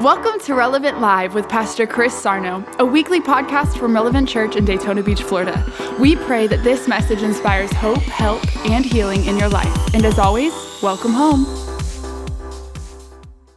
Welcome 0.00 0.40
to 0.40 0.54
Relevant 0.54 1.00
Live 1.00 1.34
with 1.34 1.48
Pastor 1.48 1.86
Chris 1.86 2.12
Sarno, 2.20 2.66
a 2.80 2.84
weekly 2.84 3.20
podcast 3.20 3.78
from 3.78 3.94
Relevant 3.94 4.28
Church 4.28 4.56
in 4.56 4.64
Daytona 4.64 5.04
Beach, 5.04 5.22
Florida. 5.22 5.64
We 6.00 6.16
pray 6.16 6.48
that 6.48 6.64
this 6.64 6.88
message 6.88 7.22
inspires 7.22 7.72
hope, 7.74 8.02
help, 8.02 8.44
and 8.66 8.84
healing 8.84 9.24
in 9.26 9.38
your 9.38 9.48
life. 9.48 9.94
And 9.94 10.04
as 10.04 10.18
always, 10.18 10.52
welcome 10.82 11.12
home. 11.12 11.46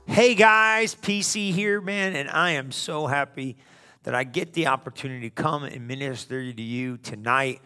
Hey 0.05 0.35
guys, 0.35 0.93
PC 0.93 1.53
here, 1.53 1.81
man, 1.81 2.15
and 2.15 2.29
I 2.29 2.51
am 2.51 2.71
so 2.71 3.07
happy 3.07 3.57
that 4.03 4.13
I 4.13 4.23
get 4.23 4.53
the 4.53 4.67
opportunity 4.67 5.31
to 5.31 5.33
come 5.33 5.63
and 5.63 5.87
minister 5.87 6.53
to 6.53 6.61
you 6.61 6.97
tonight. 6.97 7.61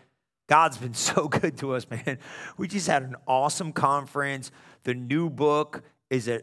God's 0.47 0.77
been 0.77 0.93
so 0.95 1.27
good 1.27 1.57
to 1.57 1.73
us, 1.75 1.85
man. 1.89 2.19
We 2.55 2.69
just 2.69 2.87
had 2.87 3.03
an 3.03 3.17
awesome 3.27 3.73
conference. 3.73 4.49
The 4.83 4.93
new 4.93 5.29
book 5.29 5.83
is 6.09 6.29
a 6.29 6.41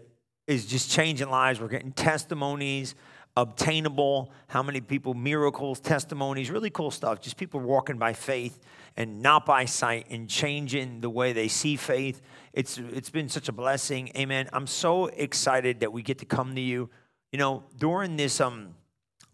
is 0.48 0.64
just 0.64 0.90
changing 0.90 1.28
lives. 1.28 1.60
We're 1.60 1.68
getting 1.68 1.92
testimonies, 1.92 2.94
obtainable, 3.36 4.32
how 4.48 4.62
many 4.62 4.80
people, 4.80 5.12
miracles, 5.12 5.78
testimonies, 5.78 6.50
really 6.50 6.70
cool 6.70 6.90
stuff. 6.90 7.20
Just 7.20 7.36
people 7.36 7.60
walking 7.60 7.98
by 7.98 8.14
faith 8.14 8.58
and 8.96 9.22
not 9.22 9.44
by 9.44 9.66
sight 9.66 10.06
and 10.10 10.28
changing 10.28 11.02
the 11.02 11.10
way 11.10 11.34
they 11.34 11.48
see 11.48 11.76
faith. 11.76 12.22
It's, 12.54 12.78
it's 12.78 13.10
been 13.10 13.28
such 13.28 13.48
a 13.50 13.52
blessing. 13.52 14.10
Amen. 14.16 14.48
I'm 14.52 14.66
so 14.66 15.06
excited 15.06 15.80
that 15.80 15.92
we 15.92 16.02
get 16.02 16.18
to 16.18 16.26
come 16.26 16.54
to 16.54 16.60
you. 16.62 16.88
You 17.30 17.38
know, 17.38 17.64
during 17.76 18.16
this 18.16 18.40
um, 18.40 18.74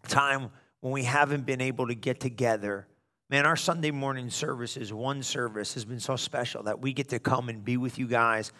time 0.09 0.51
when 0.81 0.91
we 0.91 1.05
haven't 1.05 1.45
been 1.45 1.61
able 1.61 1.87
to 1.87 1.95
get 1.95 2.19
together, 2.19 2.87
man, 3.29 3.45
our 3.45 3.55
Sunday 3.55 3.91
morning 3.91 4.29
services, 4.29 4.91
one 4.91 5.23
service, 5.23 5.75
has 5.75 5.85
been 5.85 6.01
so 6.01 6.17
special 6.17 6.63
that 6.63 6.81
we 6.81 6.91
get 6.91 7.07
to 7.09 7.19
come 7.19 7.47
and 7.47 7.63
be 7.63 7.77
with 7.77 7.97
you 7.97 8.05
guys 8.05 8.51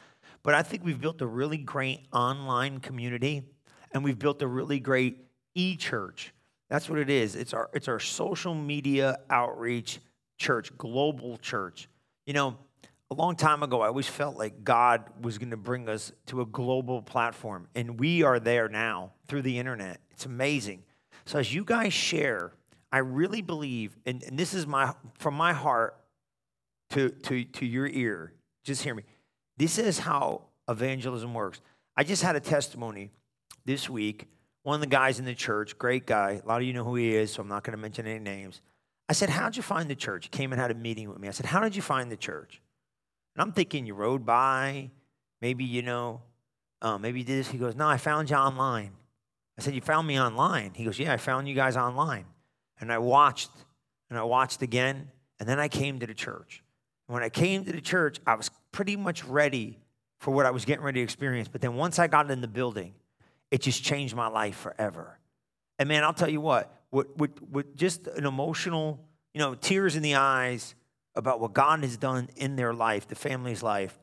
but 0.46 0.54
I 0.54 0.62
think 0.62 0.86
we've 0.86 1.02
built 1.02 1.22
a 1.24 1.26
really 1.28 1.58
great 1.58 2.06
online 2.14 2.80
community 2.80 3.42
and 3.92 4.04
we've 4.04 4.20
built 4.20 4.44
a 4.44 4.48
really 4.48 4.80
great 4.80 5.26
e 5.56 5.76
church. 5.76 6.34
That's 6.70 6.88
what 6.88 7.00
it 7.00 7.10
is. 7.10 7.36
It's 7.36 7.52
our, 7.52 7.72
it's 7.74 7.88
our 7.88 8.00
social 8.00 8.54
media 8.54 9.18
outreach 9.32 10.00
church, 10.38 10.78
global 10.78 11.38
church. 11.38 11.90
You 12.28 12.34
know, 12.34 12.58
a 13.10 13.16
long 13.16 13.36
time 13.36 13.64
ago, 13.64 13.82
I 13.82 13.88
always 13.88 14.08
felt 14.08 14.38
like 14.38 14.64
God 14.64 15.10
was 15.20 15.40
going 15.40 15.50
to 15.50 15.58
bring 15.58 15.90
us 15.90 16.12
to 16.28 16.42
a 16.42 16.46
global 16.46 17.02
platform, 17.02 17.68
and 17.74 18.00
we 18.00 18.22
are 18.22 18.40
there 18.40 18.70
now 18.70 19.14
through 19.28 19.44
the 19.44 19.58
internet. 19.58 20.00
It's 20.12 20.26
amazing. 20.26 20.84
So, 21.26 21.40
as 21.40 21.54
you 21.54 21.64
guys 21.64 21.94
share, 21.94 22.52
I 22.92 23.00
really 23.00 23.42
believe, 23.42 23.96
and, 24.06 24.22
and 24.24 24.38
this 24.38 24.54
is 24.54 24.68
my 24.68 24.94
from 25.18 25.34
my 25.36 25.54
heart 25.54 25.98
to, 26.92 27.10
to, 27.10 27.44
to 27.44 27.66
your 27.66 27.88
ear, 27.88 28.34
just 28.64 28.84
hear 28.84 28.94
me. 28.94 29.04
This 29.58 29.78
is 29.78 30.00
how 30.00 30.45
evangelism 30.70 31.34
works. 31.34 31.62
I 31.98 32.04
just 32.04 32.24
had 32.24 32.36
a 32.36 32.40
testimony 32.40 33.12
this 33.66 33.90
week. 33.90 34.28
One 34.64 34.76
of 34.76 34.82
the 34.82 34.88
guys 34.88 35.20
in 35.20 35.26
the 35.26 35.36
church, 35.36 35.78
great 35.78 36.06
guy. 36.06 36.42
A 36.44 36.48
lot 36.48 36.62
of 36.62 36.68
you 36.68 36.74
know 36.74 36.84
who 36.84 36.96
he 36.96 37.16
is, 37.16 37.32
so 37.32 37.42
I'm 37.42 37.48
not 37.48 37.64
going 37.64 37.78
to 37.78 37.82
mention 37.82 38.08
any 38.08 38.20
names. 38.20 38.62
I 39.08 39.14
said, 39.14 39.30
How'd 39.30 39.56
you 39.56 39.64
find 39.64 39.90
the 39.90 39.96
church? 39.96 40.26
He 40.26 40.30
came 40.30 40.52
and 40.52 40.60
had 40.60 40.72
a 40.72 40.76
meeting 40.76 41.10
with 41.10 41.20
me. 41.20 41.28
I 41.28 41.32
said, 41.32 41.46
How 41.46 41.60
did 41.60 41.76
you 41.76 41.82
find 41.82 42.12
the 42.12 42.18
church? 42.18 42.62
And 43.36 43.42
I'm 43.42 43.52
thinking 43.52 43.86
you 43.86 43.94
rode 43.94 44.26
by, 44.26 44.90
maybe, 45.42 45.64
you 45.64 45.82
know, 45.82 46.22
uh, 46.82 46.98
maybe 46.98 47.20
you 47.20 47.26
did 47.26 47.40
this. 47.40 47.50
He 47.50 47.58
goes, 47.58 47.76
No, 47.76 47.88
I 47.88 47.98
found 47.98 48.30
you 48.30 48.36
online. 48.36 48.92
I 49.58 49.62
said, 49.62 49.76
You 49.76 49.82
found 49.82 50.08
me 50.08 50.20
online? 50.20 50.72
He 50.74 50.84
goes, 50.84 50.98
Yeah, 50.98 51.14
I 51.14 51.18
found 51.18 51.48
you 51.48 51.56
guys 51.56 51.78
online. 51.78 52.26
And 52.80 52.92
I 52.92 52.98
watched, 52.98 53.52
and 54.10 54.18
I 54.18 54.24
watched 54.24 54.62
again, 54.62 55.12
and 55.40 55.48
then 55.48 55.60
I 55.60 55.68
came 55.68 56.00
to 56.00 56.08
the 56.08 56.14
church. 56.14 56.64
When 57.08 57.22
I 57.22 57.30
came 57.30 57.64
to 57.66 57.72
the 57.72 57.82
church, 57.82 58.20
I 58.26 58.36
was 58.36 58.50
pretty 58.72 58.96
much 58.96 59.24
ready 59.24 59.80
for 60.20 60.32
what 60.32 60.46
I 60.46 60.52
was 60.52 60.66
getting 60.66 60.84
ready 60.84 61.00
to 61.00 61.04
experience. 61.04 61.48
But 61.48 61.62
then 61.62 61.76
once 61.76 62.00
I 62.00 62.08
got 62.08 62.30
in 62.32 62.42
the 62.42 62.48
building, 62.48 62.94
it 63.52 63.62
just 63.62 63.84
changed 63.84 64.16
my 64.16 64.28
life 64.28 64.56
forever. 64.58 65.20
And 65.78 65.90
man, 65.90 66.04
I'll 66.04 66.14
tell 66.14 66.30
you 66.30 66.42
what, 66.42 66.74
with, 66.92 67.08
with, 67.18 67.42
with 67.42 67.76
just 67.76 68.08
an 68.08 68.26
emotional, 68.26 69.06
you 69.34 69.40
know, 69.40 69.56
tears 69.56 69.96
in 69.96 70.02
the 70.02 70.16
eyes 70.16 70.76
about 71.16 71.40
what 71.40 71.54
God 71.54 71.82
has 71.84 71.98
done 71.98 72.30
in 72.36 72.56
their 72.56 72.74
life, 72.74 73.08
the 73.08 73.16
family's 73.16 73.64
life, 73.64 73.98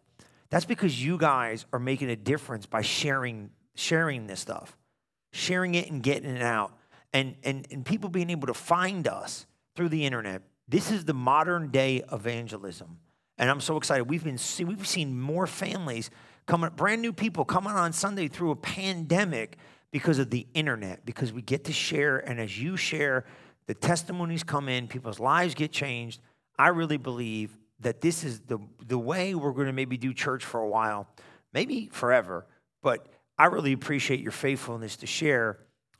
that's 0.50 0.64
because 0.64 1.02
you 1.02 1.16
guys 1.16 1.64
are 1.72 1.78
making 1.78 2.10
a 2.10 2.16
difference 2.16 2.66
by 2.66 2.82
sharing, 2.82 3.50
sharing 3.74 4.26
this 4.26 4.40
stuff, 4.40 4.76
sharing 5.32 5.74
it 5.74 5.90
and 5.90 6.02
getting 6.02 6.36
it 6.36 6.42
out. 6.42 6.76
And, 7.14 7.36
and, 7.42 7.66
and 7.70 7.84
people 7.84 8.10
being 8.10 8.30
able 8.30 8.46
to 8.46 8.54
find 8.54 9.08
us 9.08 9.46
through 9.74 9.88
the 9.88 10.04
internet, 10.04 10.42
this 10.68 10.90
is 10.90 11.04
the 11.04 11.14
modern 11.14 11.70
day 11.70 12.02
evangelism. 12.12 12.98
And 13.38 13.50
I'm 13.50 13.60
so 13.60 13.76
excited. 13.76 14.04
We've 14.04 14.24
been 14.24 14.38
see, 14.38 14.64
we've 14.64 14.86
seen 14.86 15.20
more 15.20 15.46
families 15.46 16.10
coming, 16.46 16.70
brand 16.70 17.02
new 17.02 17.12
people 17.12 17.44
coming 17.44 17.72
on 17.72 17.92
Sunday 17.92 18.28
through 18.28 18.50
a 18.50 18.56
pandemic 18.56 19.56
because 19.90 20.18
of 20.18 20.30
the 20.30 20.46
internet, 20.54 21.04
because 21.04 21.32
we 21.32 21.42
get 21.42 21.64
to 21.64 21.72
share. 21.72 22.18
And 22.18 22.40
as 22.40 22.60
you 22.60 22.76
share, 22.76 23.24
the 23.66 23.74
testimonies 23.74 24.42
come 24.42 24.68
in, 24.68 24.88
people's 24.88 25.20
lives 25.20 25.54
get 25.54 25.72
changed. 25.72 26.20
I 26.58 26.68
really 26.68 26.96
believe 26.96 27.56
that 27.80 28.00
this 28.00 28.24
is 28.24 28.40
the, 28.40 28.58
the 28.86 28.98
way 28.98 29.34
we're 29.34 29.52
going 29.52 29.66
to 29.66 29.72
maybe 29.72 29.96
do 29.96 30.14
church 30.14 30.44
for 30.44 30.60
a 30.60 30.68
while, 30.68 31.08
maybe 31.52 31.88
forever. 31.92 32.46
But 32.82 33.06
I 33.38 33.46
really 33.46 33.72
appreciate 33.72 34.20
your 34.20 34.32
faithfulness 34.32 34.96
to 34.98 35.06
share 35.06 35.58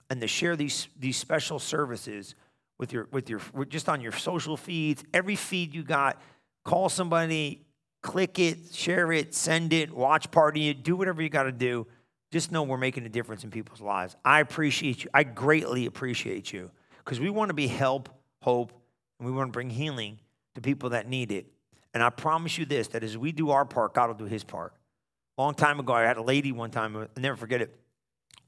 and 0.09 0.21
to 0.21 0.29
share 0.29 0.57
these, 0.57 0.89
these 0.99 1.17
special 1.17 1.59
services 1.59 2.35
with 2.79 2.93
your 2.93 3.07
with 3.13 3.31
your 3.31 3.41
with 3.55 3.69
just 3.69 3.89
on 3.89 4.01
your 4.01 4.11
social 4.11 4.57
feeds, 4.57 5.05
every 5.15 5.37
feed 5.37 5.73
you 5.73 5.85
got, 5.85 6.21
call 6.65 6.89
somebody, 6.89 7.63
click 8.03 8.39
it, 8.39 8.59
share 8.73 9.13
it, 9.13 9.35
send 9.35 9.73
it, 9.73 9.91
watch 9.93 10.31
party 10.31 10.69
it, 10.69 10.83
do 10.83 10.97
whatever 10.97 11.23
you 11.23 11.29
got 11.29 11.45
to 11.45 11.53
do. 11.53 11.87
Just 12.31 12.51
know 12.51 12.63
we're 12.63 12.79
making 12.79 13.05
a 13.05 13.09
difference 13.09 13.45
in 13.45 13.51
people's 13.51 13.81
lives. 13.81 14.17
I 14.25 14.41
appreciate 14.41 15.05
you. 15.05 15.11
I 15.13 15.23
greatly 15.23 15.87
appreciate 15.87 16.53
you 16.53 16.71
because 17.05 17.21
we 17.21 17.31
want 17.31 17.51
to 17.51 17.55
be 17.55 17.67
help, 17.67 18.09
hope, 18.41 18.73
and 19.19 19.29
we 19.29 19.35
want 19.35 19.49
to 19.49 19.53
bring 19.53 19.71
healing 19.71 20.19
to 20.55 20.61
people 20.61 20.91
that 20.91 21.09
need 21.09 21.31
it. 21.31 21.47
And 21.95 22.03
I 22.03 22.11
promise 22.11 22.57
you 22.57 22.65
this 22.65 22.89
that 22.89 23.05
as 23.05 23.19
we 23.19 23.33
do 23.33 23.51
our 23.51 23.65
part, 23.65 23.95
God 23.95 24.09
will 24.09 24.15
do 24.15 24.25
his 24.25 24.45
part. 24.45 24.73
Long 25.37 25.55
time 25.55 25.79
ago, 25.79 25.93
I 25.93 26.03
had 26.03 26.17
a 26.17 26.23
lady 26.23 26.53
one 26.53 26.71
time, 26.71 26.97
I'll 26.97 27.09
never 27.19 27.37
forget 27.37 27.61
it. 27.61 27.75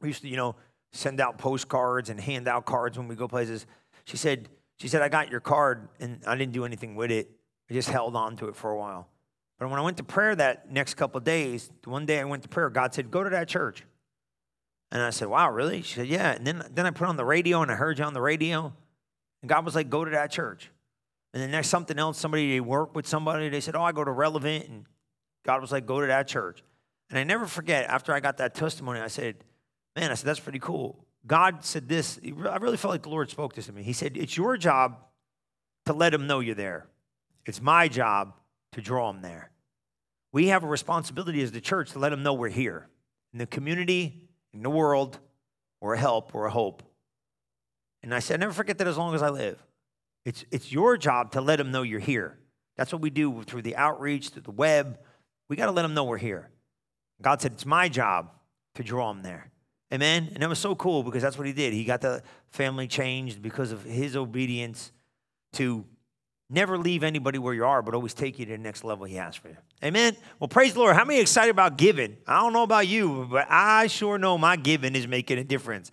We 0.01 0.09
used 0.09 0.23
to, 0.23 0.29
you 0.29 0.37
know, 0.37 0.57
send 0.93 1.21
out 1.21 1.39
postcards 1.39 2.09
and 2.11 2.21
hand 2.21 2.47
out 2.47 2.67
cards 2.67 2.97
when 2.97 3.09
we 3.09 3.17
go 3.17 3.27
places. 3.27 3.67
She 4.05 4.17
said, 4.17 4.49
she 4.79 4.89
said, 4.89 5.03
I 5.03 5.09
got 5.09 5.31
your 5.31 5.41
card 5.41 5.89
and 6.01 6.23
I 6.27 6.37
didn't 6.37 6.53
do 6.53 6.65
anything 6.65 6.95
with 6.95 7.11
it. 7.11 7.31
I 7.71 7.75
just 7.75 7.89
held 7.89 8.17
on 8.17 8.37
to 8.37 8.49
it 8.49 8.57
for 8.57 8.71
a 8.71 8.77
while. 8.77 9.09
But 9.59 9.71
when 9.71 9.79
I 9.79 9.83
went 9.83 9.97
to 9.99 10.05
prayer 10.05 10.35
that 10.37 10.71
next 10.71 10.95
couple 10.95 11.19
of 11.19 11.25
days, 11.25 11.71
one 11.85 12.07
day 12.07 12.21
I 12.21 12.25
went 12.25 12.43
to 12.43 12.49
prayer, 12.49 12.69
God 12.71 12.93
said, 12.93 13.11
Go 13.11 13.23
to 13.23 13.31
that 13.31 13.49
church. 13.49 13.85
And 14.91 15.01
I 15.01 15.11
said, 15.11 15.29
Wow, 15.29 15.51
really? 15.51 15.83
She 15.83 15.95
said, 15.95 16.07
Yeah. 16.07 16.33
And 16.33 16.47
then, 16.47 16.65
then 16.73 16.87
I 16.87 16.91
put 16.91 17.09
on 17.09 17.17
the 17.17 17.25
radio 17.25 17.63
and 17.63 17.71
I 17.71 17.75
heard 17.75 17.99
you 17.99 18.05
on 18.05 18.15
the 18.15 18.21
radio. 18.21 18.73
And 19.43 19.49
God 19.49 19.65
was 19.65 19.75
like, 19.75 19.89
Go 19.89 20.05
to 20.05 20.11
that 20.11 20.31
church. 20.31 20.71
And 21.33 21.43
then 21.43 21.51
next 21.51 21.69
something 21.69 21.99
else, 21.99 22.19
somebody 22.19 22.51
they 22.51 22.61
work 22.61 22.95
with 22.95 23.07
somebody, 23.07 23.49
they 23.49 23.61
said, 23.61 23.77
Oh, 23.77 23.83
I 23.83 23.93
go 23.93 24.05
to 24.05 24.11
Relevant. 24.11 24.69
And 24.69 24.85
God 25.45 25.61
was 25.61 25.73
like, 25.73 25.87
Go 25.87 26.01
to 26.01 26.07
that 26.09 26.27
church. 26.27 26.63
And 27.11 27.19
I 27.19 27.25
never 27.25 27.47
forget, 27.47 27.87
after 27.87 28.13
I 28.13 28.21
got 28.21 28.39
that 28.39 28.55
testimony, 28.55 29.01
I 29.01 29.09
said, 29.09 29.37
Man, 29.97 30.11
I 30.11 30.15
said, 30.15 30.27
That's 30.27 30.41
pretty 30.41 30.59
cool. 30.59 31.05
God 31.27 31.65
said 31.65 31.89
this. 31.89 32.21
I 32.25 32.57
really 32.57 32.77
felt 32.77 32.93
like 32.93 33.03
the 33.03 33.09
Lord 33.09 33.31
spoke 33.31 33.55
this 33.55 33.67
to 33.67 33.73
me. 33.73 33.83
He 33.83 33.93
said, 33.93 34.17
It's 34.17 34.37
your 34.37 34.57
job 34.57 34.99
to 35.87 35.93
let 35.93 36.11
them 36.11 36.27
know 36.27 36.41
you're 36.41 36.55
there. 36.55 36.87
It's 37.47 37.61
my 37.61 37.89
job 37.89 38.35
to 38.73 38.81
draw 38.81 39.13
them 39.13 39.23
there. 39.23 39.51
We 40.33 40.49
have 40.49 40.65
a 40.65 40.67
responsibility 40.67 41.43
as 41.43 41.53
the 41.53 41.61
church 41.61 41.93
to 41.93 41.99
let 41.99 42.11
them 42.11 42.23
know 42.23 42.35
we're 42.35 42.49
here. 42.49 42.89
In 43.33 43.39
the 43.39 43.47
community, 43.47 44.29
in 44.53 44.63
the 44.63 44.71
world, 44.71 45.19
we're 45.81 45.95
a 45.95 45.99
help, 45.99 46.35
we're 46.35 46.47
a 46.47 46.51
hope. 46.51 46.83
And 48.03 48.15
I 48.15 48.19
said, 48.19 48.41
never 48.41 48.53
forget 48.53 48.79
that 48.79 48.87
as 48.87 48.97
long 48.97 49.15
as 49.15 49.23
I 49.23 49.29
live. 49.29 49.63
It's, 50.25 50.45
it's 50.51 50.73
your 50.73 50.97
job 50.97 51.33
to 51.33 51.41
let 51.41 51.57
them 51.57 51.71
know 51.71 51.83
you're 51.83 52.01
here. 52.01 52.39
That's 52.77 52.93
what 52.93 53.03
we 53.03 53.11
do 53.11 53.43
through 53.43 53.63
the 53.63 53.77
outreach, 53.77 54.31
through 54.31 54.43
the 54.43 54.51
web. 54.51 54.99
We 55.49 55.57
got 55.57 55.67
to 55.67 55.73
let 55.73 55.83
them 55.83 55.95
know 55.95 56.05
we're 56.05 56.19
here. 56.19 56.51
God 57.23 57.41
said, 57.41 57.53
it's 57.53 57.67
my 57.67 57.89
job 57.89 58.31
to 58.75 58.83
draw 58.83 59.13
them 59.13 59.23
there. 59.23 59.51
Amen. 59.93 60.31
And 60.35 60.43
it 60.43 60.49
was 60.49 60.59
so 60.59 60.75
cool 60.75 61.03
because 61.03 61.23
that's 61.23 61.39
what 61.39 61.47
he 61.47 61.53
did. 61.53 61.73
He 61.73 61.85
got 61.85 62.01
the 62.01 62.23
family 62.51 62.89
changed 62.89 63.41
because 63.43 63.71
of 63.71 63.85
his 63.85 64.17
obedience 64.17 64.91
to 65.53 65.85
never 66.51 66.79
leave 66.79 67.03
anybody 67.03 67.39
where 67.39 67.55
you 67.55 67.65
are, 67.65 67.83
but 67.83 67.95
always 67.95 68.15
take 68.15 68.39
you 68.39 68.47
to 68.47 68.53
the 68.53 68.59
next 68.59 68.85
level 68.85 69.05
he 69.05 69.17
has 69.17 69.35
for 69.35 69.49
you. 69.49 69.57
Amen. 69.83 70.17
Well, 70.39 70.49
praise 70.49 70.75
the 70.75 70.81
Lord. 70.81 70.97
How 70.97 71.05
many 71.05 71.21
excited 71.21 71.51
about 71.51 71.77
giving? 71.77 72.17
I 72.27 72.41
don't 72.41 72.53
know 72.53 72.63
about 72.63 72.87
you, 72.87 73.27
but 73.31 73.47
I 73.51 73.87
sure 73.87 74.19
know 74.19 74.39
my 74.39 74.57
giving 74.57 74.95
is 74.95 75.07
making 75.07 75.39
a 75.39 75.45
difference. 75.45 75.91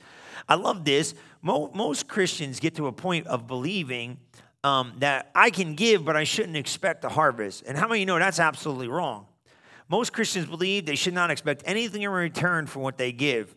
I 0.47 0.55
love 0.55 0.85
this. 0.85 1.13
Most 1.41 2.07
Christians 2.07 2.59
get 2.59 2.75
to 2.75 2.87
a 2.87 2.91
point 2.91 3.27
of 3.27 3.47
believing 3.47 4.17
um, 4.63 4.93
that 4.99 5.31
I 5.33 5.49
can 5.49 5.75
give, 5.75 6.05
but 6.05 6.15
I 6.15 6.23
shouldn't 6.23 6.57
expect 6.57 7.03
a 7.03 7.09
harvest. 7.09 7.63
And 7.65 7.77
how 7.77 7.87
many 7.87 8.01
you 8.01 8.05
know 8.05 8.19
that's 8.19 8.39
absolutely 8.39 8.87
wrong? 8.87 9.25
Most 9.89 10.13
Christians 10.13 10.45
believe 10.45 10.85
they 10.85 10.95
should 10.95 11.13
not 11.13 11.31
expect 11.31 11.63
anything 11.65 12.03
in 12.03 12.09
return 12.09 12.67
for 12.67 12.79
what 12.79 12.97
they 12.97 13.11
give. 13.11 13.55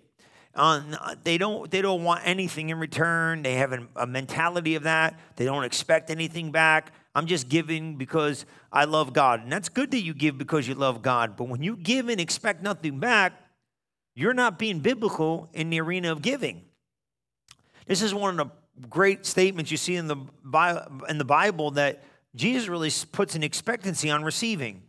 They 1.25 1.37
don't 1.37 1.71
they 1.71 1.83
don't 1.83 2.05
want 2.05 2.23
anything 2.25 2.71
in 2.71 2.79
return. 2.79 3.43
They 3.43 3.55
have 3.55 3.73
a, 3.73 3.87
a 3.97 4.07
mentality 4.07 4.77
of 4.77 4.85
that. 4.85 5.19
They 5.37 5.45
don't 5.45 5.65
expect 5.65 6.11
anything 6.11 6.53
back. 6.53 6.93
I'm 7.15 7.27
just 7.27 7.49
giving 7.49 7.97
because 7.97 8.47
I 8.73 8.85
love 8.85 9.13
God. 9.13 9.43
And 9.43 9.53
that's 9.53 9.69
good 9.69 9.91
that 9.91 10.03
you 10.03 10.15
give 10.15 10.39
because 10.39 10.69
you 10.69 10.75
love 10.75 11.03
God. 11.03 11.37
But 11.37 11.49
when 11.49 11.63
you 11.63 11.77
give 11.77 12.09
and 12.09 12.21
expect 12.21 12.63
nothing 12.63 13.01
back, 13.01 13.33
you're 14.15 14.35
not 14.35 14.59
being 14.59 14.79
biblical 14.79 15.49
in 15.53 15.71
the 15.71 15.81
arena 15.81 16.13
of 16.13 16.23
giving. 16.23 16.65
This 17.87 18.01
is 18.01 18.15
one 18.15 18.39
of 18.39 18.49
the 18.49 18.87
great 18.89 19.27
statements 19.27 19.71
you 19.71 19.77
see 19.77 19.97
in 19.97 20.07
the 20.07 20.17
in 21.09 21.19
the 21.19 21.25
Bible 21.25 21.73
that 21.73 22.05
Jesus 22.37 22.69
really 22.69 22.91
puts 23.11 23.35
an 23.35 23.43
expectancy 23.43 24.09
on 24.09 24.23
receiving. 24.23 24.84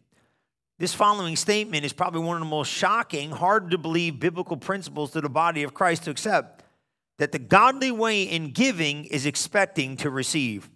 This 0.78 0.94
following 0.94 1.38
statement 1.38 1.86
is 1.86 1.94
probably 1.94 2.20
one 2.20 2.36
of 2.36 2.42
the 2.42 2.50
most 2.50 2.70
shocking, 2.70 3.32
hard 3.32 3.72
to 3.72 3.78
believe 3.78 4.20
biblical 4.20 4.58
principles 4.58 5.12
to 5.12 5.22
the 5.22 5.30
body 5.30 5.64
of 5.64 5.74
Christ 5.74 6.04
to 6.04 6.12
accept 6.12 6.64
that 7.18 7.32
the 7.32 7.40
godly 7.40 7.92
way 7.92 8.24
in 8.24 8.52
giving 8.52 9.06
is 9.06 9.26
expecting 9.26 9.96
to 9.98 10.10
receive. 10.10 10.70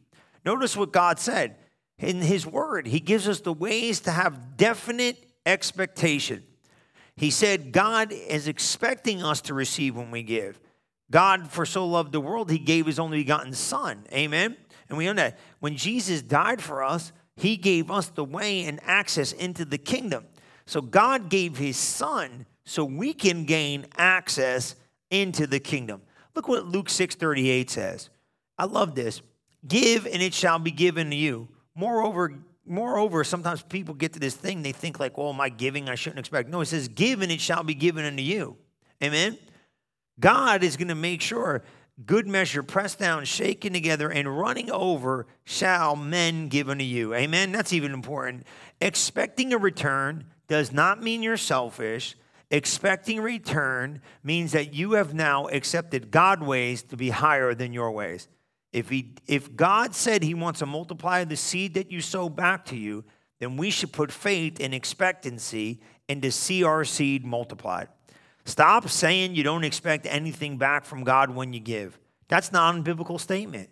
Notice 0.46 0.78
what 0.78 0.94
God 0.94 1.20
said 1.20 1.58
in 1.98 2.22
His 2.22 2.48
Word. 2.48 2.88
He 2.88 3.02
gives 3.02 3.28
us 3.28 3.42
the 3.42 3.52
ways 3.52 4.00
to 4.02 4.12
have 4.12 4.56
definite 4.56 5.26
expectation. 5.46 6.44
He 7.18 7.30
said, 7.30 7.74
God 7.74 8.14
is 8.14 8.48
expecting 8.48 9.22
us 9.22 9.42
to 9.42 9.54
receive 9.54 9.98
when 9.98 10.12
we 10.12 10.24
give. 10.24 10.62
God, 11.12 11.50
for 11.50 11.66
so 11.66 11.86
loved 11.86 12.14
the 12.14 12.22
world, 12.22 12.50
He 12.50 12.60
gave 12.60 12.86
His 12.86 13.00
only 13.00 13.18
begotten 13.18 13.52
Son. 13.52 14.06
Amen. 14.14 14.56
And 14.88 14.98
we 14.98 15.06
know 15.06 15.14
that 15.16 15.38
when 15.60 15.76
Jesus 15.76 16.22
died 16.22 16.62
for 16.62 16.84
us, 16.84 17.12
He 17.40 17.56
gave 17.56 17.90
us 17.90 18.08
the 18.10 18.26
way 18.26 18.66
and 18.66 18.82
access 18.84 19.32
into 19.32 19.64
the 19.64 19.78
kingdom. 19.78 20.26
So 20.66 20.82
God 20.82 21.30
gave 21.30 21.58
His 21.58 21.78
Son 21.78 22.46
so 22.66 22.84
we 22.84 23.14
can 23.14 23.46
gain 23.46 23.86
access 23.98 24.76
into 25.10 25.48
the 25.48 25.60
kingdom. 25.60 26.02
Look 26.36 26.50
what 26.50 26.68
Luke 26.68 26.90
6:38 26.90 27.70
says. 27.70 28.10
I 28.58 28.66
love 28.66 28.94
this. 28.94 29.22
Give 29.66 30.06
and 30.06 30.22
it 30.22 30.34
shall 30.34 30.60
be 30.60 30.72
given 30.72 31.10
to 31.12 31.16
you. 31.16 31.48
Moreover, 31.76 32.34
moreover, 32.66 33.24
sometimes 33.24 33.62
people 33.62 33.96
get 33.96 34.14
to 34.14 34.20
this 34.20 34.36
thing, 34.36 34.62
they 34.62 34.74
think 34.74 35.00
like, 35.00 35.18
well, 35.18 35.32
my 35.32 35.48
giving? 35.48 35.88
I 35.88 35.96
shouldn't 35.96 36.20
expect. 36.20 36.50
No, 36.50 36.60
it 36.60 36.66
says, 36.66 36.90
give 36.90 37.22
and 37.22 37.32
it 37.32 37.40
shall 37.40 37.64
be 37.64 37.74
given 37.74 38.04
unto 38.04 38.22
you. 38.22 38.58
Amen. 39.02 39.38
God 40.20 40.62
is 40.64 40.76
going 40.76 40.90
to 40.90 40.96
make 40.96 41.22
sure 41.22 41.64
good 42.06 42.28
measure, 42.28 42.64
pressed 42.64 43.00
down, 43.00 43.26
shaken 43.26 43.74
together, 43.74 44.10
and 44.10 44.40
running 44.40 44.72
over 44.72 45.28
shall 45.44 45.96
men 45.96 46.48
give 46.48 46.70
unto 46.70 46.84
you. 46.84 47.14
Amen. 47.14 47.52
That's 47.52 47.74
even 47.74 47.94
important. 47.94 48.46
Expecting 48.80 49.54
a 49.54 49.58
return 49.58 50.26
does 50.48 50.72
not 50.72 51.02
mean 51.02 51.24
you're 51.24 51.38
selfish. 51.38 52.16
Expecting 52.52 53.22
return 53.22 54.02
means 54.24 54.54
that 54.54 54.74
you 54.74 54.94
have 54.94 55.14
now 55.14 55.48
accepted 55.48 56.10
God 56.10 56.42
ways 56.42 56.82
to 56.84 56.98
be 56.98 57.10
higher 57.10 57.54
than 57.54 57.74
your 57.74 57.92
ways. 57.92 58.28
If, 58.72 58.90
he, 58.90 59.16
if 59.28 59.56
God 59.56 59.94
said 59.94 60.24
he 60.24 60.34
wants 60.34 60.60
to 60.60 60.66
multiply 60.66 61.24
the 61.24 61.36
seed 61.36 61.74
that 61.74 61.92
you 61.92 62.02
sow 62.02 62.30
back 62.30 62.66
to 62.66 62.76
you, 62.76 63.04
then 63.40 63.58
we 63.58 63.70
should 63.70 63.92
put 63.92 64.12
faith 64.12 64.58
and 64.60 64.74
expectancy 64.74 65.80
and 66.08 66.22
to 66.22 66.32
see 66.32 66.64
our 66.64 66.84
seed 66.84 67.26
multiplied. 67.26 67.88
Stop 68.46 68.90
saying 68.90 69.36
you 69.36 69.44
don't 69.44 69.64
expect 69.64 70.06
anything 70.10 70.58
back 70.58 70.86
from 70.86 71.04
God 71.04 71.30
when 71.30 71.54
you 71.54 71.60
give. 71.60 72.00
That's 72.28 72.52
not 72.52 72.76
a 72.76 72.82
biblical 72.82 73.20
statement. 73.20 73.70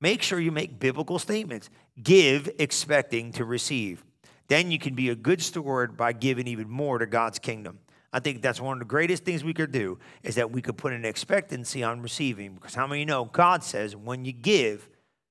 Make 0.00 0.22
sure 0.22 0.40
you 0.40 0.52
make 0.52 0.78
biblical 0.78 1.18
statements. 1.18 1.70
Give 2.02 2.50
expecting 2.58 3.32
to 3.32 3.44
receive. 3.44 4.04
Then 4.48 4.70
you 4.70 4.78
can 4.78 4.94
be 4.94 5.10
a 5.10 5.14
good 5.14 5.40
steward 5.42 5.96
by 5.96 6.12
giving 6.12 6.46
even 6.48 6.68
more 6.68 6.98
to 6.98 7.06
God's 7.06 7.38
kingdom. 7.38 7.78
I 8.12 8.18
think 8.18 8.42
that's 8.42 8.60
one 8.60 8.72
of 8.74 8.78
the 8.80 8.86
greatest 8.86 9.24
things 9.24 9.44
we 9.44 9.54
could 9.54 9.70
do 9.70 9.98
is 10.22 10.34
that 10.34 10.50
we 10.50 10.62
could 10.62 10.76
put 10.76 10.92
an 10.92 11.04
expectancy 11.04 11.84
on 11.84 12.02
receiving. 12.02 12.54
Because 12.54 12.74
how 12.74 12.86
many 12.86 13.04
know 13.04 13.26
God 13.26 13.62
says, 13.62 13.94
when 13.94 14.24
you 14.24 14.32
give, 14.32 14.88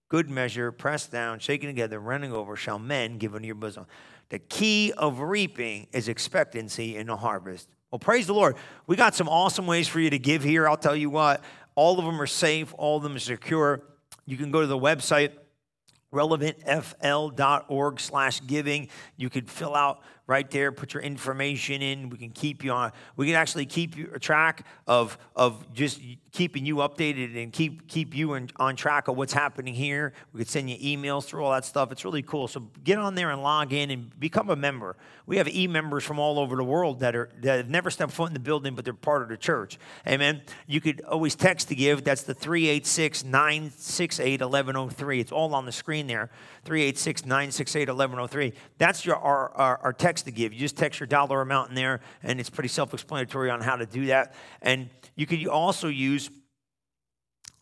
good 0.07 0.29
measure, 0.29 0.71
pressed 0.71 1.11
down, 1.11 1.39
shaken 1.39 1.67
together, 1.67 1.99
running 1.99 2.31
over, 2.31 2.55
shall 2.55 2.79
men 2.79 3.17
give 3.17 3.35
unto 3.35 3.45
your 3.45 3.55
bosom. 3.55 3.85
The 4.29 4.39
key 4.39 4.93
of 4.97 5.19
reaping 5.19 5.87
is 5.91 6.07
expectancy 6.07 6.95
in 6.95 7.07
the 7.07 7.17
harvest. 7.17 7.67
Well, 7.91 7.99
praise 7.99 8.27
the 8.27 8.33
Lord. 8.33 8.55
We 8.85 8.95
got 8.95 9.15
some 9.15 9.27
awesome 9.27 9.65
ways 9.65 9.87
for 9.87 9.99
you 9.99 10.09
to 10.11 10.19
give 10.19 10.43
here. 10.43 10.67
I'll 10.67 10.77
tell 10.77 10.95
you 10.95 11.09
what, 11.09 11.43
all 11.75 11.97
of 11.97 12.05
them 12.05 12.21
are 12.21 12.27
safe, 12.27 12.73
all 12.77 12.97
of 12.97 13.03
them 13.03 13.15
are 13.15 13.19
secure. 13.19 13.81
You 14.25 14.37
can 14.37 14.51
go 14.51 14.61
to 14.61 14.67
the 14.67 14.77
website 14.77 15.31
relevantfl.org 16.13 17.99
slash 17.99 18.41
giving 18.47 18.89
you 19.15 19.29
could 19.29 19.49
fill 19.49 19.75
out 19.75 20.01
right 20.29 20.49
there. 20.51 20.71
Put 20.71 20.93
your 20.93 21.01
information 21.01 21.81
in. 21.81 22.09
We 22.11 22.17
can 22.19 22.29
keep 22.29 22.63
you 22.63 22.71
on. 22.71 22.91
We 23.15 23.25
can 23.25 23.35
actually 23.35 23.65
keep 23.65 23.97
you 23.97 24.11
a 24.13 24.19
track 24.19 24.65
of 24.85 25.17
of 25.35 25.73
just 25.73 25.99
keeping 26.31 26.65
you 26.65 26.75
updated 26.77 27.41
and 27.41 27.51
keep 27.51 27.87
keep 27.87 28.15
you 28.15 28.35
in, 28.35 28.49
on 28.57 28.75
track 28.75 29.07
of 29.07 29.17
what's 29.17 29.33
happening 29.33 29.73
here. 29.73 30.13
We 30.31 30.37
could 30.37 30.49
send 30.49 30.69
you 30.69 30.77
emails 30.77 31.25
through 31.25 31.43
all 31.43 31.51
that 31.51 31.65
stuff. 31.65 31.91
It's 31.91 32.05
really 32.05 32.21
cool. 32.21 32.47
So 32.47 32.67
get 32.83 32.99
on 32.99 33.15
there 33.15 33.31
and 33.31 33.41
log 33.41 33.73
in 33.73 33.89
and 33.89 34.17
become 34.19 34.51
a 34.51 34.55
member. 34.55 34.95
We 35.25 35.37
have 35.37 35.47
e-members 35.47 36.03
from 36.03 36.19
all 36.19 36.39
over 36.39 36.55
the 36.55 36.63
world 36.63 36.99
that 36.99 37.15
are 37.15 37.29
that 37.41 37.57
have 37.57 37.69
never 37.69 37.89
stepped 37.89 38.11
foot 38.11 38.27
in 38.27 38.33
the 38.33 38.39
building, 38.39 38.75
but 38.75 38.85
they're 38.85 38.93
part 38.93 39.23
of 39.23 39.29
the 39.29 39.37
church. 39.37 39.79
Amen. 40.07 40.43
You 40.67 40.79
could 40.79 41.01
always 41.01 41.35
text 41.35 41.69
to 41.69 41.75
give. 41.75 42.03
That's 42.03 42.23
the 42.23 42.35
386 42.35 43.23
968 43.23 44.41
1103. 44.41 45.19
It's 45.19 45.31
all 45.31 45.55
on 45.55 45.65
the 45.65 45.71
screen 45.71 46.05
there. 46.05 46.29
386 46.65 47.25
968 47.25 47.87
1103. 47.89 48.53
That's 48.77 49.05
your 49.05 49.15
our, 49.15 49.49
our, 49.51 49.77
our 49.77 49.93
text 49.93 50.18
text 50.19 50.25
to 50.25 50.31
give. 50.31 50.53
You 50.53 50.59
just 50.59 50.77
text 50.77 50.99
your 50.99 51.07
dollar 51.07 51.41
amount 51.41 51.69
in 51.69 51.75
there, 51.75 52.01
and 52.23 52.39
it's 52.39 52.49
pretty 52.49 52.69
self 52.69 52.93
explanatory 52.93 53.49
on 53.49 53.61
how 53.61 53.77
to 53.77 53.85
do 53.85 54.07
that. 54.07 54.33
And 54.61 54.89
you 55.15 55.25
could 55.25 55.45
also 55.47 55.87
use 55.87 56.29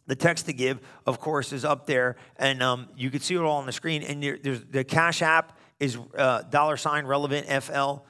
the 0.07 0.15
text 0.15 0.45
to 0.45 0.53
give, 0.53 0.79
of 1.05 1.19
course, 1.19 1.51
is 1.53 1.65
up 1.65 1.85
there, 1.85 2.15
and 2.37 2.63
um, 2.63 2.87
you 2.95 3.09
can 3.09 3.19
see 3.19 3.35
it 3.35 3.41
all 3.41 3.57
on 3.57 3.65
the 3.65 3.71
screen. 3.71 4.03
And 4.03 4.23
there's 4.23 4.63
the 4.63 4.83
Cash 4.83 5.21
App 5.21 5.57
is 5.79 5.97
uh, 6.17 6.43
dollar 6.43 6.77
sign 6.77 7.05
relevant 7.05 7.47
FL. 7.63 8.05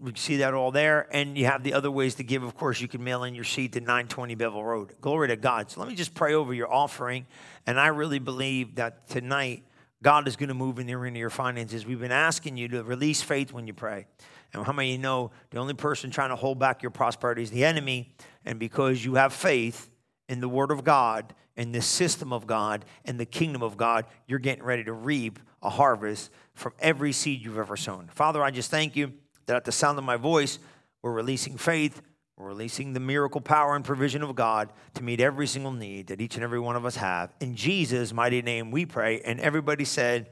We 0.00 0.12
see 0.14 0.36
that 0.38 0.54
all 0.54 0.70
there. 0.70 1.08
And 1.10 1.36
you 1.36 1.46
have 1.46 1.64
the 1.64 1.74
other 1.74 1.90
ways 1.90 2.14
to 2.16 2.22
give. 2.22 2.44
Of 2.44 2.54
course, 2.54 2.80
you 2.80 2.86
can 2.86 3.02
mail 3.02 3.24
in 3.24 3.34
your 3.34 3.44
seed 3.44 3.72
to 3.72 3.80
920 3.80 4.36
Bevel 4.36 4.62
Road. 4.62 4.94
Glory 5.00 5.28
to 5.28 5.36
God. 5.36 5.70
So 5.70 5.80
let 5.80 5.88
me 5.88 5.96
just 5.96 6.14
pray 6.14 6.34
over 6.34 6.54
your 6.54 6.72
offering. 6.72 7.26
And 7.66 7.80
I 7.80 7.88
really 7.88 8.20
believe 8.20 8.76
that 8.76 9.08
tonight 9.08 9.64
God 10.02 10.26
is 10.26 10.36
going 10.36 10.48
to 10.48 10.54
move 10.54 10.78
in 10.78 10.86
the 10.86 10.94
arena 10.94 11.16
of 11.16 11.20
your 11.20 11.30
finances. 11.30 11.84
We've 11.84 12.00
been 12.00 12.12
asking 12.12 12.56
you 12.56 12.68
to 12.68 12.82
release 12.82 13.20
faith 13.20 13.52
when 13.52 13.66
you 13.66 13.74
pray. 13.74 14.06
And 14.52 14.64
how 14.64 14.72
many 14.72 14.90
of 14.90 14.92
you 14.96 15.02
know 15.02 15.30
the 15.50 15.58
only 15.58 15.74
person 15.74 16.10
trying 16.10 16.30
to 16.30 16.36
hold 16.36 16.58
back 16.58 16.82
your 16.82 16.90
prosperity 16.90 17.42
is 17.42 17.50
the 17.50 17.64
enemy? 17.64 18.14
And 18.44 18.58
because 18.58 19.04
you 19.04 19.16
have 19.16 19.32
faith 19.32 19.90
in 20.28 20.40
the 20.40 20.48
Word 20.48 20.70
of 20.70 20.84
God, 20.84 21.34
in 21.56 21.72
the 21.72 21.82
system 21.82 22.32
of 22.32 22.46
God, 22.46 22.84
and 23.04 23.20
the 23.20 23.26
kingdom 23.26 23.62
of 23.62 23.76
God, 23.76 24.06
you're 24.26 24.38
getting 24.38 24.64
ready 24.64 24.84
to 24.84 24.92
reap 24.92 25.38
a 25.62 25.68
harvest 25.68 26.30
from 26.54 26.72
every 26.78 27.12
seed 27.12 27.44
you've 27.44 27.58
ever 27.58 27.76
sown. 27.76 28.08
Father, 28.12 28.42
I 28.42 28.50
just 28.50 28.70
thank 28.70 28.96
you 28.96 29.12
that 29.46 29.56
at 29.56 29.64
the 29.64 29.72
sound 29.72 29.98
of 29.98 30.04
my 30.04 30.16
voice, 30.16 30.58
we're 31.02 31.12
releasing 31.12 31.58
faith 31.58 32.00
releasing 32.40 32.92
the 32.92 33.00
miracle 33.00 33.40
power 33.40 33.76
and 33.76 33.84
provision 33.84 34.22
of 34.22 34.34
God 34.34 34.72
to 34.94 35.02
meet 35.02 35.20
every 35.20 35.46
single 35.46 35.72
need 35.72 36.08
that 36.08 36.20
each 36.20 36.34
and 36.34 36.44
every 36.44 36.60
one 36.60 36.76
of 36.76 36.84
us 36.84 36.96
have. 36.96 37.34
In 37.40 37.54
Jesus' 37.54 38.12
mighty 38.12 38.42
name 38.42 38.70
we 38.70 38.86
pray. 38.86 39.20
And 39.20 39.40
everybody 39.40 39.84
said, 39.84 40.28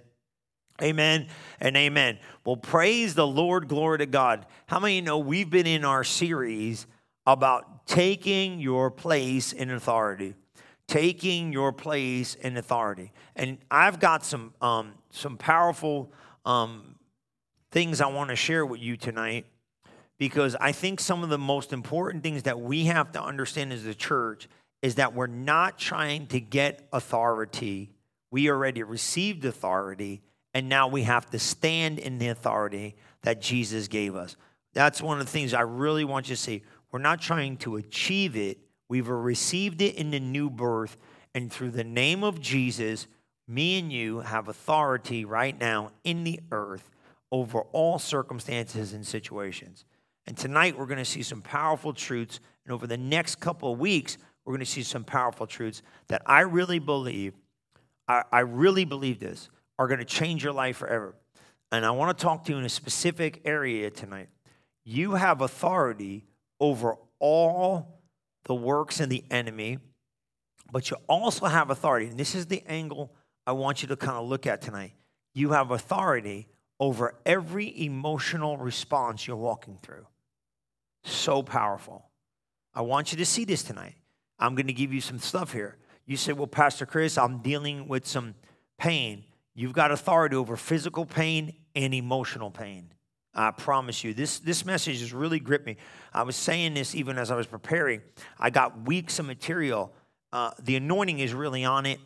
Amen 0.80 1.26
and 1.60 1.76
amen. 1.76 2.18
Well, 2.44 2.56
praise 2.56 3.14
the 3.14 3.26
Lord, 3.26 3.66
glory 3.66 3.98
to 3.98 4.06
God. 4.06 4.46
How 4.66 4.78
many 4.78 5.00
know 5.00 5.18
we've 5.18 5.50
been 5.50 5.66
in 5.66 5.84
our 5.84 6.04
series 6.04 6.86
about 7.26 7.86
taking 7.86 8.60
your 8.60 8.90
place 8.90 9.52
in 9.52 9.70
authority? 9.70 10.34
Taking 10.86 11.52
your 11.52 11.72
place 11.72 12.36
in 12.36 12.56
authority. 12.56 13.12
And 13.34 13.58
I've 13.70 13.98
got 13.98 14.24
some, 14.24 14.54
um, 14.60 14.94
some 15.10 15.36
powerful 15.36 16.12
um, 16.44 16.94
things 17.72 18.00
I 18.00 18.06
want 18.06 18.30
to 18.30 18.36
share 18.36 18.64
with 18.64 18.80
you 18.80 18.96
tonight 18.96 19.46
because 20.18 20.56
I 20.60 20.72
think 20.72 21.00
some 21.00 21.22
of 21.22 21.30
the 21.30 21.38
most 21.38 21.72
important 21.72 22.22
things 22.22 22.42
that 22.42 22.60
we 22.60 22.84
have 22.86 23.12
to 23.12 23.22
understand 23.22 23.72
as 23.72 23.86
a 23.86 23.94
church 23.94 24.48
is 24.82 24.96
that 24.96 25.14
we're 25.14 25.26
not 25.26 25.78
trying 25.78 26.26
to 26.28 26.40
get 26.40 26.86
authority. 26.92 27.90
We 28.30 28.50
already 28.50 28.82
received 28.82 29.44
authority, 29.44 30.22
and 30.54 30.68
now 30.68 30.88
we 30.88 31.04
have 31.04 31.30
to 31.30 31.38
stand 31.38 31.98
in 31.98 32.18
the 32.18 32.28
authority 32.28 32.96
that 33.22 33.40
Jesus 33.40 33.88
gave 33.88 34.14
us. 34.14 34.36
That's 34.74 35.00
one 35.00 35.20
of 35.20 35.26
the 35.26 35.32
things 35.32 35.54
I 35.54 35.62
really 35.62 36.04
want 36.04 36.28
you 36.28 36.36
to 36.36 36.40
see. 36.40 36.62
We're 36.90 37.00
not 37.00 37.20
trying 37.20 37.56
to 37.58 37.76
achieve 37.76 38.36
it, 38.36 38.58
we've 38.88 39.08
received 39.08 39.82
it 39.82 39.96
in 39.96 40.10
the 40.10 40.20
new 40.20 40.50
birth, 40.50 40.96
and 41.34 41.52
through 41.52 41.70
the 41.70 41.84
name 41.84 42.24
of 42.24 42.40
Jesus, 42.40 43.06
me 43.46 43.78
and 43.78 43.92
you 43.92 44.20
have 44.20 44.48
authority 44.48 45.24
right 45.24 45.58
now 45.58 45.92
in 46.04 46.24
the 46.24 46.40
earth 46.50 46.90
over 47.30 47.60
all 47.72 47.98
circumstances 47.98 48.92
and 48.92 49.06
situations. 49.06 49.84
And 50.28 50.36
tonight 50.36 50.78
we're 50.78 50.84
going 50.84 50.98
to 50.98 51.06
see 51.06 51.22
some 51.22 51.40
powerful 51.40 51.94
truths. 51.94 52.38
And 52.66 52.74
over 52.74 52.86
the 52.86 52.98
next 52.98 53.36
couple 53.36 53.72
of 53.72 53.78
weeks, 53.78 54.18
we're 54.44 54.52
going 54.52 54.60
to 54.60 54.70
see 54.70 54.82
some 54.82 55.02
powerful 55.02 55.46
truths 55.46 55.80
that 56.08 56.20
I 56.26 56.40
really 56.40 56.78
believe, 56.78 57.32
I, 58.06 58.24
I 58.30 58.40
really 58.40 58.84
believe 58.84 59.20
this, 59.20 59.48
are 59.78 59.88
going 59.88 60.00
to 60.00 60.04
change 60.04 60.44
your 60.44 60.52
life 60.52 60.76
forever. 60.76 61.14
And 61.72 61.86
I 61.86 61.92
want 61.92 62.16
to 62.16 62.22
talk 62.22 62.44
to 62.44 62.52
you 62.52 62.58
in 62.58 62.66
a 62.66 62.68
specific 62.68 63.40
area 63.46 63.88
tonight. 63.88 64.28
You 64.84 65.12
have 65.12 65.40
authority 65.40 66.26
over 66.60 66.96
all 67.20 68.02
the 68.44 68.54
works 68.54 69.00
and 69.00 69.10
the 69.10 69.24
enemy, 69.30 69.78
but 70.70 70.90
you 70.90 70.98
also 71.08 71.46
have 71.46 71.70
authority. 71.70 72.08
And 72.08 72.20
this 72.20 72.34
is 72.34 72.44
the 72.44 72.62
angle 72.66 73.14
I 73.46 73.52
want 73.52 73.80
you 73.80 73.88
to 73.88 73.96
kind 73.96 74.18
of 74.18 74.28
look 74.28 74.46
at 74.46 74.60
tonight. 74.60 74.92
You 75.32 75.52
have 75.52 75.70
authority 75.70 76.48
over 76.78 77.14
every 77.24 77.82
emotional 77.82 78.58
response 78.58 79.26
you're 79.26 79.34
walking 79.34 79.78
through. 79.80 80.04
So 81.08 81.42
powerful. 81.42 82.04
I 82.74 82.82
want 82.82 83.12
you 83.12 83.18
to 83.18 83.26
see 83.26 83.44
this 83.44 83.62
tonight. 83.62 83.94
I'm 84.38 84.54
going 84.54 84.66
to 84.66 84.72
give 84.72 84.92
you 84.92 85.00
some 85.00 85.18
stuff 85.18 85.52
here. 85.52 85.76
You 86.06 86.16
say, 86.16 86.32
Well, 86.32 86.46
Pastor 86.46 86.86
Chris, 86.86 87.18
I'm 87.18 87.38
dealing 87.38 87.88
with 87.88 88.06
some 88.06 88.34
pain. 88.78 89.24
You've 89.54 89.72
got 89.72 89.90
authority 89.90 90.36
over 90.36 90.56
physical 90.56 91.04
pain 91.04 91.54
and 91.74 91.92
emotional 91.92 92.50
pain. 92.50 92.92
I 93.34 93.50
promise 93.50 94.02
you. 94.04 94.14
This, 94.14 94.38
this 94.38 94.64
message 94.64 95.00
has 95.00 95.12
really 95.12 95.38
gripped 95.38 95.66
me. 95.66 95.76
I 96.12 96.22
was 96.22 96.36
saying 96.36 96.74
this 96.74 96.94
even 96.94 97.18
as 97.18 97.30
I 97.30 97.36
was 97.36 97.46
preparing. 97.46 98.02
I 98.38 98.50
got 98.50 98.86
weeks 98.86 99.18
of 99.18 99.26
material. 99.26 99.92
Uh, 100.32 100.50
the 100.60 100.76
anointing 100.76 101.20
is 101.20 101.34
really 101.34 101.64
on 101.64 101.86
it 101.86 102.00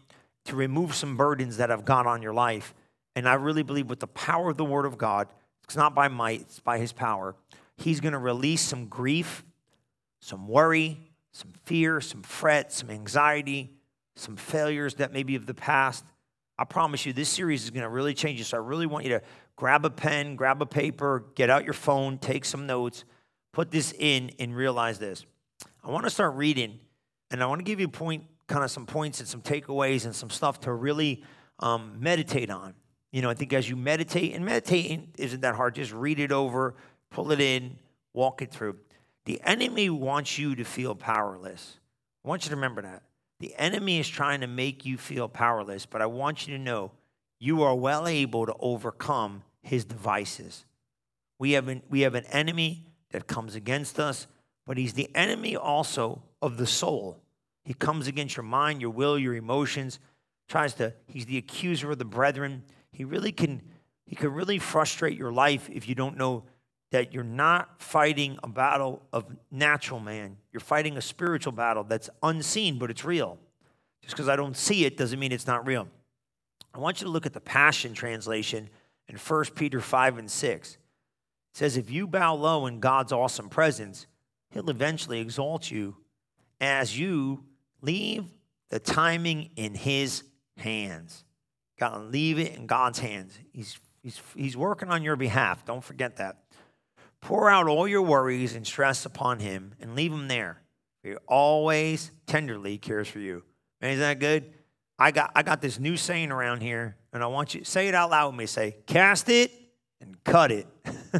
to 0.47 0.57
remove 0.57 0.95
some 0.95 1.17
burdens 1.17 1.57
that 1.59 1.71
have 1.71 1.85
got 1.85 2.07
on 2.07 2.23
your 2.23 2.35
life. 2.35 2.75
And 3.15 3.29
I 3.29 3.35
really 3.35 3.63
believe 3.63 3.89
with 3.89 4.01
the 4.01 4.07
power 4.07 4.51
of 4.51 4.57
the 4.57 4.65
Word 4.65 4.85
of 4.85 4.99
God, 4.99 5.29
it's 5.65 5.77
not 5.77 5.95
by 5.95 6.09
might, 6.09 6.43
it's 6.43 6.61
by 6.61 6.79
His 6.79 6.93
power. 6.93 7.35
He's 7.83 8.01
going 8.01 8.13
to 8.13 8.19
release 8.19 8.61
some 8.61 8.87
grief, 8.87 9.45
some 10.21 10.47
worry, 10.47 11.11
some 11.33 11.51
fear, 11.65 12.01
some 12.01 12.23
fret, 12.23 12.73
some 12.73 12.91
anxiety, 12.91 13.73
some 14.15 14.37
failures 14.37 14.95
that 14.97 15.13
may 15.13 15.23
be 15.23 15.35
of 15.35 15.47
the 15.47 15.55
past. 15.55 16.05
I 16.59 16.65
promise 16.65 17.05
you, 17.07 17.13
this 17.13 17.29
series 17.29 17.65
is 17.65 17.71
going 17.71 17.83
to 17.83 17.89
really 17.89 18.15
change 18.15 18.39
you. 18.39 18.45
So 18.45 18.57
I 18.57 18.61
really 18.61 18.87
want 18.87 19.05
you 19.05 19.11
to 19.11 19.23
grab 19.57 19.85
a 19.85 19.91
pen, 19.91 20.37
grab 20.37 20.63
a 20.63 20.67
paper, 20.67 21.25
get 21.35 21.51
out 21.51 21.65
your 21.65 21.75
phone, 21.75 22.19
take 22.19 22.45
some 22.45 22.67
notes, 22.67 23.05
put 23.53 23.71
this 23.71 23.93
in, 23.99 24.31
and 24.39 24.55
realize 24.55 24.99
this. 24.99 25.25
I 25.83 25.91
want 25.91 26.05
to 26.05 26.11
start 26.11 26.35
reading, 26.37 26.79
and 27.31 27.43
I 27.43 27.47
want 27.47 27.59
to 27.59 27.65
give 27.65 27.81
you 27.81 27.89
point, 27.89 28.25
kind 28.47 28.63
of 28.63 28.71
some 28.71 28.87
points 28.87 29.19
and 29.19 29.29
some 29.29 29.41
takeaways 29.41 30.05
and 30.05 30.15
some 30.15 30.31
stuff 30.31 30.61
to 30.61 30.73
really 30.73 31.25
um, 31.59 31.97
meditate 31.99 32.51
on. 32.51 32.75
You 33.11 33.23
know, 33.23 33.31
I 33.31 33.35
think 33.35 33.53
as 33.53 33.69
you 33.69 33.77
meditate, 33.77 34.35
and 34.35 34.45
meditating 34.45 35.09
isn't 35.19 35.41
that 35.41 35.55
hard, 35.55 35.75
just 35.75 35.93
read 35.93 36.21
it 36.21 36.33
over, 36.33 36.75
pull 37.13 37.31
it 37.33 37.41
in, 37.41 37.79
walk 38.13 38.43
it 38.43 38.51
through. 38.51 38.77
The 39.25 39.41
enemy 39.45 39.91
wants 39.91 40.39
you 40.39 40.57
to 40.57 40.65
feel 40.65 40.95
powerless. 40.95 41.79
I 42.25 42.29
want 42.29 42.45
you 42.45 42.51
to 42.51 42.57
remember 42.57 42.83
that. 42.83 43.03
The 43.39 43.55
enemy 43.57 43.99
is 43.99 44.09
trying 44.09 44.41
to 44.41 44.47
make 44.47 44.85
you 44.85 44.97
feel 44.97 45.29
powerless, 45.29 45.87
but 45.87 46.03
I 46.03 46.07
want 46.07 46.47
you 46.47 46.57
to 46.57 46.63
know 46.63 46.93
you 47.39 47.63
are 47.63 47.75
well 47.75 48.07
able 48.07 48.47
to 48.47 48.55
overcome 48.61 49.43
his 49.63 49.85
devices. 49.85 50.65
We 51.39 51.53
have 51.53 51.69
an, 51.69 51.83
we 51.91 52.03
have 52.03 52.15
an 52.15 52.25
enemy 52.27 52.87
that 53.11 53.27
comes 53.27 53.55
against 53.55 53.99
us, 53.99 54.27
but 54.67 54.79
he's 54.79 54.93
the 54.93 55.11
enemy 55.15 55.57
also 55.57 56.23
of 56.41 56.57
the 56.57 56.67
soul. 56.67 57.19
He 57.65 57.75
comes 57.75 58.07
against 58.07 58.37
your 58.37 58.45
mind, 58.45 58.81
your 58.81 58.91
will, 58.91 59.19
your 59.19 59.35
emotions, 59.35 59.99
tries 60.49 60.75
to, 60.75 60.95
he's 61.07 61.27
the 61.27 61.39
accuser 61.39 61.91
of 61.91 61.99
the 61.99 62.05
brethren. 62.05 62.63
He 62.93 63.05
really 63.05 63.33
can, 63.33 63.63
he 64.07 64.15
can 64.15 64.33
really 64.33 64.59
frustrate 64.59 65.19
your 65.19 65.33
life 65.33 65.69
if 65.71 65.89
you 65.89 65.95
don't 65.95 66.17
know 66.17 66.45
that 66.93 67.13
you're 67.13 67.25
not 67.25 67.81
fighting 67.83 68.39
a 68.43 68.49
battle 68.49 69.03
of 69.13 69.25
natural 69.51 69.99
man. 69.99 70.37
You're 70.53 70.61
fighting 70.61 70.99
a 70.99 71.03
spiritual 71.03 71.53
battle 71.53 71.85
that's 71.85 72.09
unseen, 72.23 72.79
but 72.79 72.91
it's 72.91 73.05
real. 73.05 73.39
Just 74.03 74.15
because 74.15 74.29
I 74.29 74.37
don't 74.37 74.57
see 74.57 74.85
it 74.85 74.99
doesn't 74.99 75.19
mean 75.19 75.33
it's 75.33 75.47
not 75.47 75.67
real. 75.67 75.89
I 76.75 76.79
want 76.79 77.01
you 77.01 77.07
to 77.07 77.11
look 77.11 77.25
at 77.25 77.33
the 77.33 77.41
Passion 77.41 77.95
Translation 77.95 78.69
in 79.09 79.17
1 79.17 79.45
Peter 79.55 79.81
5 79.81 80.19
and 80.19 80.31
6. 80.31 80.71
It 80.73 80.79
says, 81.55 81.79
If 81.79 81.91
you 81.91 82.07
bow 82.07 82.35
low 82.35 82.67
in 82.67 82.79
God's 82.79 83.13
awesome 83.13 83.49
presence, 83.49 84.07
he'll 84.51 84.71
eventually 84.71 85.21
exalt 85.21 85.71
you 85.71 85.97
as 86.61 86.99
you 86.99 87.45
leave 87.81 88.25
the 88.69 88.79
timing 88.79 89.51
in 89.57 89.75
his 89.75 90.25
hands. 90.59 91.25
Got 91.79 91.95
to 91.95 92.01
leave 92.01 92.39
it 92.39 92.55
in 92.55 92.67
God's 92.67 92.99
hands. 92.99 93.39
He's, 93.53 93.79
he's, 94.03 94.21
he's 94.37 94.57
working 94.59 94.91
on 94.91 95.03
your 95.03 95.17
behalf. 95.17 95.65
Don't 95.65 95.83
forget 95.83 96.17
that. 96.17 96.42
Pour 97.23 97.49
out 97.49 97.69
all 97.69 97.89
your 97.89 98.03
worries 98.03 98.55
and 98.55 98.67
stress 98.67 99.07
upon 99.07 99.39
him 99.39 99.75
and 99.81 99.95
leave 99.95 100.13
him 100.13 100.29
there. 100.29 100.61
He 101.03 101.15
always 101.27 102.11
tenderly 102.27 102.79
cares 102.79 103.09
for 103.09 103.21
you. 103.21 103.45
Man, 103.81 103.93
isn't 103.93 104.01
that 104.01 104.19
good? 104.19 104.53
I 104.99 105.13
got, 105.13 105.33
I 105.35 105.43
got 105.43 105.61
this 105.63 105.79
new 105.79 105.97
saying 105.97 106.31
around 106.31 106.61
here, 106.63 106.97
and 107.13 107.23
I 107.23 107.27
want 107.27 107.55
you 107.55 107.65
say 107.65 107.89
it 107.89 107.95
out 107.95 108.11
loud 108.11 108.29
with 108.29 108.39
me. 108.39 108.47
Say, 108.47 108.77
cast 108.87 109.29
it 109.29 109.51
and 110.01 110.23
cut 110.25 110.53
it. 110.53 110.67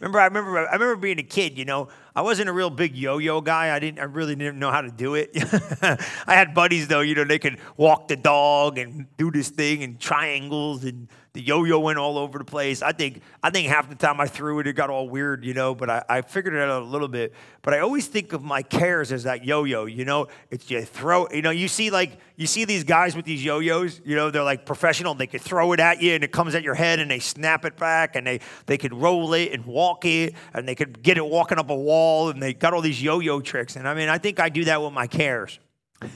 remember, 0.00 0.20
I 0.20 0.26
remember, 0.26 0.58
I 0.58 0.72
remember 0.72 0.96
being 0.96 1.18
a 1.18 1.24
kid. 1.24 1.56
You 1.56 1.64
know, 1.64 1.88
I 2.14 2.20
wasn't 2.20 2.48
a 2.50 2.52
real 2.52 2.68
big 2.68 2.94
yo-yo 2.94 3.40
guy. 3.40 3.74
I 3.74 3.78
didn't, 3.78 3.98
I 3.98 4.04
really 4.04 4.34
didn't 4.34 4.58
know 4.58 4.70
how 4.70 4.82
to 4.82 4.90
do 4.90 5.14
it. 5.14 5.30
I 6.26 6.34
had 6.34 6.54
buddies 6.54 6.88
though. 6.88 7.00
You 7.00 7.14
know, 7.14 7.24
they 7.24 7.38
could 7.38 7.58
walk 7.76 8.08
the 8.08 8.16
dog 8.16 8.76
and 8.78 9.06
do 9.16 9.30
this 9.30 9.48
thing 9.48 9.82
and 9.82 9.98
triangles 9.98 10.84
and 10.84 11.08
the 11.34 11.40
yo-yo 11.40 11.78
went 11.78 11.98
all 11.98 12.18
over 12.18 12.38
the 12.38 12.44
place. 12.44 12.82
I 12.82 12.92
think 12.92 13.22
I 13.42 13.48
think 13.48 13.68
half 13.68 13.88
the 13.88 13.94
time 13.94 14.20
I 14.20 14.26
threw 14.26 14.58
it, 14.58 14.66
it 14.66 14.74
got 14.74 14.90
all 14.90 15.08
weird, 15.08 15.46
you 15.46 15.54
know. 15.54 15.74
But 15.74 15.88
I, 15.88 16.04
I 16.06 16.20
figured 16.20 16.52
it 16.52 16.60
out 16.60 16.82
a 16.82 16.84
little 16.84 17.08
bit. 17.08 17.32
But 17.62 17.72
I 17.72 17.78
always 17.78 18.06
think 18.06 18.34
of 18.34 18.42
my 18.42 18.60
cares 18.60 19.10
as 19.12 19.22
that 19.22 19.42
yo-yo. 19.42 19.86
You 19.86 20.04
know, 20.04 20.26
it's 20.50 20.70
you 20.70 20.82
throw. 20.82 21.26
You 21.30 21.40
know, 21.40 21.50
you 21.50 21.68
see 21.68 21.88
like 21.88 22.18
you 22.36 22.46
see 22.46 22.66
these 22.66 22.84
guys 22.84 23.16
with 23.16 23.24
these 23.24 23.42
yo-yos. 23.42 24.02
You 24.04 24.14
know, 24.14 24.30
they're 24.30 24.42
like 24.42 24.66
professional. 24.66 25.14
They 25.14 25.26
could 25.26 25.40
throw 25.40 25.72
it 25.72 25.80
at 25.80 26.02
you 26.02 26.12
and 26.12 26.22
it 26.22 26.32
comes 26.32 26.54
at 26.54 26.62
your 26.62 26.74
head 26.74 26.98
and 26.98 27.10
they 27.10 27.18
snap 27.18 27.64
it 27.64 27.78
back 27.78 28.14
and 28.14 28.26
they 28.26 28.40
they 28.66 28.76
could 28.76 28.92
roll 28.92 29.32
it 29.32 29.52
and 29.52 29.64
walk 29.64 30.04
it 30.04 30.34
and 30.52 30.68
they 30.68 30.74
could 30.74 31.02
get 31.02 31.16
it 31.16 31.24
walking 31.24 31.58
up 31.58 31.70
a 31.70 31.74
wall 31.74 32.01
and 32.30 32.42
they 32.42 32.54
got 32.54 32.74
all 32.74 32.80
these 32.80 33.02
yo-yo 33.02 33.40
tricks. 33.40 33.76
And 33.76 33.88
I 33.88 33.94
mean, 33.94 34.08
I 34.08 34.18
think 34.18 34.40
I 34.40 34.48
do 34.48 34.64
that 34.64 34.82
with 34.82 34.92
my 34.92 35.06
cares. 35.06 35.58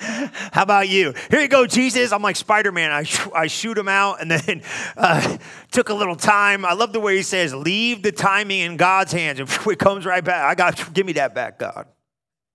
How 0.00 0.62
about 0.62 0.88
you? 0.88 1.12
Here 1.30 1.40
you 1.40 1.48
go, 1.48 1.66
Jesus. 1.66 2.10
I'm 2.10 2.22
like 2.22 2.36
Spider 2.36 2.72
Man. 2.72 2.90
I, 2.90 3.02
sh- 3.02 3.28
I 3.34 3.48
shoot 3.48 3.76
him 3.76 3.88
out 3.88 4.22
and 4.22 4.30
then 4.30 4.62
uh, 4.96 5.36
took 5.70 5.90
a 5.90 5.94
little 5.94 6.16
time. 6.16 6.64
I 6.64 6.72
love 6.72 6.92
the 6.92 7.00
way 7.00 7.16
he 7.16 7.22
says, 7.22 7.54
leave 7.54 8.02
the 8.02 8.12
timing 8.12 8.60
in 8.60 8.76
God's 8.76 9.12
hands. 9.12 9.40
And 9.40 9.48
it 9.66 9.78
comes 9.78 10.06
right 10.06 10.24
back. 10.24 10.44
I 10.44 10.54
got, 10.54 10.94
give 10.94 11.04
me 11.04 11.12
that 11.14 11.34
back, 11.34 11.58
God. 11.58 11.86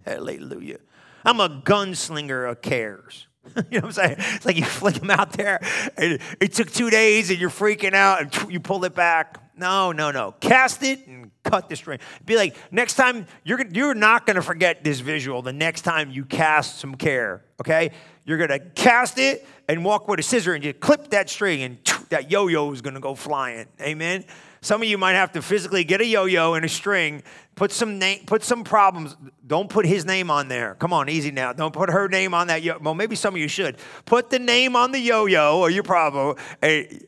Hallelujah. 0.03 0.79
I'm 1.23 1.39
a 1.39 1.49
gunslinger 1.49 2.49
of 2.49 2.61
cares. 2.61 3.27
you 3.55 3.61
know 3.61 3.63
what 3.71 3.85
I'm 3.85 3.91
saying? 3.91 4.15
It's 4.17 4.45
like 4.45 4.57
you 4.57 4.65
flick 4.65 4.95
them 4.95 5.11
out 5.11 5.33
there 5.33 5.59
and 5.97 6.19
it 6.39 6.53
took 6.53 6.71
two 6.71 6.89
days 6.89 7.29
and 7.29 7.39
you're 7.39 7.51
freaking 7.51 7.93
out 7.93 8.21
and 8.21 8.51
you 8.51 8.59
pull 8.59 8.83
it 8.85 8.95
back. 8.95 9.39
No, 9.55 9.91
no, 9.91 10.09
no. 10.11 10.33
Cast 10.39 10.81
it 10.81 11.05
and 11.07 11.31
cut 11.45 11.69
the 11.69 11.75
string. 11.75 11.99
Be 12.25 12.35
like, 12.35 12.55
next 12.71 12.95
time, 12.95 13.25
you're, 13.43 13.65
you're 13.67 13.95
not 13.95 14.25
going 14.25 14.35
to 14.35 14.41
forget 14.41 14.83
this 14.83 14.99
visual 14.99 15.41
the 15.41 15.53
next 15.53 15.81
time 15.81 16.11
you 16.11 16.25
cast 16.25 16.79
some 16.79 16.95
care, 16.95 17.45
okay? 17.61 17.91
You're 18.25 18.37
going 18.37 18.49
to 18.49 18.59
cast 18.59 19.17
it 19.17 19.47
and 19.69 19.85
walk 19.85 20.07
with 20.07 20.19
a 20.19 20.23
scissor 20.23 20.53
and 20.53 20.63
you 20.63 20.73
clip 20.73 21.11
that 21.11 21.29
string 21.29 21.61
and 21.63 21.77
that 22.09 22.29
yo 22.29 22.47
yo 22.47 22.71
is 22.71 22.81
going 22.81 22.95
to 22.95 22.99
go 22.99 23.15
flying. 23.15 23.67
Amen? 23.79 24.25
Some 24.65 24.81
of 24.81 24.87
you 24.87 24.97
might 24.97 25.13
have 25.13 25.31
to 25.33 25.43
physically 25.43 25.83
get 25.83 26.01
a 26.01 26.05
yo-yo 26.07 26.55
and 26.55 26.65
a 26.65 26.69
string, 26.69 27.21
put 27.53 27.71
some 27.71 27.99
name, 27.99 28.21
put 28.25 28.41
some 28.41 28.63
problems. 28.63 29.15
Don't 29.45 29.69
put 29.69 29.85
his 29.85 30.05
name 30.05 30.31
on 30.31 30.47
there. 30.47 30.73
Come 30.79 30.91
on, 30.91 31.07
easy 31.07 31.29
now. 31.29 31.53
Don't 31.53 31.71
put 31.71 31.91
her 31.91 32.07
name 32.07 32.33
on 32.33 32.47
that. 32.47 32.63
Yo- 32.63 32.79
well, 32.81 32.95
maybe 32.95 33.15
some 33.15 33.35
of 33.35 33.39
you 33.39 33.47
should. 33.47 33.77
Put 34.05 34.31
the 34.31 34.39
name 34.39 34.75
on 34.75 34.91
the 34.91 34.97
yo-yo 34.97 35.59
or 35.59 35.69
your 35.69 35.83
problem. 35.83 36.35
Hey, 36.61 37.01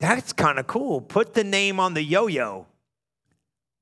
that's 0.00 0.32
kind 0.32 0.58
of 0.58 0.66
cool. 0.66 1.02
Put 1.02 1.34
the 1.34 1.44
name 1.44 1.78
on 1.78 1.92
the 1.92 2.02
yo-yo. 2.02 2.66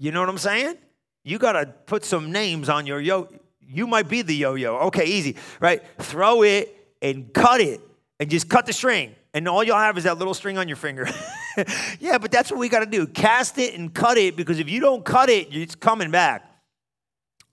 You 0.02 0.10
know 0.10 0.18
what 0.18 0.28
I'm 0.28 0.38
saying? 0.38 0.78
You 1.22 1.38
got 1.38 1.52
to 1.52 1.66
put 1.86 2.04
some 2.04 2.32
names 2.32 2.68
on 2.68 2.88
your 2.88 3.00
yo. 3.00 3.28
You 3.60 3.86
might 3.86 4.08
be 4.08 4.22
the 4.22 4.34
yo-yo. 4.34 4.74
Okay, 4.88 5.04
easy, 5.04 5.36
right? 5.60 5.80
Throw 6.00 6.42
it 6.42 6.76
and 7.00 7.32
cut 7.32 7.60
it 7.60 7.80
and 8.18 8.28
just 8.28 8.48
cut 8.48 8.66
the 8.66 8.72
string. 8.72 9.14
And 9.32 9.46
all 9.46 9.62
you'll 9.62 9.76
have 9.76 9.96
is 9.96 10.02
that 10.02 10.18
little 10.18 10.34
string 10.34 10.58
on 10.58 10.66
your 10.66 10.76
finger. 10.76 11.08
yeah, 12.00 12.18
but 12.18 12.32
that's 12.32 12.50
what 12.50 12.58
we 12.58 12.68
got 12.68 12.80
to 12.80 12.86
do. 12.86 13.06
Cast 13.06 13.58
it 13.58 13.78
and 13.78 13.94
cut 13.94 14.18
it 14.18 14.34
because 14.34 14.58
if 14.58 14.68
you 14.68 14.80
don't 14.80 15.04
cut 15.04 15.30
it, 15.30 15.54
it's 15.54 15.76
coming 15.76 16.10
back. 16.10 16.50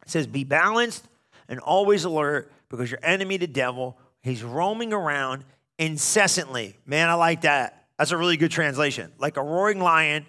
It 0.02 0.10
says, 0.10 0.26
be 0.26 0.44
balanced 0.44 1.08
and 1.48 1.60
always 1.60 2.04
alert 2.04 2.52
because 2.68 2.90
your 2.90 3.00
enemy, 3.04 3.38
the 3.38 3.46
devil, 3.46 3.96
he's 4.24 4.44
roaming 4.44 4.92
around 4.92 5.46
incessantly. 5.78 6.78
Man, 6.88 7.10
I 7.10 7.14
like 7.14 7.42
that. 7.42 7.86
That's 8.00 8.10
a 8.10 8.18
really 8.18 8.38
good 8.38 8.50
translation. 8.50 9.12
Like 9.20 9.38
a 9.38 9.44
roaring 9.44 9.80
lion 9.80 10.26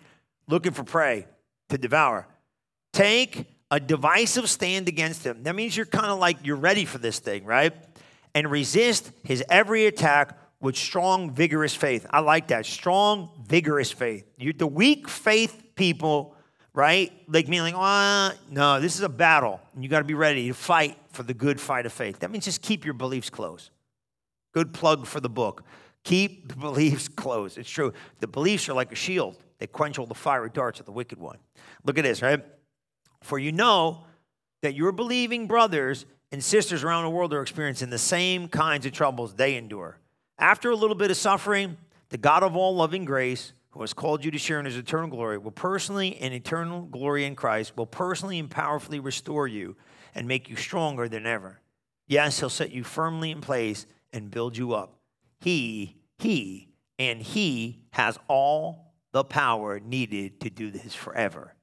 looking 0.46 0.72
for 0.72 0.84
prey 0.84 1.26
to 1.70 1.78
devour. 1.78 2.26
Take 2.92 3.46
a 3.70 3.80
divisive 3.80 4.50
stand 4.50 4.88
against 4.88 5.24
him. 5.24 5.42
That 5.44 5.54
means 5.54 5.76
you're 5.76 5.86
kind 5.86 6.06
of 6.06 6.18
like 6.18 6.38
you're 6.44 6.56
ready 6.56 6.84
for 6.84 6.98
this 6.98 7.18
thing, 7.18 7.44
right? 7.44 7.72
And 8.34 8.50
resist 8.50 9.10
his 9.24 9.42
every 9.48 9.86
attack 9.86 10.36
with 10.60 10.76
strong, 10.76 11.30
vigorous 11.30 11.74
faith. 11.74 12.06
I 12.10 12.20
like 12.20 12.48
that. 12.48 12.66
Strong, 12.66 13.30
vigorous 13.46 13.90
faith. 13.90 14.24
You, 14.38 14.52
the 14.52 14.66
weak 14.66 15.08
faith 15.08 15.74
people, 15.74 16.34
right? 16.74 17.12
Like 17.28 17.48
me, 17.48 17.60
like, 17.62 17.74
oh, 17.76 18.32
no, 18.50 18.80
this 18.80 18.96
is 18.96 19.02
a 19.02 19.08
battle. 19.08 19.60
And 19.74 19.82
you 19.82 19.88
got 19.88 20.00
to 20.00 20.04
be 20.04 20.14
ready 20.14 20.48
to 20.48 20.54
fight 20.54 20.98
for 21.12 21.22
the 21.22 21.34
good 21.34 21.60
fight 21.60 21.86
of 21.86 21.92
faith. 21.92 22.18
That 22.18 22.30
means 22.30 22.44
just 22.44 22.62
keep 22.62 22.84
your 22.84 22.94
beliefs 22.94 23.30
close. 23.30 23.70
Good 24.52 24.74
plug 24.74 25.06
for 25.06 25.20
the 25.20 25.30
book. 25.30 25.64
Keep 26.04 26.48
the 26.48 26.56
beliefs 26.56 27.08
close. 27.08 27.56
It's 27.56 27.70
true. 27.70 27.92
The 28.18 28.26
beliefs 28.26 28.68
are 28.68 28.74
like 28.74 28.92
a 28.92 28.96
shield, 28.96 29.36
they 29.60 29.66
quench 29.66 29.98
all 29.98 30.06
the 30.06 30.14
fiery 30.14 30.50
darts 30.52 30.80
of 30.80 30.86
the 30.86 30.92
wicked 30.92 31.18
one. 31.18 31.38
Look 31.84 31.98
at 31.98 32.04
this, 32.04 32.22
right? 32.22 32.44
For 33.22 33.38
you 33.38 33.52
know 33.52 34.04
that 34.62 34.74
your 34.74 34.90
believing 34.90 35.46
brothers 35.46 36.06
and 36.32 36.42
sisters 36.42 36.82
around 36.82 37.04
the 37.04 37.10
world 37.10 37.32
are 37.34 37.42
experiencing 37.42 37.90
the 37.90 37.98
same 37.98 38.48
kinds 38.48 38.86
of 38.86 38.92
troubles 38.92 39.34
they 39.34 39.56
endure. 39.56 39.98
After 40.38 40.70
a 40.70 40.76
little 40.76 40.96
bit 40.96 41.10
of 41.10 41.16
suffering, 41.18 41.76
the 42.08 42.18
God 42.18 42.42
of 42.42 42.56
all 42.56 42.74
loving 42.74 43.04
grace, 43.04 43.52
who 43.70 43.82
has 43.82 43.92
called 43.92 44.24
you 44.24 44.30
to 44.30 44.38
share 44.38 44.58
in 44.58 44.64
his 44.64 44.76
eternal 44.76 45.08
glory, 45.08 45.38
will 45.38 45.50
personally 45.50 46.16
and 46.20 46.32
eternal 46.32 46.82
glory 46.82 47.24
in 47.24 47.36
Christ, 47.36 47.76
will 47.76 47.86
personally 47.86 48.38
and 48.38 48.50
powerfully 48.50 48.98
restore 48.98 49.46
you 49.46 49.76
and 50.14 50.26
make 50.26 50.48
you 50.48 50.56
stronger 50.56 51.08
than 51.08 51.26
ever. 51.26 51.60
Yes, 52.08 52.40
he'll 52.40 52.48
set 52.48 52.72
you 52.72 52.82
firmly 52.82 53.30
in 53.30 53.40
place 53.40 53.86
and 54.12 54.30
build 54.30 54.56
you 54.56 54.72
up. 54.72 54.94
He, 55.40 55.96
he, 56.18 56.68
and 56.98 57.22
he 57.22 57.78
has 57.92 58.18
all 58.26 58.89
the 59.12 59.24
power 59.24 59.80
needed 59.80 60.40
to 60.40 60.50
do 60.50 60.70
this 60.70 60.94
forever. 60.94 61.54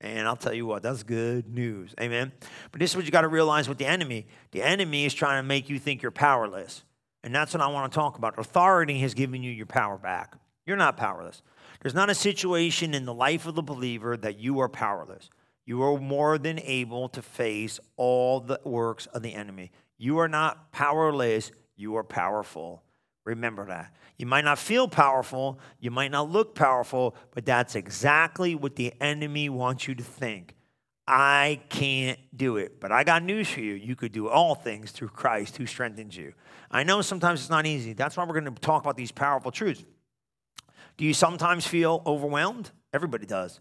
And 0.00 0.28
I'll 0.28 0.36
tell 0.36 0.52
you 0.52 0.66
what, 0.66 0.82
that's 0.82 1.02
good 1.02 1.48
news. 1.48 1.94
Amen. 2.00 2.32
But 2.70 2.80
this 2.80 2.90
is 2.90 2.96
what 2.96 3.06
you 3.06 3.10
got 3.10 3.22
to 3.22 3.28
realize 3.28 3.68
with 3.68 3.78
the 3.78 3.86
enemy. 3.86 4.26
The 4.52 4.62
enemy 4.62 5.06
is 5.06 5.14
trying 5.14 5.42
to 5.42 5.46
make 5.46 5.70
you 5.70 5.78
think 5.78 6.02
you're 6.02 6.10
powerless. 6.10 6.84
And 7.22 7.34
that's 7.34 7.54
what 7.54 7.62
I 7.62 7.68
want 7.68 7.90
to 7.90 7.96
talk 7.96 8.18
about. 8.18 8.38
Authority 8.38 8.98
has 9.00 9.14
given 9.14 9.42
you 9.42 9.50
your 9.50 9.66
power 9.66 9.96
back. 9.96 10.34
You're 10.66 10.76
not 10.76 10.96
powerless. 10.96 11.42
There's 11.80 11.94
not 11.94 12.10
a 12.10 12.14
situation 12.14 12.94
in 12.94 13.06
the 13.06 13.14
life 13.14 13.46
of 13.46 13.54
the 13.54 13.62
believer 13.62 14.16
that 14.16 14.38
you 14.38 14.60
are 14.60 14.68
powerless. 14.68 15.30
You 15.66 15.82
are 15.82 15.98
more 15.98 16.36
than 16.36 16.60
able 16.60 17.08
to 17.10 17.22
face 17.22 17.80
all 17.96 18.40
the 18.40 18.60
works 18.64 19.06
of 19.06 19.22
the 19.22 19.34
enemy. 19.34 19.70
You 19.96 20.18
are 20.18 20.28
not 20.28 20.70
powerless, 20.72 21.50
you 21.76 21.96
are 21.96 22.04
powerful. 22.04 22.82
Remember 23.24 23.66
that. 23.66 23.94
You 24.18 24.26
might 24.26 24.44
not 24.44 24.58
feel 24.58 24.86
powerful, 24.86 25.58
you 25.80 25.90
might 25.90 26.10
not 26.10 26.30
look 26.30 26.54
powerful, 26.54 27.16
but 27.32 27.46
that's 27.46 27.74
exactly 27.74 28.54
what 28.54 28.76
the 28.76 28.92
enemy 29.00 29.48
wants 29.48 29.88
you 29.88 29.94
to 29.94 30.02
think. 30.04 30.54
I 31.06 31.60
can't 31.68 32.18
do 32.34 32.56
it, 32.56 32.80
but 32.80 32.90
I 32.90 33.04
got 33.04 33.22
news 33.22 33.48
for 33.48 33.60
you. 33.60 33.74
You 33.74 33.94
could 33.94 34.12
do 34.12 34.28
all 34.28 34.54
things 34.54 34.90
through 34.90 35.08
Christ 35.08 35.56
who 35.56 35.66
strengthens 35.66 36.16
you. 36.16 36.32
I 36.70 36.82
know 36.82 37.02
sometimes 37.02 37.40
it's 37.40 37.50
not 37.50 37.66
easy. 37.66 37.92
That's 37.92 38.16
why 38.16 38.24
we're 38.24 38.40
going 38.40 38.52
to 38.52 38.60
talk 38.60 38.82
about 38.82 38.96
these 38.96 39.12
powerful 39.12 39.50
truths. 39.50 39.84
Do 40.96 41.04
you 41.04 41.12
sometimes 41.12 41.66
feel 41.66 42.02
overwhelmed? 42.06 42.70
Everybody 42.92 43.26
does. 43.26 43.60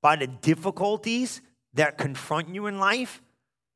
By 0.00 0.16
the 0.16 0.26
difficulties 0.26 1.42
that 1.74 1.98
confront 1.98 2.54
you 2.54 2.66
in 2.66 2.78
life? 2.78 3.20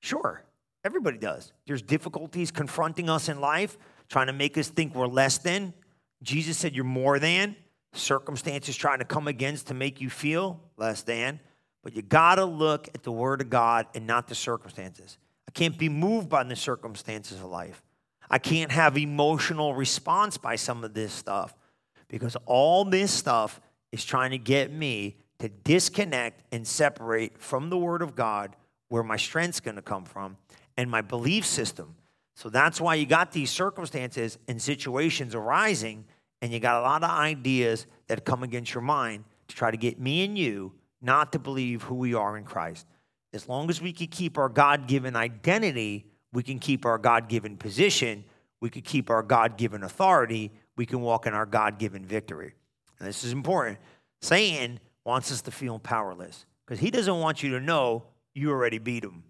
Sure, 0.01 0.43
everybody 0.85 1.19
does. 1.19 1.53
There's 1.67 1.83
difficulties 1.83 2.51
confronting 2.51 3.11
us 3.11 3.29
in 3.29 3.41
life, 3.41 3.77
trying 4.09 4.27
to 4.29 4.33
make 4.33 4.57
us 4.59 4.69
think 4.69 4.95
we're 4.95 5.07
less 5.07 5.39
than. 5.39 5.75
Jesus 6.23 6.59
said 6.59 6.75
you're 6.75 6.85
more 6.85 7.19
than. 7.19 7.57
Circumstances 7.93 8.77
trying 8.77 8.99
to 8.99 9.05
come 9.05 9.29
against 9.29 9.69
to 9.69 9.75
make 9.75 10.01
you 10.01 10.11
feel 10.11 10.61
less 10.77 11.03
than. 11.03 11.41
But 11.83 11.95
you 11.95 12.03
got 12.03 12.37
to 12.37 12.45
look 12.45 12.89
at 12.95 13.03
the 13.03 13.13
Word 13.13 13.41
of 13.41 13.51
God 13.51 13.87
and 13.95 14.07
not 14.07 14.29
the 14.29 14.35
circumstances. 14.35 15.19
I 15.49 15.53
can't 15.53 15.79
be 15.79 15.89
moved 15.89 16.29
by 16.29 16.43
the 16.45 16.57
circumstances 16.57 17.39
of 17.39 17.45
life. 17.45 17.83
I 18.29 18.39
can't 18.39 18.73
have 18.73 18.99
emotional 18.99 19.75
response 19.75 20.37
by 20.37 20.57
some 20.57 20.83
of 20.83 20.95
this 20.95 21.13
stuff 21.13 21.55
because 22.09 22.37
all 22.45 22.85
this 22.85 23.13
stuff 23.13 23.61
is 23.93 24.05
trying 24.05 24.33
to 24.33 24.39
get 24.39 24.73
me 24.73 25.17
to 25.39 25.49
disconnect 25.49 26.43
and 26.53 26.67
separate 26.67 27.39
from 27.39 27.71
the 27.71 27.77
Word 27.77 28.03
of 28.03 28.17
God 28.17 28.57
where 28.89 29.03
my 29.03 29.17
strength's 29.17 29.61
going 29.61 29.77
to 29.77 29.83
come 29.83 30.05
from 30.05 30.37
and 30.77 30.91
my 30.91 31.03
belief 31.03 31.45
system. 31.45 31.95
So 32.37 32.51
that's 32.51 32.81
why 32.81 32.97
you 32.97 33.07
got 33.07 33.33
these 33.33 33.51
circumstances 33.51 34.39
and 34.47 34.61
situations 34.61 35.35
arising, 35.35 36.05
and 36.43 36.53
you 36.53 36.61
got 36.61 36.81
a 36.81 36.83
lot 36.83 37.03
of 37.03 37.11
ideas 37.11 37.87
that 38.09 38.27
come 38.27 38.43
against 38.43 38.75
your 38.75 38.83
mind 38.83 39.25
to 39.49 39.57
try 39.57 39.71
to 39.71 39.77
get 39.77 39.99
me 39.99 40.23
and 40.23 40.39
you 40.39 40.75
not 41.01 41.33
to 41.33 41.39
believe 41.39 41.83
who 41.83 41.95
we 41.95 42.13
are 42.13 42.37
in 42.37 42.45
Christ. 42.45 42.87
As 43.33 43.49
long 43.49 43.71
as 43.71 43.81
we 43.81 43.91
can 43.93 44.09
keep 44.09 44.37
our 44.37 44.51
God 44.51 44.87
given 44.87 45.17
identity, 45.17 46.07
we 46.33 46.43
can 46.43 46.59
keep 46.59 46.85
our 46.85 46.99
God 46.99 47.29
given 47.29 47.57
position, 47.57 48.23
we 48.61 48.69
can 48.69 48.83
keep 48.83 49.09
our 49.09 49.23
God 49.23 49.57
given 49.57 49.83
authority, 49.83 50.53
we 50.77 50.85
can 50.85 51.01
walk 51.01 51.27
in 51.27 51.33
our 51.33 51.47
God 51.47 51.79
given 51.79 52.05
victory. 52.05 52.53
And 52.99 53.09
this 53.09 53.25
is 53.25 53.33
important. 53.33 53.79
Satan 54.21 54.79
wants 55.05 55.33
us 55.33 55.41
to 55.43 55.51
feel 55.51 55.79
powerless 55.79 56.45
because 56.67 56.81
he 56.81 56.91
doesn't 56.91 57.19
want 57.19 57.43
you 57.43 57.51
to 57.53 57.61
know 57.61 58.05
you 58.35 58.51
already 58.51 58.79
beat 58.79 59.05
him, 59.05 59.25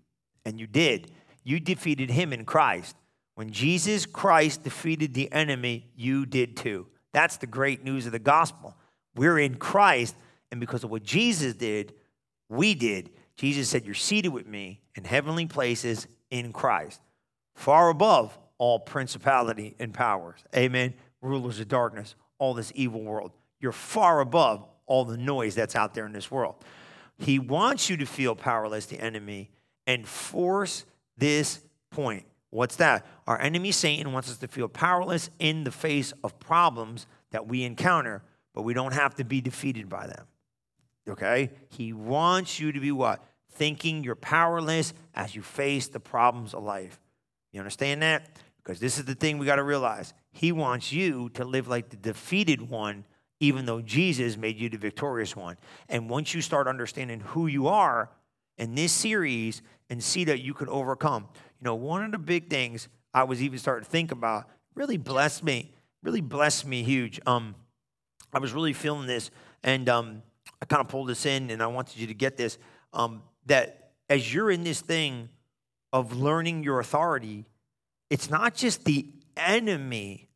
and 0.45 0.59
you 0.59 0.67
did. 0.67 1.13
You 1.47 1.61
defeated 1.61 2.11
him 2.11 2.33
in 2.33 2.45
Christ. 2.45 2.97
When 3.37 3.53
Jesus 3.53 4.05
Christ 4.05 4.65
defeated 4.65 5.15
the 5.15 5.31
enemy, 5.31 5.87
you 5.95 6.27
did 6.27 6.57
too. 6.57 6.89
That's 7.13 7.37
the 7.37 7.47
great 7.47 7.85
news 7.85 8.05
of 8.05 8.11
the 8.11 8.19
gospel. 8.19 8.75
We're 9.15 9.39
in 9.39 9.55
Christ, 9.55 10.17
and 10.51 10.59
because 10.59 10.83
of 10.83 10.91
what 10.91 11.05
Jesus 11.05 11.55
did, 11.55 11.95
we 12.49 12.75
did. 12.75 13.11
Jesus 13.37 13.69
said, 13.69 13.85
You're 13.85 13.95
seated 13.95 14.31
with 14.31 14.49
me 14.49 14.81
in 14.97 15.05
heavenly 15.05 15.47
places 15.47 16.09
in 16.33 16.53
Christ, 16.53 17.01
far 17.55 17.91
above 17.91 18.37
all 18.59 18.81
principality 18.81 19.77
and 19.79 19.95
powers. 19.95 20.41
Amen. 20.53 20.95
Rulers 21.23 21.61
of 21.61 21.69
darkness, 21.69 22.17
all 22.41 22.55
this 22.55 22.73
evil 22.75 23.03
world. 23.03 23.31
You're 23.61 23.71
far 23.71 24.19
above 24.19 24.67
all 24.87 25.05
the 25.05 25.17
noise 25.17 25.55
that's 25.55 25.77
out 25.77 25.95
there 25.95 26.07
in 26.07 26.13
this 26.13 26.29
world. 26.29 26.57
He 27.19 27.39
wants 27.39 27.89
you 27.89 27.97
to 27.99 28.05
feel 28.05 28.35
powerless, 28.35 28.87
the 28.87 28.99
enemy, 28.99 29.51
and 29.87 30.09
force 30.09 30.85
this 31.17 31.61
point. 31.91 32.25
What's 32.51 32.77
that? 32.77 33.07
Our 33.27 33.41
enemy 33.41 33.73
Satan 33.73 34.13
wants 34.13 34.31
us 34.31 34.39
to 34.39 34.49
feel 34.49 34.69
powerless 34.69 35.31
in 35.39 35.65
the 35.65 35.71
face 35.71 36.13
of 36.23 36.39
problems 36.39 37.07
that 37.31 37.47
we 37.47 37.65
encounter, 37.65 38.23
but 38.55 38.63
we 38.63 38.75
don't 38.75 38.95
have 38.95 39.15
to 39.17 39.25
be 39.25 39.41
defeated 39.41 39.89
by 39.89 40.07
them. 40.07 40.27
Okay? 41.09 41.51
He 41.69 41.93
wants 41.93 42.59
you 42.59 42.73
to 42.73 42.81
be 42.81 42.93
what? 42.93 43.23
Thinking 43.53 44.05
you're 44.05 44.15
powerless 44.15 44.95
as 45.15 45.35
you 45.35 45.43
face 45.43 45.89
the 45.89 46.01
problems 46.01 46.55
of 46.55 46.63
life. 46.63 47.01
You 47.53 47.61
understand 47.61 48.03
that? 48.03 48.39
Because 48.63 48.81
this 48.81 48.99
is 48.99 49.05
the 49.05 49.15
thing 49.15 49.39
we 49.39 49.47
got 49.47 49.57
to 49.57 49.63
realize. 49.63 50.13
He 50.33 50.53
wants 50.53 50.93
you 50.93 51.31
to 51.31 51.45
live 51.45 51.69
like 51.69 51.89
the 51.89 51.97
defeated 51.97 52.69
one, 52.69 53.05
even 53.41 53.65
though 53.65 53.81
Jesus 53.81 54.37
made 54.37 54.59
you 54.59 54.69
the 54.69 54.79
victorious 54.79 55.37
one. 55.37 55.57
And 55.89 56.11
once 56.11 56.35
you 56.35 56.41
start 56.41 56.67
understanding 56.67 57.21
who 57.21 57.47
you 57.47 57.69
are 57.69 58.11
in 58.59 58.75
this 58.75 58.93
series 58.93 59.63
and 59.91 60.03
see 60.03 60.25
that 60.25 60.41
you 60.41 60.55
can 60.55 60.69
overcome. 60.69 61.29
You 61.61 61.65
know, 61.65 61.75
one 61.75 62.05
of 62.05 62.13
the 62.13 62.19
big 62.19 62.51
things 62.51 62.89
I 63.15 63.25
was 63.25 63.43
even 63.43 63.59
starting 63.59 63.85
to 63.85 63.91
think 63.91 64.13
about 64.13 64.47
really 64.75 64.97
blessed 64.97 65.45
me, 65.45 65.73
really 66.03 66.21
blessed 66.21 66.67
me 66.67 66.83
huge. 66.83 67.21
Um, 67.27 67.55
I 68.33 68.39
was 68.39 68.53
really 68.53 68.73
feeling 68.73 69.07
this, 69.07 69.31
and 69.63 69.89
um, 69.89 70.23
I 70.61 70.67
kind 70.67 70.81
of 70.81 70.89
pulled 70.89 71.09
this 71.09 71.27
in, 71.27 71.51
and 71.51 71.63
I 71.63 71.67
wanted 71.67 71.97
you 71.97 72.07
to 72.09 72.15
get 72.15 72.37
this 72.37 72.59
um, 72.93 73.23
that 73.47 73.93
as 74.09 74.33
you're 74.33 74.51
in 74.51 74.65
this 74.65 74.81
thing 74.81 75.29
of 75.93 76.17
learning 76.17 76.63
your 76.63 76.81
authority, 76.81 77.47
it's 78.11 78.31
not 78.31 78.55
just 78.55 78.85
the 78.85 79.07
enemy, 79.37 80.29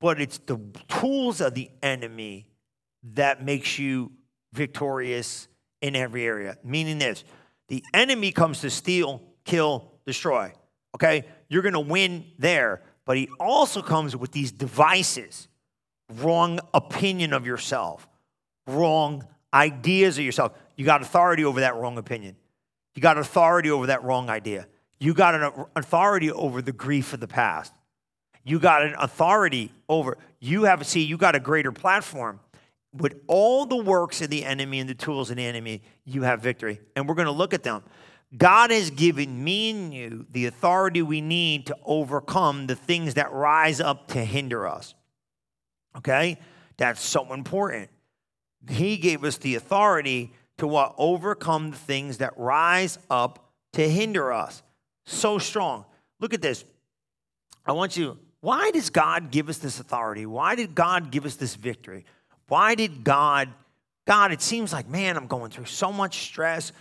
but 0.00 0.20
it's 0.20 0.38
the 0.38 0.58
tools 0.88 1.40
of 1.40 1.54
the 1.54 1.70
enemy 1.82 2.48
that 3.14 3.44
makes 3.44 3.78
you 3.78 4.12
victorious 4.52 5.48
in 5.80 5.96
every 5.96 6.24
area. 6.24 6.56
Meaning 6.62 6.98
this 6.98 7.24
the 7.72 7.82
enemy 7.94 8.32
comes 8.32 8.60
to 8.60 8.68
steal, 8.68 9.22
kill, 9.46 9.92
destroy. 10.04 10.52
Okay? 10.94 11.24
You're 11.48 11.62
going 11.62 11.72
to 11.72 11.80
win 11.80 12.26
there. 12.38 12.82
But 13.06 13.16
he 13.16 13.30
also 13.40 13.80
comes 13.80 14.14
with 14.14 14.30
these 14.30 14.52
devices 14.52 15.48
wrong 16.16 16.60
opinion 16.74 17.32
of 17.32 17.46
yourself, 17.46 18.06
wrong 18.66 19.26
ideas 19.54 20.18
of 20.18 20.24
yourself. 20.26 20.52
You 20.76 20.84
got 20.84 21.00
authority 21.00 21.46
over 21.46 21.60
that 21.60 21.74
wrong 21.76 21.96
opinion. 21.96 22.36
You 22.94 23.00
got 23.00 23.16
authority 23.16 23.70
over 23.70 23.86
that 23.86 24.04
wrong 24.04 24.28
idea. 24.28 24.66
You 25.00 25.14
got 25.14 25.34
an 25.34 25.64
authority 25.74 26.30
over 26.30 26.60
the 26.60 26.72
grief 26.72 27.14
of 27.14 27.20
the 27.20 27.26
past. 27.26 27.72
You 28.44 28.58
got 28.58 28.82
an 28.82 28.96
authority 28.98 29.72
over, 29.88 30.18
you 30.40 30.64
have, 30.64 30.86
see, 30.86 31.04
you 31.04 31.16
got 31.16 31.36
a 31.36 31.40
greater 31.40 31.72
platform 31.72 32.38
with 32.94 33.20
all 33.26 33.66
the 33.66 33.76
works 33.76 34.20
of 34.20 34.30
the 34.30 34.44
enemy 34.44 34.78
and 34.78 34.88
the 34.88 34.94
tools 34.94 35.30
of 35.30 35.36
the 35.36 35.44
enemy, 35.44 35.82
you 36.04 36.22
have 36.22 36.40
victory. 36.40 36.80
And 36.94 37.08
we're 37.08 37.14
going 37.14 37.26
to 37.26 37.32
look 37.32 37.54
at 37.54 37.62
them. 37.62 37.82
God 38.36 38.70
has 38.70 38.90
given 38.90 39.42
me 39.42 39.70
and 39.70 39.94
you 39.94 40.26
the 40.30 40.46
authority 40.46 41.02
we 41.02 41.20
need 41.20 41.66
to 41.66 41.76
overcome 41.84 42.66
the 42.66 42.76
things 42.76 43.14
that 43.14 43.32
rise 43.32 43.80
up 43.80 44.08
to 44.08 44.24
hinder 44.24 44.66
us. 44.66 44.94
Okay? 45.96 46.38
That's 46.76 47.02
so 47.02 47.32
important. 47.32 47.90
He 48.68 48.96
gave 48.96 49.24
us 49.24 49.36
the 49.38 49.54
authority 49.54 50.32
to 50.58 50.66
what? 50.66 50.94
Overcome 50.96 51.72
the 51.72 51.76
things 51.76 52.18
that 52.18 52.32
rise 52.36 52.98
up 53.10 53.50
to 53.74 53.88
hinder 53.88 54.32
us. 54.32 54.62
So 55.04 55.38
strong. 55.38 55.84
Look 56.20 56.32
at 56.32 56.42
this. 56.42 56.64
I 57.66 57.72
want 57.72 57.96
you, 57.96 58.18
why 58.40 58.70
does 58.70 58.90
God 58.90 59.30
give 59.30 59.48
us 59.48 59.58
this 59.58 59.78
authority? 59.78 60.26
Why 60.26 60.54
did 60.54 60.74
God 60.74 61.10
give 61.10 61.26
us 61.26 61.36
this 61.36 61.54
victory? 61.54 62.04
Why 62.52 62.74
did 62.74 63.02
God, 63.02 63.48
God, 64.06 64.30
it 64.30 64.42
seems 64.42 64.74
like, 64.74 64.86
man, 64.86 65.16
I'm 65.16 65.26
going 65.26 65.50
through 65.50 65.64
so 65.64 65.90
much 65.90 66.18
stress. 66.18 66.72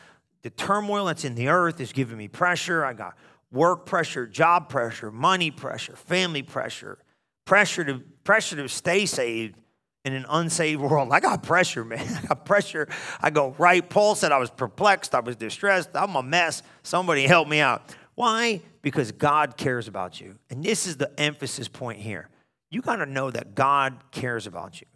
The 0.41 0.49
turmoil 0.49 1.05
that's 1.05 1.23
in 1.23 1.34
the 1.34 1.47
earth 1.47 1.79
is 1.79 1.93
giving 1.93 2.17
me 2.17 2.27
pressure. 2.27 2.84
I 2.84 2.91
got 2.91 3.15
work 3.53 3.86
pressure, 3.86 4.27
job 4.27 4.67
pressure, 4.67 5.12
money 5.12 5.49
pressure, 5.49 5.95
family 5.95 6.41
pressure, 6.41 6.97
pressure 7.45 7.86
to 7.86 8.01
pressure 8.25 8.57
to 8.57 8.67
stay 8.67 9.05
saved 9.05 9.55
in 10.03 10.12
an 10.12 10.25
unsaved 10.27 10.81
world. 10.89 11.07
I 11.13 11.21
got 11.21 11.41
pressure, 11.41 11.86
man. 11.86 12.05
I 12.21 12.27
got 12.27 12.43
pressure. 12.43 12.89
I 13.21 13.29
go, 13.29 13.55
right. 13.57 13.89
Paul 13.89 14.15
said 14.15 14.34
I 14.34 14.39
was 14.39 14.49
perplexed, 14.49 15.15
I 15.15 15.21
was 15.21 15.38
distressed, 15.38 15.91
I'm 15.93 16.17
a 16.17 16.21
mess. 16.21 16.63
Somebody 16.84 17.27
help 17.27 17.47
me 17.47 17.62
out. 17.62 17.95
Why? 18.15 18.60
Because 18.81 19.13
God 19.13 19.55
cares 19.55 19.88
about 19.88 20.19
you. 20.19 20.38
And 20.49 20.65
this 20.65 20.86
is 20.86 20.97
the 20.97 21.17
emphasis 21.17 21.69
point 21.69 21.99
here. 22.01 22.27
You 22.69 22.81
got 22.81 22.97
to 22.97 23.05
know 23.05 23.31
that 23.31 23.55
God 23.55 24.12
cares 24.12 24.47
about 24.47 24.81
you. 24.81 24.88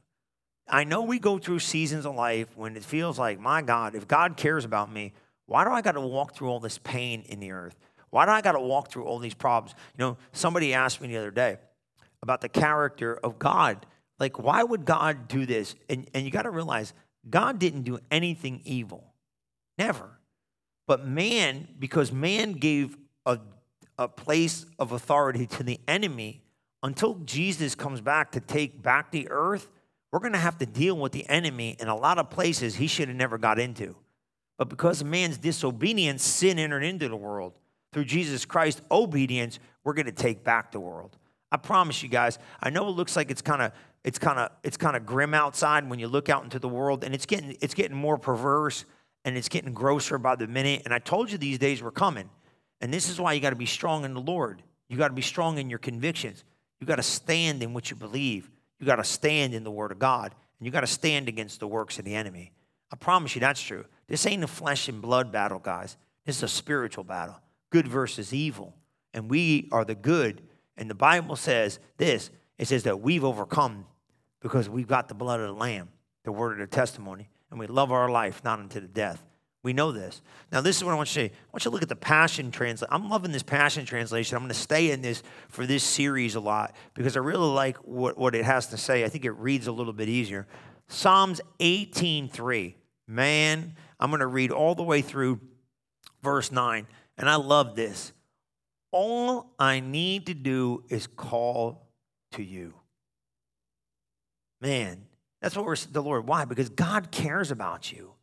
I 0.67 0.83
know 0.83 1.03
we 1.03 1.19
go 1.19 1.37
through 1.37 1.59
seasons 1.59 2.05
of 2.05 2.15
life 2.15 2.47
when 2.55 2.75
it 2.75 2.83
feels 2.83 3.19
like, 3.19 3.39
my 3.39 3.61
God, 3.61 3.95
if 3.95 4.07
God 4.07 4.35
cares 4.35 4.65
about 4.65 4.91
me, 4.91 5.13
why 5.45 5.63
do 5.63 5.71
I 5.71 5.81
got 5.81 5.91
to 5.91 6.01
walk 6.01 6.35
through 6.35 6.49
all 6.49 6.59
this 6.59 6.79
pain 6.79 7.23
in 7.27 7.39
the 7.39 7.51
earth? 7.51 7.75
Why 8.09 8.25
do 8.25 8.31
I 8.31 8.41
got 8.41 8.53
to 8.53 8.59
walk 8.59 8.89
through 8.89 9.03
all 9.03 9.19
these 9.19 9.33
problems? 9.33 9.75
You 9.97 10.05
know, 10.05 10.17
somebody 10.31 10.73
asked 10.73 11.01
me 11.01 11.09
the 11.09 11.17
other 11.17 11.31
day 11.31 11.57
about 12.23 12.41
the 12.41 12.49
character 12.49 13.15
of 13.15 13.37
God. 13.37 13.85
Like, 14.19 14.39
why 14.39 14.63
would 14.63 14.85
God 14.85 15.27
do 15.27 15.45
this? 15.45 15.75
And, 15.89 16.09
and 16.13 16.25
you 16.25 16.31
got 16.31 16.43
to 16.43 16.49
realize 16.49 16.93
God 17.29 17.59
didn't 17.59 17.83
do 17.83 17.99
anything 18.09 18.61
evil. 18.63 19.13
Never. 19.77 20.09
But 20.87 21.05
man, 21.05 21.67
because 21.77 22.11
man 22.11 22.53
gave 22.53 22.97
a, 23.25 23.39
a 23.99 24.07
place 24.07 24.65
of 24.79 24.93
authority 24.93 25.45
to 25.47 25.63
the 25.63 25.79
enemy, 25.87 26.41
until 26.81 27.15
Jesus 27.25 27.73
comes 27.73 27.99
back 27.99 28.31
to 28.31 28.39
take 28.39 28.81
back 28.81 29.11
the 29.11 29.27
earth, 29.29 29.69
we're 30.11 30.19
going 30.19 30.33
to 30.33 30.39
have 30.39 30.57
to 30.59 30.65
deal 30.65 30.97
with 30.97 31.11
the 31.11 31.27
enemy 31.27 31.75
in 31.79 31.87
a 31.87 31.95
lot 31.95 32.17
of 32.17 32.29
places 32.29 32.75
he 32.75 32.87
should 32.87 33.07
have 33.07 33.17
never 33.17 33.37
got 33.37 33.59
into. 33.59 33.95
But 34.57 34.69
because 34.69 35.01
of 35.01 35.07
man's 35.07 35.37
disobedience, 35.37 36.23
sin 36.23 36.59
entered 36.59 36.83
into 36.83 37.09
the 37.09 37.15
world. 37.15 37.53
Through 37.91 38.05
Jesus 38.05 38.45
Christ's 38.45 38.81
obedience, 38.91 39.59
we're 39.83 39.93
going 39.93 40.05
to 40.05 40.11
take 40.11 40.43
back 40.43 40.71
the 40.71 40.79
world. 40.79 41.17
I 41.51 41.57
promise 41.57 42.03
you 42.03 42.09
guys. 42.09 42.39
I 42.61 42.69
know 42.69 42.87
it 42.87 42.91
looks 42.91 43.15
like 43.15 43.31
it's 43.31 43.41
kind 43.41 43.61
of 43.61 43.71
it's 44.03 44.19
kind 44.19 44.39
of 44.39 44.51
it's 44.63 44.77
kind 44.77 44.95
of 44.95 45.05
grim 45.05 45.33
outside 45.33 45.89
when 45.89 45.99
you 45.99 46.07
look 46.07 46.29
out 46.29 46.43
into 46.43 46.59
the 46.59 46.67
world, 46.67 47.03
and 47.03 47.15
it's 47.15 47.25
getting 47.25 47.55
it's 47.61 47.73
getting 47.73 47.95
more 47.95 48.17
perverse 48.17 48.85
and 49.23 49.37
it's 49.37 49.49
getting 49.49 49.73
grosser 49.73 50.17
by 50.17 50.35
the 50.35 50.47
minute. 50.47 50.81
And 50.85 50.93
I 50.93 50.99
told 50.99 51.31
you 51.31 51.37
these 51.37 51.57
days 51.57 51.81
were 51.81 51.91
coming, 51.91 52.29
and 52.81 52.93
this 52.93 53.09
is 53.09 53.19
why 53.19 53.33
you 53.33 53.39
got 53.39 53.51
to 53.51 53.55
be 53.55 53.65
strong 53.65 54.03
in 54.05 54.13
the 54.13 54.21
Lord. 54.21 54.61
You 54.89 54.97
got 54.97 55.07
to 55.07 55.13
be 55.13 55.21
strong 55.21 55.57
in 55.57 55.69
your 55.69 55.79
convictions. 55.79 56.43
You 56.79 56.87
got 56.87 56.97
to 56.97 57.03
stand 57.03 57.63
in 57.63 57.73
what 57.73 57.89
you 57.89 57.95
believe. 57.95 58.49
You 58.79 58.85
got 58.85 58.97
to 58.97 59.03
stand 59.03 59.53
in 59.53 59.63
the 59.63 59.71
Word 59.71 59.91
of 59.91 59.99
God, 59.99 60.35
and 60.59 60.65
you 60.65 60.71
got 60.71 60.81
to 60.81 60.87
stand 60.87 61.27
against 61.29 61.59
the 61.59 61.67
works 61.67 61.99
of 61.99 62.05
the 62.05 62.15
enemy. 62.15 62.51
I 62.91 62.95
promise 62.95 63.35
you 63.35 63.41
that's 63.41 63.61
true. 63.61 63.85
This 64.07 64.25
ain't 64.25 64.43
a 64.43 64.47
flesh 64.47 64.87
and 64.87 65.01
blood 65.01 65.31
battle, 65.31 65.59
guys. 65.59 65.97
This 66.25 66.37
is 66.37 66.43
a 66.43 66.47
spiritual 66.47 67.03
battle 67.03 67.39
good 67.75 67.87
versus 67.89 68.33
evil. 68.33 68.73
And 69.13 69.29
we 69.29 69.67
are 69.71 69.83
the 69.83 69.95
good. 69.95 70.41
And 70.77 70.89
the 70.89 70.95
Bible 70.95 71.35
says 71.35 71.79
this 71.97 72.29
it 72.57 72.69
says 72.69 72.83
that 72.83 73.01
we've 73.01 73.25
overcome 73.25 73.85
because 74.41 74.69
we've 74.69 74.87
got 74.87 75.09
the 75.09 75.13
blood 75.13 75.41
of 75.41 75.47
the 75.47 75.53
Lamb, 75.53 75.89
the 76.23 76.31
word 76.31 76.53
of 76.53 76.69
the 76.69 76.73
testimony, 76.73 77.27
and 77.51 77.59
we 77.59 77.67
love 77.67 77.91
our 77.91 78.09
life 78.09 78.41
not 78.45 78.59
unto 78.59 78.79
the 78.79 78.87
death. 78.87 79.21
We 79.65 79.73
know 79.73 79.91
this. 79.91 80.21
Now, 80.51 80.61
this 80.61 80.77
is 80.77 80.83
what 80.83 80.91
I 80.91 80.95
want 80.95 81.09
you 81.15 81.23
to 81.23 81.29
say. 81.29 81.33
I 81.33 81.49
want 81.51 81.65
you 81.65 81.71
to 81.71 81.73
look 81.73 81.81
at 81.81 81.89
the 81.89 81.95
Passion 81.95 82.51
Translation. 82.51 82.87
I'm 82.93 83.09
loving 83.09 83.31
this 83.31 83.41
Passion 83.41 83.83
Translation. 83.83 84.35
I'm 84.35 84.43
going 84.43 84.49
to 84.49 84.53
stay 84.53 84.91
in 84.91 85.01
this 85.01 85.23
for 85.49 85.65
this 85.65 85.83
series 85.83 86.35
a 86.35 86.39
lot 86.39 86.75
because 86.93 87.17
I 87.17 87.19
really 87.21 87.47
like 87.47 87.77
what, 87.77 88.15
what 88.15 88.35
it 88.35 88.45
has 88.45 88.67
to 88.67 88.77
say. 88.77 89.03
I 89.03 89.09
think 89.09 89.25
it 89.25 89.31
reads 89.31 89.65
a 89.65 89.71
little 89.71 89.91
bit 89.91 90.07
easier. 90.07 90.45
Psalms 90.87 91.41
18.3. 91.61 92.75
Man, 93.07 93.73
I'm 93.99 94.11
going 94.11 94.19
to 94.19 94.27
read 94.27 94.51
all 94.51 94.75
the 94.75 94.83
way 94.83 95.01
through 95.01 95.41
verse 96.21 96.51
9. 96.51 96.85
And 97.17 97.27
I 97.27 97.37
love 97.37 97.75
this. 97.75 98.13
All 98.91 99.51
I 99.57 99.79
need 99.79 100.27
to 100.27 100.35
do 100.35 100.83
is 100.89 101.07
call 101.07 101.87
to 102.33 102.43
you. 102.43 102.75
Man, 104.61 105.07
that's 105.41 105.55
what 105.55 105.65
we're 105.65 105.75
the 105.75 106.03
Lord. 106.03 106.27
Why? 106.27 106.45
Because 106.45 106.69
God 106.69 107.09
cares 107.09 107.49
about 107.49 107.91
you. 107.91 108.14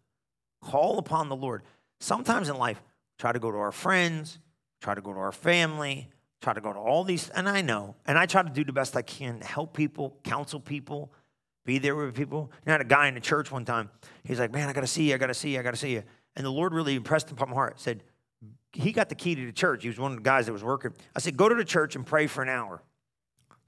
Call 0.63 0.99
upon 0.99 1.29
the 1.29 1.37
Lord. 1.37 1.63
Sometimes 2.01 2.49
in 2.49 2.57
life, 2.57 2.83
try 3.19 3.33
to 3.33 3.39
go 3.39 3.51
to 3.51 3.59
our 3.59 3.73
friends, 3.73 4.39
try 4.81 4.95
to 4.95 5.01
go 5.01 5.13
to 5.13 5.19
our 5.19 5.33
family, 5.33 6.09
try 6.41 6.55
to 6.55 6.61
go 6.61 6.73
to 6.73 6.79
all 6.79 7.05
these, 7.05 7.29
and 7.31 7.49
I 7.49 7.61
know, 7.61 7.95
and 8.07 8.19
I 8.19 8.27
try 8.27 8.43
to 8.43 8.51
do 8.51 8.65
the 8.65 8.73
best 8.73 8.97
I 8.97 9.03
can 9.03 9.41
to 9.41 9.47
help 9.47 9.75
people, 9.75 10.17
counsel 10.25 10.61
people, 10.61 11.13
be 11.65 11.79
there 11.79 11.95
with 11.95 12.15
people. 12.15 12.51
I 12.67 12.73
had 12.73 12.81
a 12.81 12.85
guy 12.85 13.07
in 13.07 13.15
the 13.15 13.21
church 13.21 13.53
one 13.53 13.65
time. 13.65 13.91
He's 14.25 14.41
like, 14.41 14.53
Man, 14.53 14.69
I 14.69 14.73
gotta 14.73 14.87
see 14.87 15.11
you, 15.11 15.15
I 15.15 15.19
gotta 15.19 15.35
see 15.35 15.55
you, 15.55 15.61
I 15.61 15.63
gotta 15.63 15.77
see 15.77 15.93
you. 15.93 16.03
And 16.35 16.45
the 16.45 16.51
Lord 16.51 16.73
really 16.73 16.95
impressed 16.95 17.31
upon 17.31 17.51
my 17.51 17.55
heart, 17.55 17.79
said, 17.79 18.03
he 18.73 18.93
got 18.93 19.09
the 19.09 19.15
key 19.15 19.35
to 19.35 19.47
the 19.47 19.53
church. 19.53 19.83
He 19.83 19.89
was 19.89 19.99
one 19.99 20.13
of 20.13 20.17
the 20.17 20.23
guys 20.23 20.47
that 20.47 20.53
was 20.53 20.65
working. 20.65 20.93
I 21.15 21.21
said, 21.21 21.37
go 21.37 21.49
to 21.49 21.55
the 21.55 21.65
church 21.65 21.95
and 21.95 22.07
pray 22.07 22.27
for 22.27 22.43
an 22.43 22.49
hour. 22.49 22.83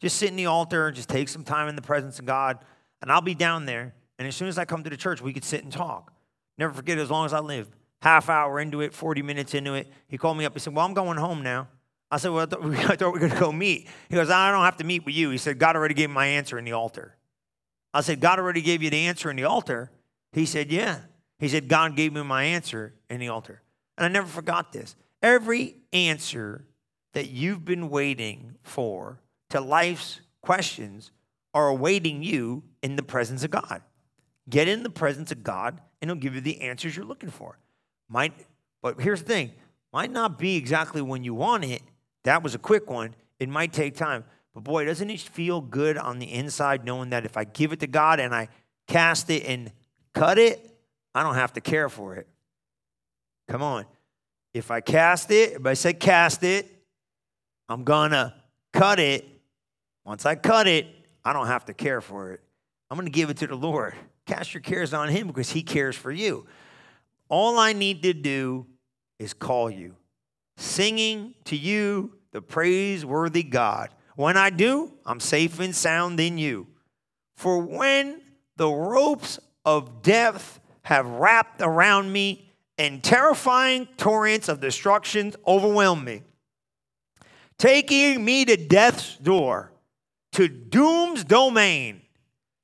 Just 0.00 0.16
sit 0.16 0.30
in 0.30 0.36
the 0.36 0.46
altar 0.46 0.88
and 0.88 0.96
just 0.96 1.08
take 1.08 1.28
some 1.28 1.44
time 1.44 1.68
in 1.68 1.76
the 1.76 1.82
presence 1.82 2.18
of 2.18 2.24
God, 2.24 2.58
and 3.00 3.12
I'll 3.12 3.20
be 3.20 3.34
down 3.34 3.66
there. 3.66 3.94
And 4.18 4.26
as 4.26 4.34
soon 4.34 4.48
as 4.48 4.58
I 4.58 4.64
come 4.64 4.82
to 4.82 4.90
the 4.90 4.96
church, 4.96 5.20
we 5.20 5.32
could 5.32 5.44
sit 5.44 5.62
and 5.62 5.72
talk. 5.72 6.12
Never 6.58 6.72
forget, 6.72 6.98
as 6.98 7.10
long 7.10 7.26
as 7.26 7.32
I 7.32 7.40
live. 7.40 7.68
Half 8.02 8.28
hour 8.28 8.60
into 8.60 8.80
it, 8.80 8.92
40 8.92 9.22
minutes 9.22 9.54
into 9.54 9.74
it, 9.74 9.90
he 10.08 10.18
called 10.18 10.36
me 10.36 10.44
up. 10.44 10.52
He 10.52 10.58
said, 10.58 10.74
Well, 10.74 10.84
I'm 10.84 10.94
going 10.94 11.16
home 11.16 11.42
now. 11.42 11.68
I 12.10 12.18
said, 12.18 12.30
Well, 12.30 12.42
I 12.42 12.46
thought 12.46 12.62
we 12.62 12.70
were 13.10 13.18
going 13.18 13.30
to 13.30 13.38
go 13.38 13.50
meet. 13.50 13.88
He 14.08 14.14
goes, 14.14 14.30
I 14.30 14.50
don't 14.50 14.64
have 14.64 14.76
to 14.78 14.84
meet 14.84 15.04
with 15.04 15.14
you. 15.14 15.30
He 15.30 15.38
said, 15.38 15.58
God 15.58 15.74
already 15.76 15.94
gave 15.94 16.10
me 16.10 16.14
my 16.14 16.26
answer 16.26 16.58
in 16.58 16.64
the 16.64 16.72
altar. 16.72 17.16
I 17.92 18.00
said, 18.00 18.20
God 18.20 18.38
already 18.38 18.60
gave 18.60 18.82
you 18.82 18.90
the 18.90 19.06
answer 19.06 19.30
in 19.30 19.36
the 19.36 19.44
altar. 19.44 19.90
He 20.32 20.46
said, 20.46 20.70
Yeah. 20.70 20.98
He 21.38 21.48
said, 21.48 21.68
God 21.68 21.96
gave 21.96 22.12
me 22.12 22.22
my 22.22 22.44
answer 22.44 22.94
in 23.10 23.20
the 23.20 23.28
altar. 23.28 23.62
And 23.96 24.04
I 24.04 24.08
never 24.08 24.26
forgot 24.26 24.72
this. 24.72 24.96
Every 25.22 25.76
answer 25.92 26.64
that 27.12 27.30
you've 27.30 27.64
been 27.64 27.88
waiting 27.88 28.56
for 28.62 29.20
to 29.50 29.60
life's 29.60 30.20
questions 30.42 31.10
are 31.54 31.68
awaiting 31.68 32.22
you 32.22 32.62
in 32.82 32.96
the 32.96 33.02
presence 33.02 33.44
of 33.44 33.50
God. 33.50 33.82
Get 34.48 34.68
in 34.68 34.82
the 34.82 34.90
presence 34.90 35.32
of 35.32 35.42
God, 35.42 35.80
and 36.04 36.10
He'll 36.10 36.20
give 36.20 36.34
you 36.34 36.42
the 36.42 36.60
answers 36.60 36.94
you're 36.94 37.06
looking 37.06 37.30
for. 37.30 37.56
Might, 38.10 38.34
but 38.82 39.00
here's 39.00 39.22
the 39.22 39.26
thing: 39.26 39.52
might 39.90 40.10
not 40.10 40.38
be 40.38 40.56
exactly 40.56 41.00
when 41.00 41.24
you 41.24 41.32
want 41.32 41.64
it. 41.64 41.80
That 42.24 42.42
was 42.42 42.54
a 42.54 42.58
quick 42.58 42.90
one. 42.90 43.14
It 43.40 43.48
might 43.48 43.72
take 43.72 43.96
time, 43.96 44.24
but 44.52 44.64
boy, 44.64 44.84
doesn't 44.84 45.08
it 45.08 45.20
feel 45.20 45.62
good 45.62 45.96
on 45.96 46.18
the 46.18 46.30
inside 46.30 46.84
knowing 46.84 47.08
that 47.10 47.24
if 47.24 47.38
I 47.38 47.44
give 47.44 47.72
it 47.72 47.80
to 47.80 47.86
God 47.86 48.20
and 48.20 48.34
I 48.34 48.48
cast 48.86 49.30
it 49.30 49.46
and 49.46 49.72
cut 50.12 50.38
it, 50.38 50.60
I 51.14 51.22
don't 51.22 51.36
have 51.36 51.54
to 51.54 51.62
care 51.62 51.88
for 51.88 52.16
it. 52.16 52.26
Come 53.48 53.62
on. 53.62 53.86
If 54.52 54.70
I 54.70 54.82
cast 54.82 55.30
it, 55.30 55.52
if 55.52 55.64
I 55.64 55.72
say 55.72 55.94
cast 55.94 56.42
it, 56.44 56.70
I'm 57.66 57.82
gonna 57.82 58.34
cut 58.74 59.00
it. 59.00 59.26
Once 60.04 60.26
I 60.26 60.34
cut 60.34 60.66
it, 60.66 60.86
I 61.24 61.32
don't 61.32 61.46
have 61.46 61.64
to 61.64 61.72
care 61.72 62.02
for 62.02 62.32
it. 62.32 62.40
I'm 62.90 62.98
gonna 62.98 63.08
give 63.08 63.30
it 63.30 63.38
to 63.38 63.46
the 63.46 63.56
Lord. 63.56 63.94
Cast 64.26 64.54
your 64.54 64.62
cares 64.62 64.94
on 64.94 65.08
Him 65.08 65.26
because 65.26 65.50
He 65.50 65.62
cares 65.62 65.96
for 65.96 66.10
you. 66.10 66.46
All 67.28 67.58
I 67.58 67.72
need 67.72 68.02
to 68.02 68.12
do 68.12 68.66
is 69.18 69.34
call 69.34 69.70
you, 69.70 69.96
singing 70.56 71.34
to 71.44 71.56
you 71.56 72.12
the 72.32 72.42
praiseworthy 72.42 73.42
God. 73.42 73.90
When 74.16 74.36
I 74.36 74.50
do, 74.50 74.92
I'm 75.04 75.20
safe 75.20 75.60
and 75.60 75.74
sound 75.74 76.20
in 76.20 76.38
you. 76.38 76.66
For 77.34 77.58
when 77.58 78.20
the 78.56 78.70
ropes 78.70 79.38
of 79.64 80.02
death 80.02 80.60
have 80.82 81.06
wrapped 81.06 81.60
around 81.60 82.12
me 82.12 82.50
and 82.78 83.02
terrifying 83.02 83.88
torrents 83.96 84.48
of 84.48 84.60
destruction 84.60 85.32
overwhelm 85.46 86.04
me, 86.04 86.22
taking 87.58 88.24
me 88.24 88.44
to 88.44 88.56
death's 88.56 89.16
door, 89.16 89.72
to 90.32 90.48
doom's 90.48 91.24
domain. 91.24 92.02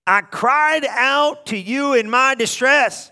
I 0.07 0.23
cried 0.23 0.85
out 0.87 1.47
to 1.47 1.57
you 1.57 1.95
in 1.95 2.11
my 2.11 2.35
distress, 2.35 3.11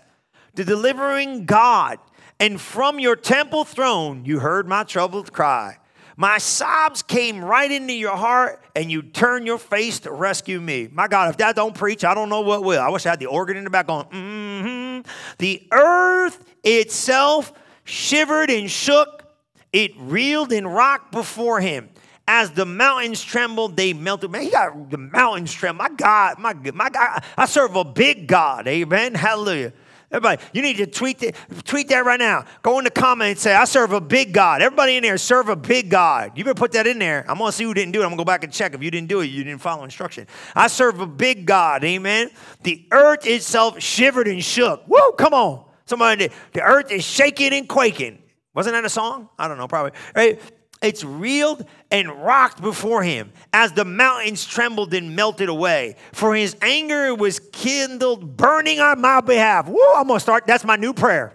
the 0.55 0.65
delivering 0.65 1.45
God, 1.45 1.99
and 2.39 2.59
from 2.59 2.99
your 2.99 3.15
temple 3.15 3.63
throne 3.63 4.25
you 4.25 4.39
heard 4.39 4.67
my 4.67 4.83
troubled 4.83 5.31
cry. 5.31 5.77
My 6.17 6.37
sobs 6.37 7.01
came 7.01 7.41
right 7.41 7.71
into 7.71 7.93
your 7.93 8.17
heart, 8.17 8.61
and 8.75 8.91
you 8.91 9.01
turned 9.01 9.47
your 9.47 9.57
face 9.57 9.99
to 10.01 10.11
rescue 10.11 10.59
me. 10.59 10.89
My 10.91 11.07
God, 11.07 11.29
if 11.29 11.37
that 11.37 11.55
don't 11.55 11.73
preach, 11.73 12.03
I 12.03 12.13
don't 12.13 12.27
know 12.27 12.41
what 12.41 12.61
will. 12.61 12.81
I 12.81 12.89
wish 12.89 13.05
I 13.05 13.11
had 13.11 13.19
the 13.19 13.27
organ 13.27 13.55
in 13.55 13.63
the 13.63 13.69
back 13.69 13.87
going, 13.87 14.05
mm-hmm. 14.07 15.09
The 15.37 15.65
earth 15.71 16.43
itself 16.65 17.53
shivered 17.85 18.49
and 18.49 18.69
shook. 18.69 19.23
It 19.71 19.93
reeled 19.97 20.51
and 20.51 20.67
rocked 20.73 21.13
before 21.13 21.61
him. 21.61 21.89
As 22.31 22.51
the 22.51 22.63
mountains 22.63 23.23
trembled, 23.23 23.75
they 23.75 23.91
melted. 23.91 24.29
Man, 24.29 24.43
he 24.43 24.51
got 24.51 24.91
the 24.91 24.99
mountains 24.99 25.51
tremble. 25.51 25.83
My 25.83 25.89
God, 25.89 26.37
my, 26.37 26.53
my 26.53 26.91
God, 26.91 27.23
I 27.35 27.47
serve 27.47 27.75
a 27.75 27.83
big 27.83 28.27
God. 28.27 28.67
Amen. 28.67 29.15
Hallelujah. 29.15 29.73
Everybody, 30.11 30.39
you 30.53 30.61
need 30.61 30.77
to 30.77 30.85
tweet 30.85 31.17
that, 31.19 31.33
tweet 31.65 31.87
that 31.87 32.05
right 32.05 32.19
now. 32.19 32.45
Go 32.61 32.77
in 32.77 32.85
the 32.85 32.91
comment 32.91 33.29
and 33.31 33.39
say, 33.39 33.55
I 33.55 33.65
serve 33.65 33.93
a 33.93 33.99
big 33.99 34.31
God. 34.31 34.61
Everybody 34.61 34.97
in 34.97 35.01
there, 35.01 35.17
serve 35.17 35.49
a 35.49 35.55
big 35.55 35.89
God. 35.89 36.37
You 36.37 36.43
better 36.43 36.53
put 36.53 36.73
that 36.73 36.85
in 36.85 36.99
there. 36.99 37.25
I'm 37.27 37.39
going 37.39 37.49
to 37.49 37.51
see 37.51 37.63
who 37.63 37.73
didn't 37.73 37.93
do 37.93 38.01
it. 38.01 38.03
I'm 38.03 38.09
going 38.09 38.19
to 38.19 38.21
go 38.21 38.25
back 38.25 38.43
and 38.43 38.53
check. 38.53 38.75
If 38.75 38.83
you 38.83 38.91
didn't 38.91 39.09
do 39.09 39.21
it, 39.21 39.25
you 39.25 39.43
didn't 39.43 39.61
follow 39.61 39.83
instruction. 39.83 40.27
I 40.53 40.67
serve 40.67 40.99
a 40.99 41.07
big 41.07 41.47
God. 41.47 41.83
Amen. 41.83 42.29
The 42.61 42.85
earth 42.91 43.25
itself 43.25 43.81
shivered 43.81 44.27
and 44.27 44.43
shook. 44.43 44.87
Woo, 44.87 45.13
come 45.13 45.33
on. 45.33 45.65
Somebody, 45.87 46.29
the 46.53 46.61
earth 46.61 46.91
is 46.91 47.03
shaking 47.03 47.53
and 47.53 47.67
quaking. 47.67 48.21
Wasn't 48.53 48.75
that 48.75 48.85
a 48.85 48.89
song? 48.89 49.29
I 49.39 49.47
don't 49.47 49.57
know, 49.57 49.67
probably. 49.67 49.93
Right? 50.15 50.39
It's 50.81 51.03
reeled 51.03 51.65
and 51.91 52.09
rocked 52.23 52.61
before 52.61 53.03
him 53.03 53.33
as 53.51 53.73
the 53.73 53.83
mountains 53.83 54.45
trembled 54.45 54.93
and 54.93 55.13
melted 55.13 55.49
away. 55.49 55.97
For 56.13 56.33
his 56.33 56.55
anger 56.61 57.13
was 57.13 57.39
kindled, 57.51 58.37
burning 58.37 58.79
on 58.79 59.01
my 59.01 59.19
behalf. 59.19 59.67
Woo, 59.67 59.81
I'm 59.95 60.07
to 60.17 60.21
start. 60.21 60.47
That's 60.47 60.63
my 60.63 60.77
new 60.77 60.93
prayer. 60.93 61.33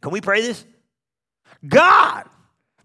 Can 0.00 0.12
we 0.12 0.20
pray 0.20 0.42
this? 0.42 0.64
God, 1.66 2.28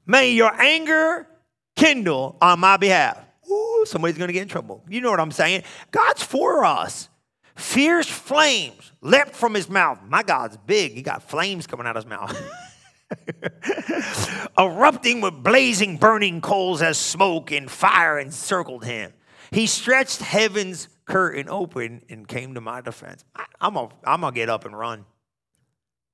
may 0.08 0.32
your 0.32 0.52
anger 0.60 1.28
kindle 1.76 2.38
on 2.41 2.60
my 2.60 2.78
behalf. 2.78 3.24
Ooh, 3.50 3.86
somebody's 3.86 4.17
to 4.30 4.34
get 4.34 4.41
in 4.41 4.47
trouble. 4.47 4.84
You 4.89 5.02
know 5.02 5.12
what 5.12 5.19
I'm 5.19 5.32
saying? 5.32 5.63
God's 5.91 6.24
for 6.24 6.65
us. 6.65 7.10
Fierce 7.56 8.08
flames 8.08 8.91
leapt 9.02 9.36
from 9.36 9.54
his 9.54 9.69
mouth. 9.69 10.00
My 10.08 10.24
God's 10.24 10.58
big. 10.58 10.93
He 10.93 11.04
got 11.04 11.30
flames 11.30 11.67
coming 11.67 11.86
out 11.86 11.95
of 11.95 12.04
his 12.04 12.10
mouth. 12.10 12.36
Erupting 14.58 15.21
with 15.21 15.43
blazing, 15.43 15.97
burning 15.97 16.41
coals 16.41 16.82
as 16.82 16.97
smoke 16.97 17.52
and 17.52 17.69
fire 17.69 18.19
encircled 18.19 18.86
him. 18.86 19.13
He 19.52 19.67
stretched 19.67 20.21
heaven's 20.21 20.88
curtain 21.06 21.50
open 21.50 22.04
and 22.10 22.28
came 22.28 22.54
to 22.54 22.62
my 22.62 22.82
defense. 22.82 23.24
I, 23.36 23.45
am 23.62 23.74
going 23.74 23.91
I'm 24.04 24.21
to 24.21 24.32
get 24.32 24.50
up 24.50 24.65
and 24.65 24.78
run. 24.78 25.06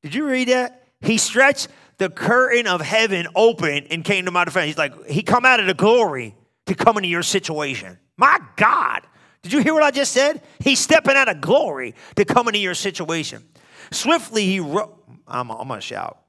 Did 0.04 0.16
you 0.16 0.28
read 0.28 0.48
that? 0.50 0.84
He 1.02 1.18
stretched 1.18 1.68
the 1.98 2.10
curtain 2.10 2.68
of 2.68 2.82
heaven 2.82 3.28
open 3.36 3.88
and 3.92 4.04
came 4.04 4.26
to 4.26 4.32
my 4.32 4.46
defense. 4.46 4.68
He's 4.68 4.78
like, 4.78 5.08
he 5.08 5.22
come 5.22 5.46
out 5.46 5.60
of 5.60 5.68
the 5.68 5.74
glory 5.74 6.36
to 6.66 6.76
come 6.76 6.98
into 6.98 7.10
your 7.10 7.24
situation. 7.24 8.00
My 8.18 8.40
God. 8.56 9.06
Did 9.44 9.54
you 9.54 9.60
hear 9.62 9.74
what 9.74 9.84
I 9.84 9.92
just 9.92 10.12
said? 10.12 10.42
He's 10.60 10.80
stepping 10.80 11.16
out 11.16 11.30
of 11.30 11.42
glory 11.42 11.94
to 12.16 12.26
come 12.26 12.48
into 12.48 12.60
your 12.60 12.74
situation. 12.74 13.48
Swiftly 13.92 14.46
he 14.46 14.60
wrote, 14.60 15.04
I'm, 15.28 15.52
I'm 15.52 15.68
going 15.68 15.80
to 15.80 15.86
shout. 15.86 16.20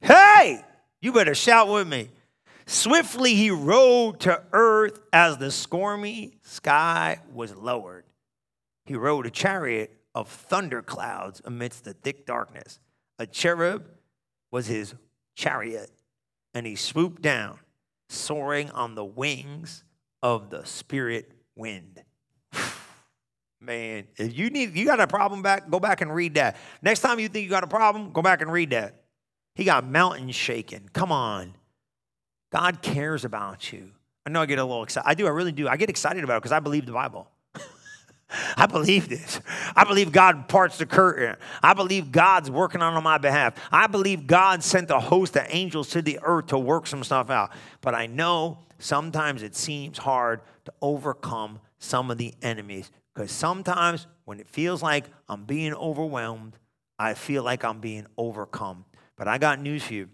Hey, 0.00 0.64
you 1.00 1.12
better 1.12 1.34
shout 1.34 1.68
with 1.68 1.88
me. 1.88 2.10
Swiftly 2.66 3.34
he 3.34 3.50
rode 3.50 4.20
to 4.20 4.42
earth 4.52 5.00
as 5.12 5.38
the 5.38 5.50
stormy 5.50 6.34
sky 6.42 7.18
was 7.32 7.54
lowered. 7.54 8.04
He 8.84 8.94
rode 8.94 9.26
a 9.26 9.30
chariot 9.30 9.94
of 10.14 10.28
thunder 10.28 10.82
clouds 10.82 11.40
amidst 11.44 11.84
the 11.84 11.94
thick 11.94 12.26
darkness. 12.26 12.78
A 13.18 13.26
cherub 13.26 13.86
was 14.50 14.66
his 14.66 14.94
chariot, 15.34 15.90
and 16.54 16.66
he 16.66 16.76
swooped 16.76 17.22
down, 17.22 17.58
soaring 18.08 18.70
on 18.70 18.94
the 18.94 19.04
wings 19.04 19.84
of 20.22 20.50
the 20.50 20.64
spirit 20.64 21.32
wind. 21.56 22.02
Man, 23.60 24.06
if 24.16 24.36
you 24.36 24.50
need 24.50 24.76
you 24.76 24.84
got 24.84 25.00
a 25.00 25.06
problem 25.06 25.42
back, 25.42 25.70
go 25.70 25.80
back 25.80 26.00
and 26.00 26.14
read 26.14 26.34
that. 26.34 26.56
Next 26.82 27.00
time 27.00 27.18
you 27.18 27.28
think 27.28 27.44
you 27.44 27.50
got 27.50 27.64
a 27.64 27.68
problem, 27.68 28.12
go 28.12 28.22
back 28.22 28.40
and 28.40 28.52
read 28.52 28.70
that. 28.70 29.04
He 29.58 29.64
got 29.64 29.84
mountains 29.84 30.36
shaking. 30.36 30.88
Come 30.92 31.10
on. 31.10 31.52
God 32.52 32.80
cares 32.80 33.24
about 33.24 33.72
you. 33.72 33.90
I 34.24 34.30
know 34.30 34.40
I 34.40 34.46
get 34.46 34.60
a 34.60 34.64
little 34.64 34.84
excited. 34.84 35.08
I 35.08 35.14
do, 35.14 35.26
I 35.26 35.30
really 35.30 35.50
do. 35.50 35.66
I 35.66 35.76
get 35.76 35.90
excited 35.90 36.22
about 36.22 36.36
it 36.36 36.40
because 36.42 36.52
I 36.52 36.60
believe 36.60 36.86
the 36.86 36.92
Bible. 36.92 37.28
I 38.56 38.66
believe 38.66 39.08
this. 39.08 39.40
I 39.74 39.82
believe 39.82 40.12
God 40.12 40.46
parts 40.46 40.78
the 40.78 40.86
curtain. 40.86 41.34
I 41.60 41.74
believe 41.74 42.12
God's 42.12 42.52
working 42.52 42.82
on 42.82 43.02
my 43.02 43.18
behalf. 43.18 43.54
I 43.72 43.88
believe 43.88 44.28
God 44.28 44.62
sent 44.62 44.92
a 44.92 45.00
host 45.00 45.34
of 45.34 45.44
angels 45.48 45.88
to 45.90 46.02
the 46.02 46.20
earth 46.22 46.46
to 46.46 46.58
work 46.58 46.86
some 46.86 47.02
stuff 47.02 47.28
out. 47.28 47.50
But 47.80 47.96
I 47.96 48.06
know 48.06 48.58
sometimes 48.78 49.42
it 49.42 49.56
seems 49.56 49.98
hard 49.98 50.40
to 50.66 50.72
overcome 50.80 51.58
some 51.80 52.12
of 52.12 52.18
the 52.18 52.32
enemies 52.42 52.92
because 53.12 53.32
sometimes 53.32 54.06
when 54.24 54.38
it 54.38 54.46
feels 54.46 54.84
like 54.84 55.06
I'm 55.28 55.46
being 55.46 55.74
overwhelmed, 55.74 56.56
I 56.96 57.14
feel 57.14 57.42
like 57.42 57.64
I'm 57.64 57.80
being 57.80 58.06
overcome. 58.16 58.84
But 59.18 59.28
I 59.28 59.36
got 59.36 59.60
news 59.60 59.82
for 59.82 59.92
you. 59.92 60.08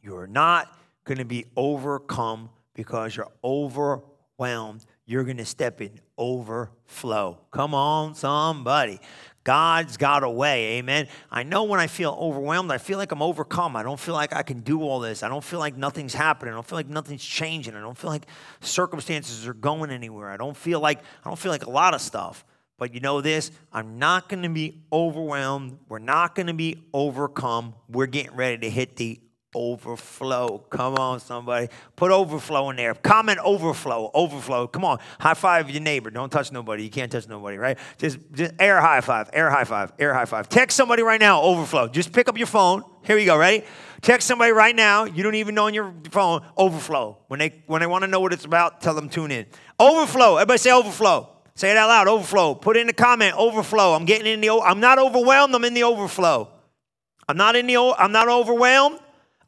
You're 0.00 0.28
not 0.28 0.78
going 1.04 1.18
to 1.18 1.24
be 1.24 1.46
overcome 1.56 2.50
because 2.74 3.16
you're 3.16 3.32
overwhelmed 3.42 4.84
you're 5.08 5.24
going 5.24 5.38
to 5.38 5.46
step 5.46 5.80
in 5.80 5.98
overflow. 6.18 7.38
Come 7.50 7.74
on, 7.74 8.14
somebody. 8.14 9.00
God's 9.42 9.96
got 9.96 10.22
a 10.22 10.28
way. 10.28 10.76
Amen. 10.76 11.08
I 11.30 11.44
know 11.44 11.64
when 11.64 11.80
I 11.80 11.86
feel 11.86 12.14
overwhelmed, 12.20 12.70
I 12.70 12.76
feel 12.76 12.98
like 12.98 13.10
I'm 13.10 13.22
overcome. 13.22 13.74
I 13.74 13.82
don't 13.82 13.98
feel 13.98 14.12
like 14.12 14.34
I 14.34 14.42
can 14.42 14.60
do 14.60 14.82
all 14.82 15.00
this. 15.00 15.22
I 15.22 15.28
don't 15.28 15.42
feel 15.42 15.60
like 15.60 15.78
nothing's 15.78 16.12
happening. 16.12 16.52
I 16.52 16.56
don't 16.58 16.66
feel 16.66 16.76
like 16.76 16.90
nothing's 16.90 17.24
changing. 17.24 17.74
I 17.74 17.80
don't 17.80 17.96
feel 17.96 18.10
like 18.10 18.26
circumstances 18.60 19.48
are 19.48 19.54
going 19.54 19.90
anywhere. 19.90 20.28
I 20.28 20.36
don't 20.36 20.54
feel 20.54 20.78
like 20.78 20.98
I 20.98 21.30
don't 21.30 21.38
feel 21.38 21.52
like 21.52 21.64
a 21.64 21.70
lot 21.70 21.94
of 21.94 22.02
stuff. 22.02 22.44
But 22.78 22.94
you 22.94 23.00
know 23.00 23.20
this, 23.20 23.50
I'm 23.72 23.98
not 23.98 24.28
going 24.28 24.44
to 24.44 24.48
be 24.48 24.82
overwhelmed. 24.92 25.78
We're 25.88 25.98
not 25.98 26.34
going 26.34 26.46
to 26.46 26.54
be 26.54 26.84
overcome. 26.94 27.74
We're 27.88 28.06
getting 28.06 28.36
ready 28.36 28.58
to 28.58 28.70
hit 28.70 28.96
the 28.96 29.20
overflow. 29.54 30.58
Come 30.70 30.94
on, 30.94 31.18
somebody. 31.18 31.68
Put 31.96 32.12
overflow 32.12 32.70
in 32.70 32.76
there. 32.76 32.94
Comment 32.94 33.38
overflow. 33.40 34.10
Overflow. 34.14 34.68
Come 34.68 34.84
on. 34.84 34.98
High 35.18 35.34
five 35.34 35.70
your 35.70 35.80
neighbor. 35.80 36.10
Don't 36.10 36.30
touch 36.30 36.52
nobody. 36.52 36.84
You 36.84 36.90
can't 36.90 37.10
touch 37.10 37.26
nobody, 37.28 37.56
right? 37.56 37.78
Just, 37.96 38.18
just 38.32 38.52
air 38.60 38.80
high 38.80 39.00
five. 39.00 39.30
Air 39.32 39.50
high 39.50 39.64
five. 39.64 39.92
Air 39.98 40.14
high 40.14 40.26
five. 40.26 40.48
Text 40.48 40.76
somebody 40.76 41.02
right 41.02 41.20
now. 41.20 41.42
Overflow. 41.42 41.88
Just 41.88 42.12
pick 42.12 42.28
up 42.28 42.38
your 42.38 42.46
phone. 42.46 42.84
Here 43.04 43.16
we 43.16 43.24
go. 43.24 43.36
Ready? 43.36 43.64
Text 44.02 44.28
somebody 44.28 44.52
right 44.52 44.76
now. 44.76 45.04
You 45.04 45.24
don't 45.24 45.34
even 45.34 45.56
know 45.56 45.66
on 45.66 45.74
your 45.74 45.92
phone. 46.10 46.44
Overflow. 46.56 47.18
When 47.26 47.40
they 47.40 47.62
when 47.66 47.80
they 47.80 47.86
want 47.86 48.02
to 48.02 48.08
know 48.08 48.20
what 48.20 48.32
it's 48.32 48.44
about, 48.44 48.80
tell 48.80 48.94
them 48.94 49.08
tune 49.08 49.32
in. 49.32 49.46
Overflow. 49.80 50.36
Everybody 50.36 50.58
say 50.58 50.72
overflow. 50.72 51.30
Say 51.58 51.72
it 51.72 51.76
out 51.76 51.88
loud. 51.88 52.08
Overflow. 52.08 52.54
Put 52.54 52.78
in 52.78 52.86
the 52.86 52.92
comment. 52.94 53.36
Overflow. 53.36 53.92
I'm 53.92 54.06
getting 54.06 54.32
in 54.32 54.40
the. 54.40 54.50
I'm 54.50 54.80
not 54.80 54.98
overwhelmed. 54.98 55.54
I'm 55.54 55.64
in 55.64 55.74
the 55.74 55.82
overflow. 55.82 56.48
I'm 57.28 57.36
not 57.36 57.54
in 57.54 57.66
the. 57.66 57.76
I'm 57.76 58.12
not 58.12 58.28
overwhelmed. 58.28 59.00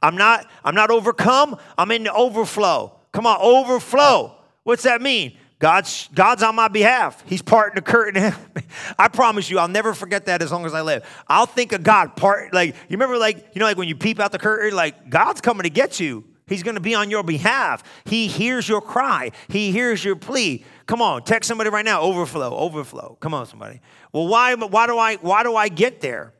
I'm 0.03 0.16
not, 0.16 0.46
I'm 0.64 0.75
not 0.75 0.90
overcome, 0.90 1.59
I'm 1.77 1.90
in 1.90 2.05
the 2.05 2.12
overflow. 2.12 2.96
Come 3.12 3.27
on, 3.27 3.38
overflow. 3.40 4.37
What's 4.62 4.85
that 4.85 5.03
mean? 5.03 5.37
God's, 5.59 6.09
God's 6.14 6.42
on 6.42 6.55
my 6.55 6.68
behalf. 6.68 7.23
He's 7.27 7.42
parting 7.42 7.75
the 7.75 7.83
curtain. 7.83 8.35
I 8.99 9.09
promise 9.09 9.51
you, 9.51 9.59
I'll 9.59 9.68
never 9.68 9.92
forget 9.92 10.27
that 10.27 10.40
as 10.40 10.51
long 10.51 10.64
as 10.64 10.73
I 10.73 10.81
live. 10.81 11.05
I'll 11.29 11.44
think 11.44 11.73
of 11.73 11.83
God 11.83 12.16
part 12.16 12.55
like 12.55 12.70
you 12.88 12.96
remember 12.96 13.18
like 13.18 13.51
you 13.55 13.59
know 13.59 13.66
like 13.66 13.77
when 13.77 13.88
you 13.88 13.94
peep 13.94 14.20
out 14.20 14.33
the 14.33 14.38
curtain, 14.38 14.75
like 14.75 15.11
God's 15.11 15.42
coming 15.42 15.64
to 15.64 15.70
get 15.70 16.01
you. 16.01 16.25
He's 16.50 16.62
going 16.62 16.74
to 16.74 16.80
be 16.80 16.94
on 16.94 17.08
your 17.08 17.22
behalf. 17.22 17.82
He 18.04 18.26
hears 18.26 18.68
your 18.68 18.82
cry. 18.82 19.30
He 19.48 19.70
hears 19.70 20.04
your 20.04 20.16
plea. 20.16 20.64
Come 20.86 21.00
on, 21.00 21.22
text 21.22 21.48
somebody 21.48 21.70
right 21.70 21.84
now. 21.84 22.02
Overflow, 22.02 22.54
overflow. 22.54 23.16
Come 23.20 23.32
on, 23.32 23.46
somebody. 23.46 23.80
Well, 24.12 24.26
why? 24.26 24.54
Why 24.56 24.86
do 24.86 24.98
I? 24.98 25.14
Why 25.16 25.44
do 25.44 25.56
I 25.56 25.68
get 25.68 26.00
there? 26.00 26.34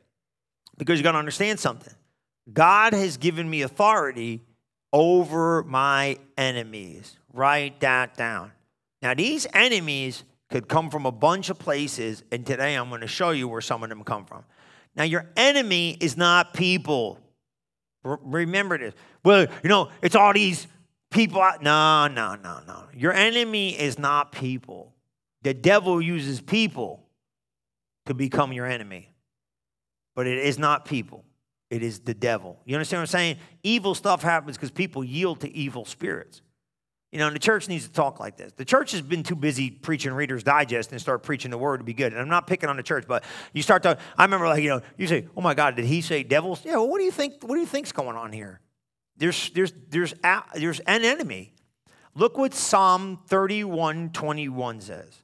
Because 0.77 0.99
you 0.99 1.03
got 1.03 1.13
to 1.13 1.17
understand 1.17 1.59
something. 1.59 1.93
God 2.51 2.93
has 2.93 3.17
given 3.17 3.49
me 3.49 3.61
authority 3.61 4.41
over 4.91 5.63
my 5.63 6.17
enemies. 6.37 7.17
Write 7.31 7.79
that 7.79 8.17
down. 8.17 8.51
Now, 9.01 9.13
these 9.13 9.47
enemies 9.53 10.25
could 10.49 10.67
come 10.67 10.89
from 10.89 11.05
a 11.05 11.11
bunch 11.11 11.49
of 11.49 11.57
places, 11.57 12.23
and 12.33 12.45
today 12.45 12.75
I'm 12.75 12.89
going 12.89 12.99
to 12.99 13.07
show 13.07 13.29
you 13.29 13.47
where 13.47 13.61
some 13.61 13.81
of 13.81 13.89
them 13.89 14.03
come 14.03 14.25
from. 14.25 14.43
Now, 14.93 15.05
your 15.05 15.29
enemy 15.37 15.95
is 16.01 16.17
not 16.17 16.53
people. 16.53 17.20
Remember 18.03 18.77
this. 18.77 18.93
Well, 19.23 19.47
you 19.63 19.69
know, 19.69 19.89
it's 20.01 20.15
all 20.15 20.33
these 20.33 20.67
people. 21.09 21.41
No, 21.61 22.07
no, 22.07 22.35
no, 22.35 22.59
no. 22.65 22.83
Your 22.95 23.13
enemy 23.13 23.79
is 23.79 23.99
not 23.99 24.31
people. 24.31 24.93
The 25.43 25.53
devil 25.53 26.01
uses 26.01 26.41
people 26.41 27.03
to 28.05 28.13
become 28.13 28.53
your 28.53 28.65
enemy, 28.65 29.13
but 30.15 30.27
it 30.27 30.39
is 30.39 30.57
not 30.57 30.85
people 30.85 31.25
it 31.71 31.81
is 31.81 32.01
the 32.01 32.13
devil. 32.13 32.59
You 32.65 32.75
understand 32.75 32.99
what 32.99 33.03
I'm 33.03 33.07
saying? 33.07 33.37
Evil 33.63 33.95
stuff 33.95 34.21
happens 34.21 34.57
because 34.57 34.71
people 34.71 35.03
yield 35.03 35.39
to 35.39 35.55
evil 35.55 35.85
spirits. 35.85 36.41
You 37.11 37.19
know, 37.19 37.27
and 37.27 37.35
the 37.35 37.39
church 37.39 37.67
needs 37.67 37.85
to 37.85 37.91
talk 37.91 38.21
like 38.21 38.37
this. 38.37 38.53
The 38.53 38.63
church 38.63 38.91
has 38.93 39.01
been 39.01 39.21
too 39.21 39.35
busy 39.35 39.69
preaching 39.69 40.13
Reader's 40.13 40.43
Digest 40.43 40.91
and 40.91 41.01
start 41.01 41.23
preaching 41.23 41.51
the 41.51 41.57
word 41.57 41.79
to 41.79 41.83
be 41.83 41.93
good. 41.93 42.13
And 42.13 42.21
I'm 42.21 42.29
not 42.29 42.47
picking 42.47 42.69
on 42.69 42.77
the 42.77 42.83
church, 42.83 43.03
but 43.05 43.25
you 43.51 43.61
start 43.61 43.83
to. 43.83 43.97
I 44.17 44.23
remember, 44.23 44.47
like 44.47 44.63
you 44.63 44.69
know, 44.69 44.81
you 44.97 45.07
say, 45.07 45.27
"Oh 45.35 45.41
my 45.41 45.53
God, 45.53 45.75
did 45.75 45.85
he 45.85 45.99
say 45.99 46.23
devils?" 46.23 46.63
Yeah. 46.63 46.77
Well, 46.77 46.87
what 46.87 46.99
do 46.99 47.03
you 47.03 47.11
think? 47.11 47.43
What 47.43 47.55
do 47.55 47.59
you 47.59 47.67
think's 47.67 47.91
going 47.91 48.15
on 48.15 48.31
here? 48.31 48.61
There's 49.17 49.49
there's 49.49 49.73
there's 49.89 50.13
there's 50.55 50.79
an 50.81 51.03
enemy. 51.03 51.53
Look 52.15 52.37
what 52.37 52.53
Psalm 52.53 53.17
31, 53.27 54.09
21 54.09 54.81
says. 54.81 55.23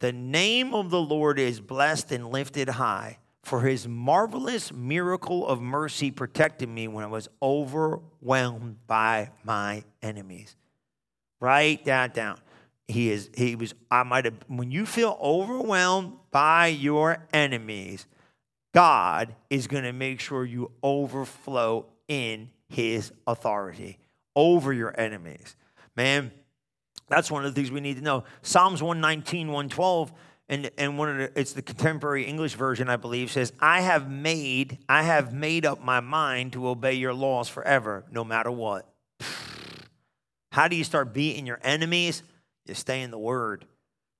The 0.00 0.12
name 0.12 0.74
of 0.74 0.90
the 0.90 1.00
Lord 1.00 1.38
is 1.38 1.60
blessed 1.60 2.10
and 2.12 2.28
lifted 2.30 2.68
high 2.68 3.18
for 3.42 3.62
his 3.62 3.88
marvelous 3.88 4.72
miracle 4.72 5.46
of 5.46 5.60
mercy 5.60 6.10
protected 6.10 6.68
me 6.68 6.88
when 6.88 7.04
I 7.04 7.08
was 7.08 7.28
overwhelmed 7.40 8.86
by 8.86 9.30
my 9.44 9.84
enemies. 10.00 10.56
Write 11.42 11.86
that 11.86 12.14
down. 12.14 12.38
He 12.86 13.10
is, 13.10 13.28
he 13.36 13.56
was, 13.56 13.74
I 13.90 14.04
might 14.04 14.26
have, 14.26 14.36
when 14.46 14.70
you 14.70 14.86
feel 14.86 15.18
overwhelmed 15.20 16.12
by 16.30 16.68
your 16.68 17.26
enemies, 17.32 18.06
God 18.72 19.34
is 19.50 19.66
going 19.66 19.82
to 19.82 19.92
make 19.92 20.20
sure 20.20 20.44
you 20.44 20.70
overflow 20.84 21.86
in 22.06 22.50
his 22.68 23.10
authority 23.26 23.98
over 24.36 24.72
your 24.72 24.98
enemies. 24.98 25.56
Man, 25.96 26.30
that's 27.08 27.28
one 27.28 27.44
of 27.44 27.52
the 27.52 27.60
things 27.60 27.72
we 27.72 27.80
need 27.80 27.96
to 27.96 28.02
know. 28.02 28.22
Psalms 28.42 28.80
119, 28.80 29.48
112 29.48 30.12
and, 30.48 30.70
and 30.78 30.96
one 30.96 31.08
of 31.08 31.16
the, 31.16 31.40
it's 31.40 31.54
the 31.54 31.62
contemporary 31.62 32.22
English 32.22 32.54
version, 32.54 32.88
I 32.88 32.96
believe, 32.96 33.32
says, 33.32 33.52
I 33.58 33.80
have 33.80 34.08
made, 34.08 34.78
I 34.88 35.02
have 35.02 35.32
made 35.34 35.66
up 35.66 35.82
my 35.82 35.98
mind 35.98 36.52
to 36.52 36.68
obey 36.68 36.94
your 36.94 37.14
laws 37.14 37.48
forever, 37.48 38.04
no 38.12 38.22
matter 38.22 38.52
what. 38.52 38.88
How 40.52 40.68
do 40.68 40.76
you 40.76 40.84
start 40.84 41.14
beating 41.14 41.46
your 41.46 41.58
enemies? 41.62 42.22
You 42.66 42.74
stay 42.74 43.00
in 43.00 43.10
the 43.10 43.18
word. 43.18 43.64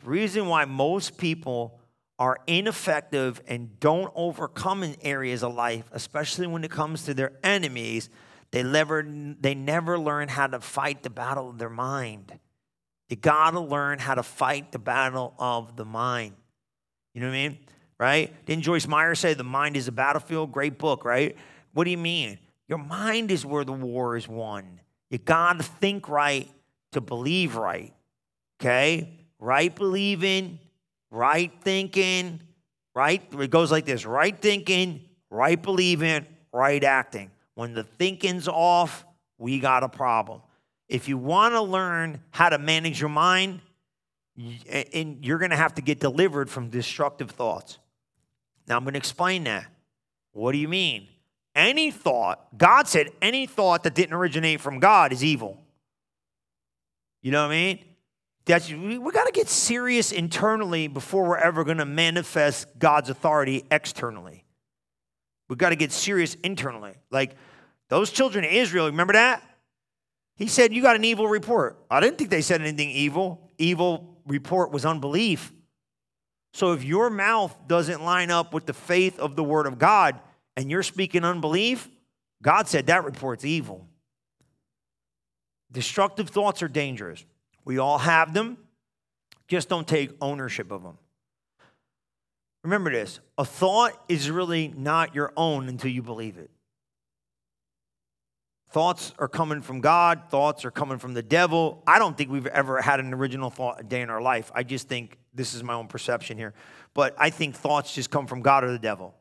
The 0.03 0.09
reason 0.09 0.47
why 0.47 0.65
most 0.65 1.19
people 1.19 1.79
are 2.19 2.39
ineffective 2.47 3.43
and 3.47 3.79
don't 3.81 4.11
overcome 4.15 4.83
in 4.83 4.97
areas 5.03 5.43
of 5.43 5.53
life, 5.53 5.85
especially 5.93 6.47
when 6.47 6.65
it 6.65 6.71
comes 6.71 7.05
to 7.05 7.13
their 7.13 7.33
enemies, 7.45 8.09
they 8.51 8.63
never, 8.63 9.03
they 9.03 9.55
never 9.55 9.99
learn 9.99 10.29
how 10.29 10.47
to 10.47 10.61
fight 10.61 11.03
the 11.03 11.11
battle 11.11 11.51
of 11.51 11.59
their 11.59 11.69
mind. 11.69 12.39
You 13.11 13.17
got 13.17 13.51
to 13.51 13.61
learn 13.61 13.99
how 13.99 14.15
to 14.15 14.23
fight 14.23 14.73
the 14.73 14.79
battle 14.79 15.35
of 15.39 15.77
the 15.77 15.85
mind. 15.85 16.33
You 17.13 17.21
know 17.21 17.27
what 17.27 17.35
I 17.35 17.49
mean? 17.49 17.59
Right? 18.01 18.47
Didn't 18.47 18.65
Joyce 18.65 18.89
Meyer 18.89 19.15
say 19.15 19.35
the 19.35 19.45
mind 19.45 19.77
is 19.77 19.87
a 19.87 19.93
battlefield? 19.93 20.51
Great 20.51 20.79
book, 20.79 21.05
right? 21.05 21.37
What 21.75 21.85
do 21.85 21.91
you 21.91 21.99
mean? 21.99 22.39
Your 22.69 22.79
mind 22.79 23.31
is 23.31 23.45
where 23.45 23.67
the 23.67 23.73
war 23.73 24.17
is 24.17 24.27
won. 24.27 24.81
You 25.13 25.19
got 25.19 25.59
to 25.59 25.63
think 25.63 26.09
right 26.09 26.49
to 26.93 27.03
believe 27.03 27.55
right. 27.55 27.93
Okay? 28.59 29.11
Right 29.39 29.75
believing, 29.75 30.59
right 31.11 31.53
thinking, 31.61 32.41
right? 32.95 33.23
It 33.39 33.51
goes 33.51 33.71
like 33.71 33.85
this 33.85 34.07
right 34.07 34.37
thinking, 34.41 35.05
right 35.29 35.61
believing, 35.61 36.27
right 36.51 36.83
acting. 36.83 37.31
When 37.55 37.75
the 37.75 37.85
thinking's 37.85 38.49
off, 38.49 39.05
we 39.37 39.61
got 39.61 39.83
a 39.83 39.89
problem. 39.89 40.41
If 40.89 41.09
you 41.09 41.19
want 41.19 41.53
to 41.53 41.61
learn 41.61 42.23
how 42.31 42.49
to 42.49 42.57
manage 42.57 42.99
your 42.99 43.11
mind, 43.11 43.61
and 44.71 45.23
you're 45.23 45.39
going 45.39 45.51
to 45.51 45.57
have 45.59 45.75
to 45.75 45.83
get 45.83 46.01
delivered 46.01 46.49
from 46.49 46.71
destructive 46.71 47.33
thoughts. 47.33 47.79
Now, 48.67 48.79
I'm 48.79 48.85
going 48.85 48.95
to 48.95 48.99
explain 48.99 49.45
that. 49.45 49.67
What 50.33 50.53
do 50.53 50.59
you 50.59 50.69
mean? 50.69 51.07
Any 51.55 51.91
thought, 51.91 52.57
God 52.57 52.89
said 52.89 53.11
any 53.21 53.47
thought 53.47 53.83
that 53.83 53.95
didn't 53.95 54.15
originate 54.15 54.61
from 54.61 54.81
God 54.81 55.13
is 55.13 55.23
evil. 55.23 55.63
You 57.21 57.31
know 57.31 57.43
what 57.43 57.53
I 57.53 57.55
mean? 57.55 57.79
That's, 58.45 58.69
we, 58.71 58.99
we 58.99 59.13
got 59.13 59.27
to 59.27 59.33
get 59.33 59.49
serious 59.49 60.13
internally 60.13 60.89
before 60.89 61.25
we're 61.25 61.37
ever 61.37 61.63
going 61.63 61.79
to 61.79 61.85
manifest 61.85 62.79
God's 62.79 63.11
authority 63.11 63.65
externally. 63.71 64.45
We've 65.49 65.59
got 65.59 65.71
to 65.71 65.77
get 65.77 65.93
serious 65.93 66.35
internally. 66.43 66.95
Like 67.11 67.37
those 67.89 68.11
children 68.11 68.45
of 68.45 68.51
Israel, 68.51 68.87
remember 68.87 69.13
that? 69.13 69.43
He 70.37 70.49
said, 70.49 70.73
You 70.73 70.83
got 70.83 70.97
an 70.97 71.05
evil 71.05 71.29
report. 71.29 71.79
I 71.91 72.01
didn't 72.01 72.19
think 72.19 72.31
they 72.31 72.41
said 72.41 72.63
anything 72.63 72.91
evil. 72.91 73.51
Evil 73.59 74.19
report 74.27 74.73
was 74.73 74.85
unbelief. 74.85 75.53
So 76.55 76.73
if 76.73 76.85
your 76.85 77.11
mouth 77.11 77.57
doesn't 77.67 78.03
line 78.03 78.31
up 78.31 78.53
with 78.53 78.67
the 78.67 78.73
faith 78.73 79.19
of 79.19 79.37
the 79.37 79.45
word 79.45 79.67
of 79.67 79.79
God 79.79 80.19
and 80.57 80.71
you're 80.71 80.83
speaking 80.83 81.25
unbelief, 81.25 81.89
God 82.43 82.69
said 82.69 82.87
that 82.87 83.05
report's 83.05 83.45
evil. 83.45 83.87
Destructive 85.71 86.29
thoughts 86.29 86.63
are 86.63 86.69
dangerous. 86.69 87.25
We 87.65 87.79
all 87.79 87.99
have 87.99 88.35
them, 88.35 88.59
just 89.49 89.69
don't 89.69 89.87
take 89.87 90.11
ownership 90.21 90.71
of 90.71 90.83
them. 90.83 90.99
Remember 92.63 92.91
this 92.91 93.21
a 93.39 93.45
thought 93.45 93.93
is 94.09 94.31
really 94.31 94.73
not 94.77 95.15
your 95.15 95.33
own 95.37 95.69
until 95.69 95.91
you 95.91 96.03
believe 96.03 96.39
it. 96.39 96.51
Thoughts 98.71 99.13
are 99.19 99.29
coming 99.29 99.61
from 99.61 99.81
God, 99.81 100.23
thoughts 100.31 100.65
are 100.65 100.71
coming 100.71 100.99
from 100.99 101.13
the 101.13 101.23
devil. 101.23 101.83
I 101.87 101.99
don't 101.99 102.17
think 102.17 102.31
we've 102.31 102.47
ever 102.47 102.81
had 102.81 103.01
an 103.01 103.13
original 103.13 103.51
thought 103.51 103.81
a 103.81 103.83
day 103.83 104.01
in 104.01 104.09
our 104.09 104.23
life. 104.23 104.51
I 104.55 104.63
just 104.63 104.89
think 104.89 105.19
this 105.35 105.53
is 105.53 105.63
my 105.63 105.75
own 105.75 105.89
perception 105.89 106.39
here. 106.39 106.55
But 106.95 107.15
I 107.19 107.31
think 107.31 107.55
thoughts 107.55 107.95
just 107.95 108.11
come 108.11 108.27
from 108.27 108.41
God 108.41 108.65
or 108.65 108.73
the 108.73 108.79
devil. 108.79 109.15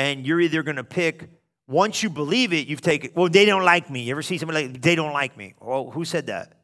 And 0.00 0.26
you're 0.26 0.40
either 0.40 0.62
going 0.62 0.76
to 0.76 0.84
pick, 0.84 1.28
once 1.68 2.02
you 2.02 2.08
believe 2.08 2.54
it, 2.54 2.66
you've 2.66 2.80
taken, 2.80 3.10
well, 3.14 3.28
they 3.28 3.44
don't 3.44 3.64
like 3.64 3.90
me. 3.90 4.00
You 4.00 4.12
ever 4.12 4.22
see 4.22 4.38
somebody 4.38 4.68
like, 4.68 4.80
they 4.80 4.94
don't 4.94 5.12
like 5.12 5.36
me? 5.36 5.52
Well, 5.60 5.90
who 5.90 6.06
said 6.06 6.28
that? 6.28 6.54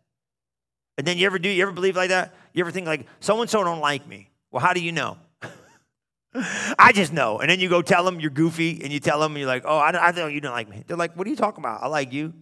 And 0.96 1.06
then 1.06 1.18
you 1.18 1.26
ever 1.26 1.38
do, 1.38 1.50
you 1.50 1.60
ever 1.60 1.70
believe 1.70 1.96
like 1.96 2.08
that? 2.08 2.34
You 2.54 2.62
ever 2.62 2.70
think 2.70 2.86
like, 2.86 3.06
so 3.20 3.38
and 3.42 3.50
so 3.50 3.62
don't 3.62 3.80
like 3.80 4.08
me? 4.08 4.30
Well, 4.50 4.62
how 4.62 4.72
do 4.72 4.80
you 4.80 4.90
know? 4.90 5.18
I 6.78 6.92
just 6.94 7.12
know. 7.12 7.38
And 7.38 7.50
then 7.50 7.60
you 7.60 7.68
go 7.68 7.82
tell 7.82 8.04
them 8.04 8.20
you're 8.20 8.30
goofy 8.30 8.80
and 8.82 8.90
you 8.90 9.00
tell 9.00 9.20
them, 9.20 9.36
you're 9.36 9.46
like, 9.46 9.64
oh, 9.66 9.76
I, 9.76 10.08
I 10.08 10.12
thought 10.12 10.32
you 10.32 10.40
didn't 10.40 10.54
like 10.54 10.70
me. 10.70 10.84
They're 10.86 10.96
like, 10.96 11.14
what 11.14 11.26
are 11.26 11.30
you 11.30 11.36
talking 11.36 11.62
about? 11.62 11.82
I 11.82 11.88
like 11.88 12.14
you. 12.14 12.32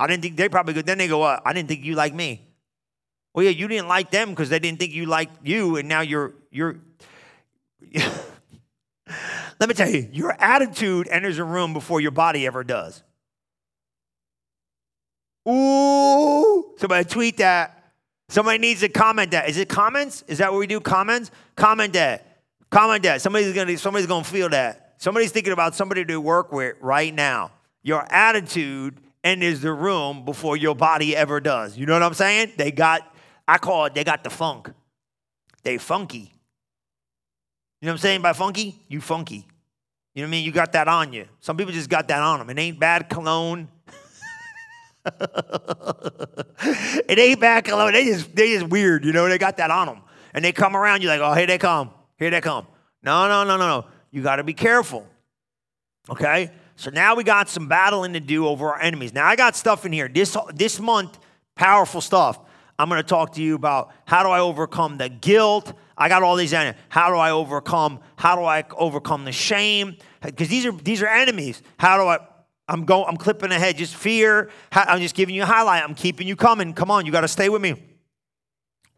I 0.00 0.08
didn't 0.08 0.24
think 0.24 0.36
they 0.36 0.48
probably 0.48 0.74
go, 0.74 0.82
then 0.82 0.98
they 0.98 1.06
go, 1.06 1.18
what? 1.18 1.42
I 1.44 1.52
didn't 1.52 1.68
think 1.68 1.84
you 1.84 1.94
like 1.94 2.12
me. 2.12 2.44
Well, 3.34 3.44
yeah, 3.44 3.52
you 3.52 3.68
didn't 3.68 3.86
like 3.86 4.10
them 4.10 4.30
because 4.30 4.48
they 4.48 4.58
didn't 4.58 4.80
think 4.80 4.94
you 4.94 5.06
liked 5.06 5.46
you, 5.46 5.76
and 5.76 5.88
now 5.88 6.00
you're, 6.00 6.34
you're, 6.50 6.80
let 9.60 9.68
me 9.68 9.74
tell 9.74 9.90
you, 9.90 10.08
your 10.10 10.34
attitude 10.40 11.06
enters 11.08 11.38
a 11.38 11.44
room 11.44 11.74
before 11.74 12.00
your 12.00 12.10
body 12.10 12.46
ever 12.46 12.64
does. 12.64 13.02
Ooh, 15.48 16.74
somebody 16.78 17.04
tweet 17.04 17.36
that. 17.36 17.92
Somebody 18.28 18.58
needs 18.58 18.80
to 18.80 18.88
comment 18.88 19.32
that. 19.32 19.48
Is 19.48 19.58
it 19.58 19.68
comments? 19.68 20.24
Is 20.28 20.38
that 20.38 20.50
what 20.50 20.58
we 20.58 20.66
do? 20.66 20.80
Comments? 20.80 21.30
Comment 21.56 21.92
that. 21.92 22.42
Comment 22.70 23.02
that. 23.02 23.20
Somebody's 23.20 23.52
gonna 23.52 23.76
somebody's 23.76 24.06
gonna 24.06 24.24
feel 24.24 24.48
that. 24.48 24.94
Somebody's 24.98 25.32
thinking 25.32 25.52
about 25.52 25.74
somebody 25.74 26.04
to 26.04 26.20
work 26.20 26.52
with 26.52 26.76
right 26.80 27.12
now. 27.12 27.52
Your 27.82 28.06
attitude 28.12 29.00
enters 29.24 29.60
the 29.60 29.72
room 29.72 30.24
before 30.24 30.56
your 30.56 30.74
body 30.74 31.16
ever 31.16 31.40
does. 31.40 31.76
You 31.76 31.86
know 31.86 31.94
what 31.94 32.02
I'm 32.02 32.14
saying? 32.14 32.52
They 32.56 32.70
got, 32.70 33.02
I 33.48 33.58
call 33.58 33.86
it, 33.86 33.94
they 33.94 34.04
got 34.04 34.24
the 34.24 34.30
funk. 34.30 34.70
They 35.62 35.78
funky. 35.78 36.32
You 37.80 37.86
know 37.86 37.92
what 37.92 37.92
I'm 37.92 37.98
saying 37.98 38.22
by 38.22 38.32
funky? 38.32 38.78
You 38.88 39.00
funky. 39.00 39.46
You 40.14 40.22
know 40.22 40.26
what 40.26 40.28
I 40.28 40.30
mean? 40.32 40.44
You 40.44 40.52
got 40.52 40.72
that 40.72 40.88
on 40.88 41.12
you. 41.12 41.26
Some 41.40 41.56
people 41.56 41.72
just 41.72 41.88
got 41.88 42.08
that 42.08 42.20
on 42.20 42.40
them. 42.40 42.50
It 42.50 42.58
ain't 42.58 42.80
bad 42.80 43.08
cologne. 43.08 43.68
it 46.66 47.18
ain't 47.18 47.40
bad 47.40 47.64
cologne. 47.64 47.92
They 47.92 48.04
just 48.04 48.34
they 48.34 48.54
just 48.54 48.68
weird, 48.68 49.04
you 49.04 49.12
know. 49.12 49.28
They 49.28 49.38
got 49.38 49.56
that 49.58 49.70
on 49.70 49.86
them, 49.86 50.02
and 50.34 50.44
they 50.44 50.52
come 50.52 50.76
around. 50.76 51.02
You're 51.02 51.16
like, 51.16 51.20
oh, 51.20 51.32
here 51.34 51.46
they 51.46 51.58
come. 51.58 51.90
Here 52.18 52.30
they 52.30 52.40
come. 52.40 52.66
No, 53.02 53.28
no, 53.28 53.44
no, 53.44 53.56
no, 53.56 53.66
no. 53.66 53.86
You 54.10 54.22
got 54.22 54.36
to 54.36 54.44
be 54.44 54.52
careful. 54.52 55.06
Okay? 56.08 56.50
So 56.76 56.90
now 56.90 57.14
we 57.14 57.24
got 57.24 57.48
some 57.48 57.68
battling 57.68 58.14
to 58.14 58.20
do 58.20 58.46
over 58.46 58.68
our 58.72 58.80
enemies. 58.80 59.12
Now 59.12 59.26
I 59.26 59.36
got 59.36 59.54
stuff 59.54 59.86
in 59.86 59.92
here. 59.92 60.08
This 60.08 60.36
this 60.54 60.80
month, 60.80 61.18
powerful 61.54 62.00
stuff. 62.00 62.40
I'm 62.78 62.88
going 62.88 63.02
to 63.02 63.06
talk 63.06 63.34
to 63.34 63.42
you 63.42 63.54
about 63.54 63.92
how 64.06 64.22
do 64.22 64.30
I 64.30 64.40
overcome 64.40 64.96
the 64.96 65.10
guilt. 65.10 65.74
I 66.00 66.08
got 66.08 66.22
all 66.22 66.34
these 66.34 66.54
enemies. 66.54 66.80
How 66.88 67.10
do 67.10 67.16
I 67.16 67.30
overcome? 67.30 68.00
How 68.16 68.34
do 68.34 68.42
I 68.42 68.64
overcome 68.76 69.24
the 69.24 69.32
shame? 69.32 69.96
Because 70.22 70.48
these 70.48 70.64
are 70.64 70.72
these 70.72 71.02
are 71.02 71.06
enemies. 71.06 71.62
How 71.78 71.98
do 71.98 72.08
I? 72.08 72.18
I'm 72.66 72.86
going. 72.86 73.04
I'm 73.06 73.18
clipping 73.18 73.52
ahead. 73.52 73.76
Just 73.76 73.94
fear. 73.94 74.50
I'm 74.72 75.00
just 75.00 75.14
giving 75.14 75.34
you 75.34 75.42
a 75.42 75.46
highlight. 75.46 75.84
I'm 75.84 75.94
keeping 75.94 76.26
you 76.26 76.36
coming. 76.36 76.72
Come 76.72 76.90
on, 76.90 77.04
you 77.04 77.12
got 77.12 77.20
to 77.20 77.28
stay 77.28 77.50
with 77.50 77.60
me 77.60 77.74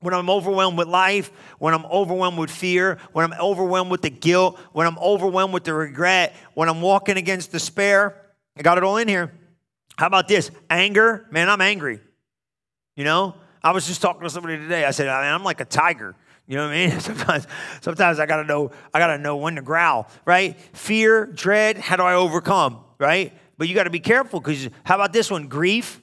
when 0.03 0.15
I'm 0.15 0.29
overwhelmed 0.29 0.77
with 0.77 0.89
life, 0.89 1.31
when 1.59 1.75
I'm 1.75 1.87
overwhelmed 1.87 2.37
with 2.37 2.51
fear, 2.51 2.99
when 3.13 3.25
I'm 3.25 3.41
overwhelmed 3.41 3.91
with 3.91 4.03
the 4.03 4.11
guilt, 4.11 4.59
when 4.73 4.87
I'm 4.87 4.99
overwhelmed 4.99 5.55
with 5.55 5.65
the 5.65 5.75
regret, 5.75 6.35
when 6.55 6.69
I'm 6.69 6.81
walking 6.81 7.17
against 7.17 7.53
despair. 7.53 8.21
I 8.57 8.63
got 8.63 8.79
it 8.79 8.85
all 8.85 8.97
in 8.97 9.09
here. 9.09 9.33
How 9.97 10.07
about 10.07 10.29
this? 10.29 10.51
Anger. 10.69 11.27
Man, 11.31 11.49
I'm 11.49 11.61
angry. 11.61 12.01
You 12.97 13.05
know, 13.05 13.35
I 13.63 13.71
was 13.71 13.87
just 13.87 14.03
talking 14.03 14.23
to 14.23 14.31
somebody 14.31 14.59
today. 14.59 14.85
I 14.85 14.91
said, 14.91 15.09
I'm 15.09 15.45
like 15.45 15.61
a 15.61 15.65
tiger. 15.65 16.17
You 16.47 16.57
know 16.57 16.67
what 16.67 16.75
I 16.75 16.87
mean? 16.87 17.01
Sometimes, 17.01 17.47
sometimes 17.81 18.19
I 18.19 18.27
gotta 18.27 18.45
know, 18.45 18.73
I 18.93 18.99
gotta 18.99 19.19
know 19.19 19.37
when 19.37 19.55
to 19.57 19.63
growl, 19.63 20.09
right? 20.25 20.59
Fear, 20.73 21.27
dread, 21.27 21.79
how 21.79 21.97
do 21.97 22.03
I 22.03 22.15
overcome, 22.15 22.81
right? 22.99 23.33
But 23.59 23.69
you 23.69 23.75
gotta 23.75 23.91
be 23.91 24.01
careful 24.01 24.41
because 24.41 24.69
how 24.85 24.97
about 24.97 25.13
this 25.13 25.31
one? 25.31 25.49
Grief, 25.49 26.01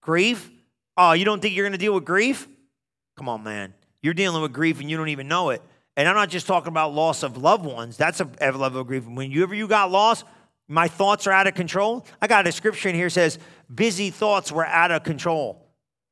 grief. 0.00 0.50
Oh, 0.96 1.12
you 1.12 1.24
don't 1.24 1.40
think 1.40 1.54
you're 1.54 1.66
gonna 1.66 1.78
deal 1.78 1.94
with 1.94 2.04
grief? 2.04 2.48
Come 3.16 3.28
on, 3.28 3.42
man. 3.42 3.74
You're 4.02 4.14
dealing 4.14 4.42
with 4.42 4.52
grief 4.52 4.80
and 4.80 4.90
you 4.90 4.96
don't 4.96 5.08
even 5.10 5.28
know 5.28 5.50
it. 5.50 5.62
And 5.96 6.08
I'm 6.08 6.14
not 6.14 6.30
just 6.30 6.46
talking 6.46 6.68
about 6.68 6.94
loss 6.94 7.22
of 7.22 7.36
loved 7.36 7.64
ones. 7.64 7.96
That's 7.96 8.20
a 8.20 8.24
level 8.40 8.80
of 8.80 8.86
grief. 8.86 9.06
Whenever 9.06 9.54
you 9.54 9.68
got 9.68 9.90
lost, 9.90 10.24
my 10.68 10.88
thoughts 10.88 11.26
are 11.26 11.32
out 11.32 11.46
of 11.46 11.54
control. 11.54 12.06
I 12.20 12.26
got 12.26 12.46
a 12.46 12.52
scripture 12.52 12.88
in 12.88 12.94
here 12.94 13.10
says, 13.10 13.38
busy 13.72 14.10
thoughts 14.10 14.50
were 14.50 14.64
out 14.64 14.90
of 14.90 15.02
control. 15.02 15.61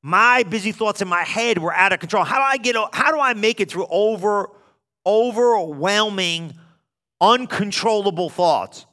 My 0.03 0.43
busy 0.45 0.73
thoughts 0.73 1.03
in 1.03 1.09
my 1.09 1.25
head 1.25 1.59
were 1.59 1.75
out 1.75 1.93
of 1.93 2.01
control. 2.01 2.25
How 2.25 2.37
do 2.37 2.43
I 2.43 2.57
get 2.57 2.77
how 2.93 3.13
do 3.13 3.21
I 3.21 3.35
make 3.35 3.61
it 3.61 3.71
through 3.71 3.87
over 3.91 4.51
overwhelming, 5.05 6.55
uncontrollable 7.21 8.31
thoughts? 8.31 8.87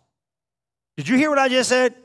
Did 0.98 1.08
you 1.08 1.18
hear 1.18 1.30
what 1.30 1.40
I 1.40 1.48
just 1.48 1.70
said? 1.70 1.96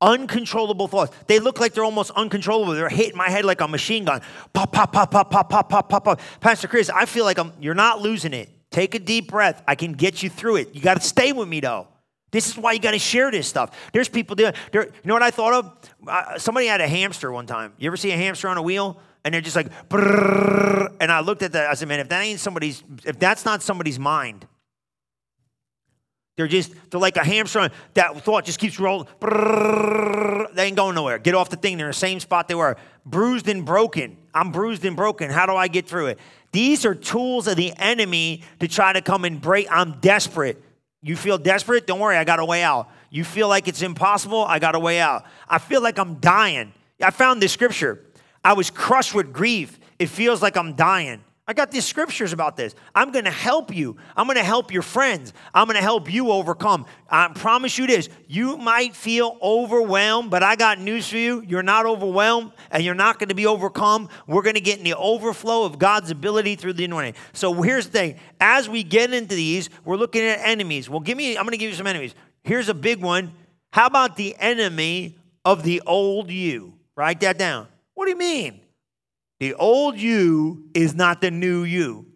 Uncontrollable 0.00 0.88
thoughts. 0.88 1.14
They 1.26 1.38
look 1.38 1.60
like 1.60 1.74
they're 1.74 1.84
almost 1.84 2.10
uncontrollable. 2.12 2.72
They're 2.72 2.88
hitting 2.88 3.16
my 3.16 3.28
head 3.28 3.44
like 3.44 3.60
a 3.60 3.68
machine 3.68 4.04
gun. 4.04 4.22
Pop, 4.52 4.72
pop, 4.72 4.92
pop, 4.92 5.10
pop, 5.10 5.30
pop, 5.30 5.50
pop, 5.50 5.68
pop, 5.68 5.88
pop, 5.88 6.04
pop. 6.04 6.20
Pastor 6.40 6.68
Chris, 6.68 6.88
I 6.88 7.04
feel 7.04 7.24
like 7.24 7.38
I'm, 7.38 7.52
you're 7.60 7.74
not 7.74 8.00
losing 8.00 8.32
it. 8.32 8.48
Take 8.70 8.94
a 8.94 8.98
deep 8.98 9.28
breath. 9.28 9.62
I 9.66 9.74
can 9.74 9.92
get 9.92 10.22
you 10.22 10.30
through 10.30 10.56
it. 10.56 10.74
You 10.74 10.80
got 10.80 10.94
to 10.94 11.06
stay 11.06 11.32
with 11.32 11.48
me 11.48 11.60
though. 11.60 11.88
This 12.30 12.48
is 12.48 12.58
why 12.58 12.72
you 12.72 12.78
got 12.78 12.90
to 12.90 12.98
share 12.98 13.30
this 13.30 13.48
stuff. 13.48 13.74
There's 13.92 14.08
people 14.08 14.36
doing. 14.36 14.52
There, 14.72 14.84
you 14.84 14.92
know 15.04 15.14
what 15.14 15.22
I 15.22 15.30
thought 15.30 15.52
of? 15.52 15.90
Uh, 16.06 16.38
somebody 16.38 16.66
had 16.66 16.80
a 16.80 16.88
hamster 16.88 17.32
one 17.32 17.46
time. 17.46 17.72
You 17.78 17.86
ever 17.86 17.96
see 17.96 18.10
a 18.10 18.16
hamster 18.16 18.48
on 18.48 18.58
a 18.58 18.62
wheel? 18.62 19.00
And 19.24 19.34
they're 19.34 19.40
just 19.40 19.56
like, 19.56 19.66
and 19.90 21.12
I 21.12 21.20
looked 21.20 21.42
at 21.42 21.52
that. 21.52 21.68
I 21.68 21.74
said, 21.74 21.88
man, 21.88 22.00
if 22.00 22.08
that 22.08 22.22
ain't 22.22 22.40
somebody's, 22.40 22.82
if 23.04 23.18
that's 23.18 23.44
not 23.44 23.62
somebody's 23.62 23.98
mind, 23.98 24.46
they're 26.36 26.46
just, 26.46 26.72
they're 26.90 27.00
like 27.00 27.16
a 27.16 27.24
hamster. 27.24 27.68
That 27.94 28.22
thought 28.22 28.44
just 28.44 28.60
keeps 28.60 28.78
rolling. 28.78 29.08
They 30.54 30.66
ain't 30.66 30.76
going 30.76 30.94
nowhere. 30.94 31.18
Get 31.18 31.34
off 31.34 31.50
the 31.50 31.56
thing. 31.56 31.78
They're 31.78 31.86
in 31.86 31.90
the 31.90 31.94
same 31.94 32.20
spot 32.20 32.46
they 32.46 32.54
were. 32.54 32.76
Bruised 33.04 33.48
and 33.48 33.66
broken. 33.66 34.16
I'm 34.32 34.52
bruised 34.52 34.84
and 34.84 34.94
broken. 34.94 35.30
How 35.30 35.46
do 35.46 35.56
I 35.56 35.66
get 35.66 35.88
through 35.88 36.06
it? 36.06 36.18
These 36.52 36.86
are 36.86 36.94
tools 36.94 37.48
of 37.48 37.56
the 37.56 37.72
enemy 37.76 38.42
to 38.60 38.68
try 38.68 38.92
to 38.92 39.02
come 39.02 39.24
and 39.24 39.40
break. 39.40 39.66
I'm 39.70 39.98
desperate. 39.98 40.62
You 41.02 41.16
feel 41.16 41.38
desperate? 41.38 41.86
Don't 41.86 42.00
worry, 42.00 42.16
I 42.16 42.24
got 42.24 42.40
a 42.40 42.44
way 42.44 42.62
out. 42.62 42.90
You 43.10 43.24
feel 43.24 43.48
like 43.48 43.68
it's 43.68 43.82
impossible? 43.82 44.44
I 44.44 44.58
got 44.58 44.74
a 44.74 44.78
way 44.78 45.00
out. 45.00 45.24
I 45.48 45.58
feel 45.58 45.82
like 45.82 45.98
I'm 45.98 46.16
dying. 46.16 46.72
I 47.00 47.10
found 47.10 47.40
this 47.40 47.52
scripture. 47.52 48.04
I 48.44 48.52
was 48.54 48.70
crushed 48.70 49.14
with 49.14 49.32
grief. 49.32 49.78
It 49.98 50.06
feels 50.06 50.42
like 50.42 50.56
I'm 50.56 50.74
dying. 50.74 51.22
I 51.48 51.54
got 51.54 51.70
these 51.70 51.86
scriptures 51.86 52.34
about 52.34 52.58
this. 52.58 52.74
I'm 52.94 53.10
going 53.10 53.24
to 53.24 53.30
help 53.30 53.74
you. 53.74 53.96
I'm 54.14 54.26
going 54.26 54.36
to 54.36 54.44
help 54.44 54.70
your 54.70 54.82
friends. 54.82 55.32
I'm 55.54 55.66
going 55.66 55.76
to 55.76 55.82
help 55.82 56.12
you 56.12 56.30
overcome. 56.30 56.84
I 57.08 57.28
promise 57.28 57.78
you 57.78 57.86
this. 57.86 58.10
You 58.26 58.58
might 58.58 58.94
feel 58.94 59.38
overwhelmed, 59.40 60.30
but 60.30 60.42
I 60.42 60.56
got 60.56 60.78
news 60.78 61.08
for 61.08 61.16
you. 61.16 61.40
You're 61.40 61.62
not 61.62 61.86
overwhelmed 61.86 62.52
and 62.70 62.84
you're 62.84 62.94
not 62.94 63.18
going 63.18 63.30
to 63.30 63.34
be 63.34 63.46
overcome. 63.46 64.10
We're 64.26 64.42
going 64.42 64.56
to 64.56 64.60
get 64.60 64.76
in 64.76 64.84
the 64.84 64.94
overflow 64.94 65.64
of 65.64 65.78
God's 65.78 66.10
ability 66.10 66.56
through 66.56 66.74
the 66.74 66.84
anointing. 66.84 67.14
So 67.32 67.54
here's 67.62 67.86
the 67.86 67.92
thing. 67.92 68.16
As 68.38 68.68
we 68.68 68.82
get 68.82 69.14
into 69.14 69.34
these, 69.34 69.70
we're 69.86 69.96
looking 69.96 70.24
at 70.24 70.40
enemies. 70.40 70.90
Well, 70.90 71.00
give 71.00 71.16
me 71.16 71.38
I'm 71.38 71.44
going 71.44 71.52
to 71.52 71.56
give 71.56 71.70
you 71.70 71.76
some 71.76 71.86
enemies. 71.86 72.14
Here's 72.42 72.68
a 72.68 72.74
big 72.74 73.00
one. 73.00 73.32
How 73.72 73.86
about 73.86 74.16
the 74.16 74.36
enemy 74.38 75.16
of 75.46 75.62
the 75.62 75.80
old 75.86 76.30
you? 76.30 76.74
Write 76.94 77.20
that 77.20 77.38
down. 77.38 77.68
What 77.94 78.04
do 78.04 78.10
you 78.10 78.18
mean? 78.18 78.60
The 79.40 79.54
old 79.54 79.98
you 79.98 80.64
is 80.74 80.94
not 80.94 81.20
the 81.20 81.30
new 81.30 81.62
you. 81.62 82.06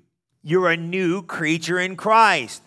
You're 0.43 0.71
a 0.71 0.77
new 0.77 1.23
creature 1.23 1.79
in 1.79 1.97
Christ. 1.97 2.63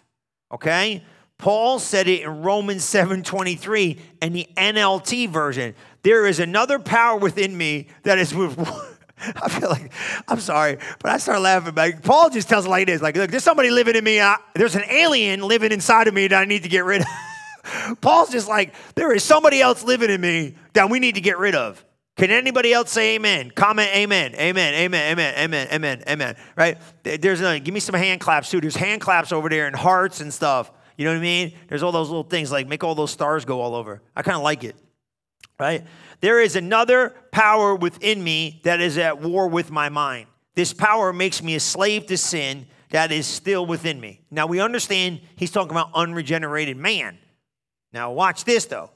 Okay? 0.52 1.04
Paul 1.38 1.80
said 1.80 2.08
it 2.08 2.22
in 2.22 2.42
Romans 2.42 2.84
7:23 2.84 4.00
and 4.22 4.34
the 4.34 4.48
NLT 4.56 5.28
version. 5.30 5.76
There 6.04 6.26
is 6.26 6.40
another 6.40 6.80
power 6.80 7.18
within 7.18 7.58
me 7.58 7.88
that 8.04 8.18
is 8.18 8.34
with 8.34 8.58
I 9.18 9.50
feel 9.50 9.70
like 9.70 9.92
I'm 10.28 10.40
sorry, 10.40 10.78
but 11.00 11.12
I 11.12 11.18
start 11.18 11.42
laughing. 11.42 11.76
Like 11.76 12.04
Paul 12.04 12.30
just 12.30 12.48
tells 12.48 12.66
it 12.66 12.70
like 12.70 12.88
this: 12.88 13.02
like, 13.02 13.16
look, 13.18 13.32
there's 13.32 13.44
somebody 13.44 13.70
living 13.70 13.96
in 13.96 14.04
me. 14.04 14.22
I, 14.22 14.38
there's 14.54 14.76
an 14.76 14.84
alien 14.90 15.42
living 15.42 15.72
inside 15.72 16.08
of 16.08 16.14
me 16.14 16.28
that 16.28 16.42
I 16.42 16.46
need 16.46 16.64
to 16.64 16.70
get 16.70 16.86
rid 16.86 17.02
of. 17.02 17.08
Paul's 18.02 18.30
just 18.30 18.48
like, 18.48 18.74
there 18.96 19.12
is 19.14 19.24
somebody 19.24 19.62
else 19.62 19.84
living 19.84 20.10
in 20.10 20.22
me 20.22 20.56
that 20.74 20.90
we 20.90 21.00
need 21.00 21.16
to 21.16 21.22
get 21.22 21.38
rid 21.38 21.56
of. 21.56 21.84
Can 22.16 22.32
anybody 22.32 22.72
else 22.72 22.92
say 22.92 23.16
amen? 23.16 23.52
Comment 23.52 23.90
amen. 23.94 24.36
Amen. 24.36 24.74
Amen. 24.74 25.12
Amen. 25.12 25.34
Amen. 25.38 25.68
Amen. 25.72 26.04
Amen. 26.08 26.36
Right? 26.56 26.78
There's 27.04 27.42
a 27.42 27.60
give 27.60 27.74
me 27.74 27.82
some 27.82 27.96
hand 27.96 28.22
claps 28.22 28.50
too. 28.50 28.62
There's 28.62 28.76
hand 28.76 29.02
claps 29.02 29.34
over 29.34 29.50
there 29.50 29.68
and 29.68 29.76
hearts 29.76 30.22
and 30.22 30.34
stuff. 30.34 30.72
You 30.98 31.04
know 31.06 31.12
what 31.12 31.18
I 31.18 31.22
mean? 31.22 31.54
There's 31.68 31.84
all 31.84 31.92
those 31.92 32.08
little 32.10 32.24
things 32.24 32.52
like 32.52 32.68
make 32.68 32.84
all 32.86 32.96
those 32.96 33.12
stars 33.12 33.44
go 33.44 33.60
all 33.60 33.76
over. 33.76 34.02
I 34.16 34.22
kind 34.22 34.38
of 34.38 34.44
like 34.44 34.64
it. 34.64 34.78
Right? 35.60 35.84
There 36.22 36.40
is 36.40 36.56
another 36.56 37.14
power 37.32 37.76
within 37.76 38.24
me 38.24 38.62
that 38.64 38.80
is 38.80 38.98
at 38.98 39.22
war 39.22 39.50
with 39.50 39.70
my 39.70 39.90
mind. 39.90 40.28
This 40.54 40.72
power 40.74 41.12
makes 41.12 41.44
me 41.44 41.56
a 41.56 41.60
slave 41.60 42.06
to 42.08 42.18
sin 42.18 42.68
that 42.92 43.12
is 43.12 43.28
still 43.28 43.66
within 43.66 44.00
me. 44.00 44.22
Now 44.32 44.48
we 44.48 44.62
understand 44.62 45.20
he's 45.36 45.52
talking 45.52 45.72
about 45.72 45.92
unregenerated 45.94 46.78
man. 46.78 47.18
Now 47.92 48.14
watch 48.14 48.46
this 48.46 48.66
though. 48.66 48.92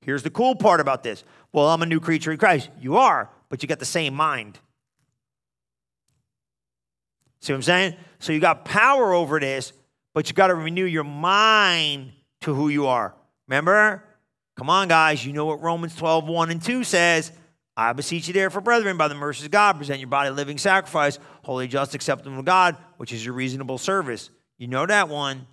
Here's 0.00 0.22
the 0.22 0.30
cool 0.30 0.54
part 0.54 0.80
about 0.80 1.02
this. 1.02 1.24
Well, 1.54 1.68
I'm 1.68 1.82
a 1.82 1.86
new 1.86 2.00
creature 2.00 2.32
in 2.32 2.38
Christ. 2.38 2.68
You 2.80 2.96
are, 2.96 3.30
but 3.48 3.62
you 3.62 3.68
got 3.68 3.78
the 3.78 3.84
same 3.84 4.12
mind. 4.12 4.58
See 7.40 7.52
what 7.52 7.58
I'm 7.58 7.62
saying? 7.62 7.94
So 8.18 8.32
you 8.32 8.40
got 8.40 8.64
power 8.64 9.12
over 9.14 9.38
this, 9.38 9.72
but 10.14 10.28
you 10.28 10.34
got 10.34 10.48
to 10.48 10.56
renew 10.56 10.84
your 10.84 11.04
mind 11.04 12.10
to 12.40 12.52
who 12.52 12.70
you 12.70 12.88
are. 12.88 13.14
Remember? 13.46 14.02
Come 14.56 14.68
on, 14.68 14.88
guys. 14.88 15.24
You 15.24 15.32
know 15.32 15.44
what 15.44 15.62
Romans 15.62 15.94
12, 15.94 16.26
1 16.26 16.50
and 16.50 16.60
2 16.60 16.82
says. 16.82 17.30
I 17.76 17.92
beseech 17.92 18.26
you, 18.26 18.34
therefore, 18.34 18.60
brethren, 18.60 18.96
by 18.96 19.06
the 19.06 19.14
mercies 19.14 19.44
of 19.44 19.52
God, 19.52 19.76
present 19.76 20.00
your 20.00 20.08
body 20.08 20.30
a 20.30 20.32
living 20.32 20.58
sacrifice, 20.58 21.20
holy, 21.44 21.68
just, 21.68 21.94
acceptable 21.94 22.36
to 22.36 22.42
God, 22.42 22.76
which 22.96 23.12
is 23.12 23.24
your 23.24 23.34
reasonable 23.34 23.78
service. 23.78 24.28
You 24.58 24.66
know 24.66 24.86
that 24.86 25.08
one. 25.08 25.46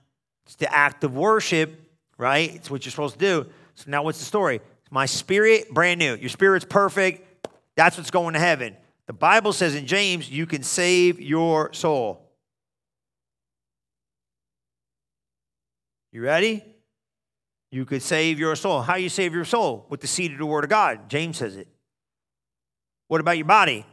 It's 0.47 0.55
the 0.55 0.73
act 0.73 1.03
of 1.03 1.13
worship, 1.13 1.79
right? 2.17 2.55
It's 2.55 2.71
what 2.71 2.85
you're 2.85 2.91
supposed 2.91 3.19
to 3.19 3.19
do. 3.19 3.45
So 3.75 3.91
now 3.91 4.01
what's 4.01 4.17
the 4.17 4.25
story? 4.25 4.61
My 4.91 5.05
spirit, 5.05 5.73
brand 5.73 5.99
new. 5.99 6.15
Your 6.15 6.29
spirit's 6.29 6.65
perfect. 6.65 7.47
That's 7.75 7.97
what's 7.97 8.11
going 8.11 8.33
to 8.33 8.39
heaven. 8.39 8.75
The 9.07 9.13
Bible 9.13 9.53
says 9.53 9.73
in 9.73 9.87
James, 9.87 10.29
you 10.29 10.45
can 10.45 10.61
save 10.61 11.19
your 11.19 11.73
soul. 11.73 12.29
You 16.11 16.21
ready? 16.21 16.63
You 17.71 17.85
could 17.85 18.01
save 18.01 18.37
your 18.37 18.55
soul. 18.57 18.81
How 18.81 18.95
you 18.95 19.07
save 19.07 19.33
your 19.33 19.45
soul? 19.45 19.85
With 19.89 20.01
the 20.01 20.07
seed 20.07 20.33
of 20.33 20.37
the 20.37 20.45
word 20.45 20.65
of 20.65 20.69
God. 20.69 21.09
James 21.09 21.37
says 21.37 21.55
it. 21.55 21.69
What 23.07 23.21
about 23.21 23.37
your 23.37 23.45
body? 23.45 23.85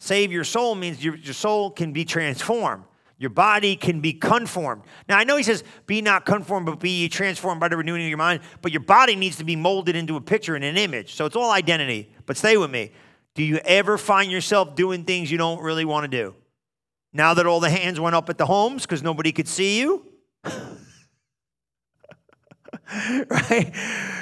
Save 0.00 0.32
your 0.32 0.44
soul 0.44 0.74
means 0.74 1.04
your, 1.04 1.14
your 1.14 1.34
soul 1.34 1.70
can 1.70 1.92
be 1.92 2.04
transformed. 2.04 2.84
Your 3.20 3.30
body 3.30 3.76
can 3.76 4.00
be 4.00 4.14
conformed. 4.14 4.82
Now, 5.06 5.18
I 5.18 5.24
know 5.24 5.36
he 5.36 5.42
says, 5.42 5.62
be 5.84 6.00
not 6.00 6.24
conformed, 6.24 6.64
but 6.64 6.80
be 6.80 7.06
transformed 7.10 7.60
by 7.60 7.68
the 7.68 7.76
renewing 7.76 8.00
of 8.02 8.08
your 8.08 8.16
mind. 8.16 8.40
But 8.62 8.72
your 8.72 8.80
body 8.80 9.14
needs 9.14 9.36
to 9.36 9.44
be 9.44 9.56
molded 9.56 9.94
into 9.94 10.16
a 10.16 10.22
picture 10.22 10.56
and 10.56 10.64
an 10.64 10.78
image. 10.78 11.14
So 11.14 11.26
it's 11.26 11.36
all 11.36 11.50
identity. 11.50 12.10
But 12.24 12.38
stay 12.38 12.56
with 12.56 12.70
me. 12.70 12.92
Do 13.34 13.42
you 13.42 13.58
ever 13.58 13.98
find 13.98 14.32
yourself 14.32 14.74
doing 14.74 15.04
things 15.04 15.30
you 15.30 15.36
don't 15.36 15.60
really 15.60 15.84
want 15.84 16.10
to 16.10 16.16
do? 16.16 16.34
Now 17.12 17.34
that 17.34 17.44
all 17.44 17.60
the 17.60 17.68
hands 17.68 18.00
went 18.00 18.16
up 18.16 18.30
at 18.30 18.38
the 18.38 18.46
homes 18.46 18.86
because 18.86 19.02
nobody 19.02 19.32
could 19.32 19.48
see 19.48 19.78
you? 19.80 20.06
right? 23.28 23.70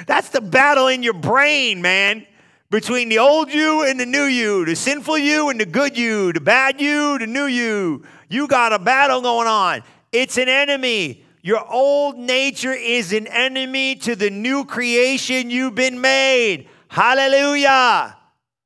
That's 0.07 0.27
the 0.27 0.41
battle 0.41 0.87
in 0.87 1.03
your 1.03 1.13
brain, 1.13 1.81
man 1.81 2.27
between 2.69 3.09
the 3.09 3.17
old 3.17 3.51
you 3.51 3.83
and 3.83 3.99
the 3.99 4.05
new 4.05 4.25
you, 4.25 4.63
the 4.63 4.75
sinful 4.75 5.17
you 5.17 5.49
and 5.49 5.59
the 5.59 5.65
good 5.65 5.97
you, 5.97 6.31
the 6.31 6.39
bad 6.39 6.79
you, 6.79 7.17
the 7.17 7.25
new 7.25 7.45
you. 7.45 8.03
You 8.29 8.47
got 8.47 8.71
a 8.71 8.79
battle 8.79 9.21
going 9.21 9.47
on. 9.47 9.83
It's 10.11 10.37
an 10.37 10.47
enemy. 10.47 11.25
Your 11.41 11.65
old 11.71 12.17
nature 12.17 12.73
is 12.73 13.11
an 13.13 13.27
enemy 13.27 13.95
to 13.97 14.15
the 14.15 14.29
new 14.29 14.65
creation 14.65 15.49
you've 15.49 15.75
been 15.75 15.99
made. 15.99 16.69
Hallelujah. 16.89 18.17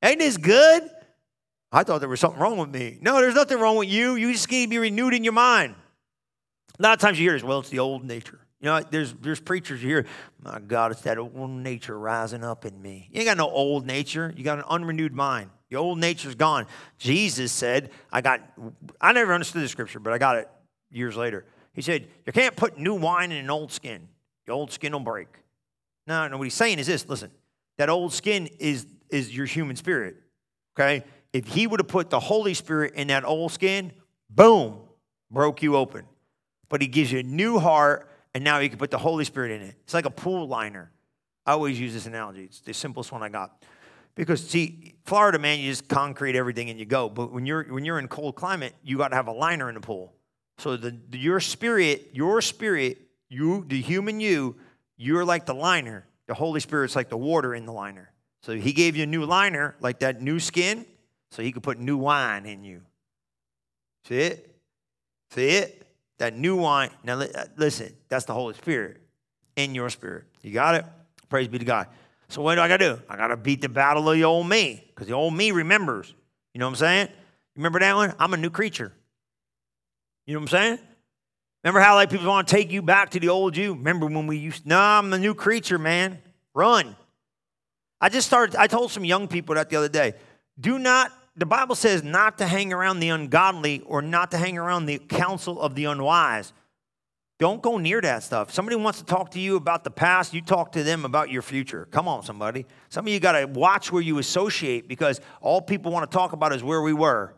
Ain't 0.03 0.19
this 0.19 0.37
good? 0.37 0.89
I 1.71 1.83
thought 1.83 1.99
there 1.99 2.09
was 2.09 2.19
something 2.19 2.39
wrong 2.39 2.57
with 2.57 2.69
me. 2.69 2.99
No, 3.01 3.19
there's 3.19 3.35
nothing 3.35 3.59
wrong 3.59 3.77
with 3.77 3.89
you. 3.89 4.15
You 4.15 4.31
just 4.31 4.49
need 4.51 4.65
to 4.65 4.69
be 4.69 4.77
renewed 4.77 5.13
in 5.13 5.23
your 5.23 5.33
mind. 5.33 5.75
A 6.79 6.83
lot 6.83 6.93
of 6.93 6.99
times 6.99 7.19
you 7.19 7.25
hear 7.25 7.33
this, 7.33 7.43
well, 7.43 7.59
it's 7.59 7.69
the 7.69 7.79
old 7.79 8.03
nature. 8.03 8.39
You 8.59 8.67
know, 8.67 8.81
there's 8.81 9.13
there's 9.15 9.41
preachers 9.41 9.81
here. 9.81 10.05
My 10.41 10.59
God, 10.59 10.91
it's 10.91 11.01
that 11.01 11.17
old 11.17 11.49
nature 11.49 11.99
rising 11.99 12.43
up 12.43 12.63
in 12.65 12.81
me. 12.81 13.09
You 13.11 13.19
ain't 13.19 13.27
got 13.27 13.37
no 13.37 13.49
old 13.49 13.85
nature. 13.85 14.33
You 14.37 14.43
got 14.43 14.59
an 14.59 14.63
unrenewed 14.69 15.13
mind. 15.13 15.49
The 15.73 15.79
old 15.79 15.97
nature's 15.97 16.35
gone. 16.35 16.67
Jesus 16.99 17.51
said, 17.51 17.89
I 18.11 18.21
got, 18.21 18.41
I 19.01 19.11
never 19.11 19.33
understood 19.33 19.63
the 19.63 19.67
scripture, 19.67 19.99
but 19.99 20.13
I 20.13 20.19
got 20.19 20.37
it 20.37 20.47
years 20.91 21.17
later. 21.17 21.45
He 21.73 21.81
said, 21.81 22.05
You 22.27 22.31
can't 22.31 22.55
put 22.55 22.77
new 22.77 22.93
wine 22.93 23.31
in 23.31 23.43
an 23.43 23.49
old 23.49 23.71
skin. 23.71 24.07
The 24.45 24.51
old 24.51 24.71
skin 24.71 24.93
will 24.93 24.99
break. 24.99 25.29
No, 26.05 26.27
no, 26.27 26.37
what 26.37 26.43
he's 26.43 26.53
saying 26.53 26.77
is 26.77 26.85
this 26.85 27.09
listen, 27.09 27.31
that 27.79 27.89
old 27.89 28.13
skin 28.13 28.49
is, 28.59 28.85
is 29.09 29.35
your 29.35 29.47
human 29.47 29.75
spirit. 29.75 30.17
Okay? 30.77 31.03
If 31.33 31.47
he 31.47 31.65
would 31.65 31.79
have 31.79 31.87
put 31.87 32.11
the 32.11 32.19
Holy 32.19 32.53
Spirit 32.53 32.93
in 32.93 33.07
that 33.07 33.25
old 33.25 33.51
skin, 33.51 33.93
boom, 34.29 34.77
broke 35.31 35.63
you 35.63 35.75
open. 35.75 36.05
But 36.69 36.83
he 36.83 36.87
gives 36.87 37.11
you 37.11 37.17
a 37.17 37.23
new 37.23 37.57
heart 37.57 38.07
and 38.35 38.43
now 38.43 38.59
you 38.59 38.69
can 38.69 38.77
put 38.77 38.91
the 38.91 38.99
Holy 38.99 39.25
Spirit 39.25 39.59
in 39.59 39.69
it. 39.69 39.75
It's 39.85 39.95
like 39.95 40.05
a 40.05 40.11
pool 40.11 40.47
liner. 40.47 40.91
I 41.47 41.53
always 41.53 41.79
use 41.79 41.93
this 41.93 42.05
analogy. 42.05 42.43
It's 42.43 42.59
the 42.59 42.75
simplest 42.75 43.11
one 43.11 43.23
I 43.23 43.29
got. 43.29 43.65
Because 44.15 44.47
see, 44.47 44.95
Florida, 45.05 45.39
man, 45.39 45.59
you 45.59 45.71
just 45.71 45.87
concrete 45.87 46.35
everything 46.35 46.69
and 46.69 46.79
you 46.79 46.85
go. 46.85 47.09
But 47.09 47.31
when 47.31 47.45
you're 47.45 47.63
when 47.63 47.85
you're 47.85 47.99
in 47.99 48.07
cold 48.07 48.35
climate, 48.35 48.73
you 48.83 48.97
got 48.97 49.09
to 49.09 49.15
have 49.15 49.27
a 49.27 49.31
liner 49.31 49.69
in 49.69 49.75
the 49.75 49.81
pool. 49.81 50.13
So 50.59 50.77
the, 50.77 50.95
the, 51.09 51.17
your 51.17 51.39
spirit, 51.39 52.09
your 52.13 52.41
spirit, 52.41 52.99
you, 53.27 53.65
the 53.67 53.81
human 53.81 54.19
you, 54.19 54.55
you're 54.97 55.25
like 55.25 55.45
the 55.45 55.55
liner. 55.55 56.05
The 56.27 56.35
Holy 56.35 56.59
Spirit's 56.59 56.95
like 56.95 57.09
the 57.09 57.17
water 57.17 57.55
in 57.55 57.65
the 57.65 57.73
liner. 57.73 58.11
So 58.43 58.53
he 58.53 58.71
gave 58.71 58.95
you 58.95 59.03
a 59.03 59.07
new 59.07 59.25
liner, 59.25 59.75
like 59.79 59.99
that 59.99 60.21
new 60.21 60.39
skin, 60.39 60.85
so 61.31 61.41
he 61.41 61.51
could 61.51 61.63
put 61.63 61.79
new 61.79 61.97
wine 61.97 62.45
in 62.45 62.63
you. 62.63 62.81
See 64.05 64.19
it? 64.19 64.55
See 65.31 65.49
it? 65.49 65.83
that 66.23 66.37
new 66.37 66.55
wine. 66.55 66.89
Now, 67.03 67.19
uh, 67.19 67.45
listen, 67.57 67.93
that's 68.07 68.23
the 68.25 68.33
Holy 68.33 68.53
Spirit 68.53 69.01
in 69.57 69.75
your 69.75 69.89
spirit. 69.89 70.23
You 70.41 70.51
got 70.53 70.75
it? 70.75 70.85
Praise 71.29 71.49
be 71.49 71.59
to 71.59 71.65
God. 71.65 71.87
So, 72.33 72.41
what 72.41 72.55
do 72.55 72.61
I 72.61 72.67
got 72.67 72.77
to 72.77 72.95
do? 72.95 73.01
I 73.07 73.15
got 73.15 73.27
to 73.27 73.37
beat 73.37 73.61
the 73.61 73.69
battle 73.69 74.09
of 74.09 74.15
the 74.15 74.23
old 74.23 74.49
me 74.49 74.83
because 74.87 75.05
the 75.05 75.13
old 75.13 75.35
me 75.35 75.51
remembers. 75.51 76.15
You 76.51 76.59
know 76.59 76.65
what 76.65 76.71
I'm 76.71 76.75
saying? 76.77 77.09
Remember 77.55 77.79
that 77.79 77.95
one? 77.95 78.15
I'm 78.17 78.33
a 78.33 78.37
new 78.37 78.49
creature. 78.49 78.91
You 80.25 80.33
know 80.33 80.39
what 80.39 80.45
I'm 80.45 80.57
saying? 80.57 80.79
Remember 81.63 81.79
how 81.79 81.93
like 81.93 82.09
people 82.09 82.25
want 82.25 82.47
to 82.47 82.55
take 82.55 82.71
you 82.71 82.81
back 82.81 83.11
to 83.11 83.19
the 83.19 83.29
old 83.29 83.55
you? 83.55 83.75
Remember 83.75 84.07
when 84.07 84.25
we 84.25 84.37
used? 84.37 84.65
No, 84.65 84.79
I'm 84.79 85.13
a 85.13 85.19
new 85.19 85.35
creature, 85.35 85.77
man. 85.77 86.17
Run. 86.55 86.95
I 88.01 88.09
just 88.09 88.25
started. 88.25 88.55
I 88.55 88.65
told 88.65 88.91
some 88.91 89.05
young 89.05 89.27
people 89.27 89.53
that 89.53 89.69
the 89.69 89.75
other 89.75 89.87
day. 89.87 90.15
Do 90.59 90.79
not 90.79 91.11
the 91.35 91.45
Bible 91.45 91.75
says 91.75 92.01
not 92.01 92.39
to 92.39 92.47
hang 92.47 92.73
around 92.73 92.99
the 92.99 93.09
ungodly 93.09 93.83
or 93.85 94.01
not 94.01 94.31
to 94.31 94.39
hang 94.39 94.57
around 94.57 94.87
the 94.87 94.97
counsel 94.97 95.61
of 95.61 95.75
the 95.75 95.85
unwise. 95.85 96.51
Don't 97.43 97.61
go 97.61 97.77
near 97.77 97.99
that 97.99 98.23
stuff. 98.23 98.53
Somebody 98.53 98.77
wants 98.77 98.99
to 98.99 99.05
talk 99.05 99.31
to 99.31 99.39
you 99.41 99.57
about 99.57 99.83
the 99.83 99.91
past, 99.91 100.33
you 100.33 100.41
talk 100.41 100.71
to 100.71 100.81
them 100.81 101.03
about 101.03 101.29
your 101.29 101.41
future. 101.41 101.89
Come 101.91 102.07
on, 102.07 102.23
somebody. 102.23 102.65
Some 102.87 103.05
of 103.05 103.11
you 103.11 103.19
got 103.19 103.33
to 103.33 103.47
watch 103.47 103.91
where 103.91 104.01
you 104.01 104.17
associate 104.19 104.87
because 104.87 105.19
all 105.41 105.59
people 105.61 105.91
want 105.91 106.09
to 106.09 106.17
talk 106.17 106.31
about 106.31 106.53
is 106.53 106.63
where 106.63 106.81
we 106.81 106.93
were. 106.93 107.33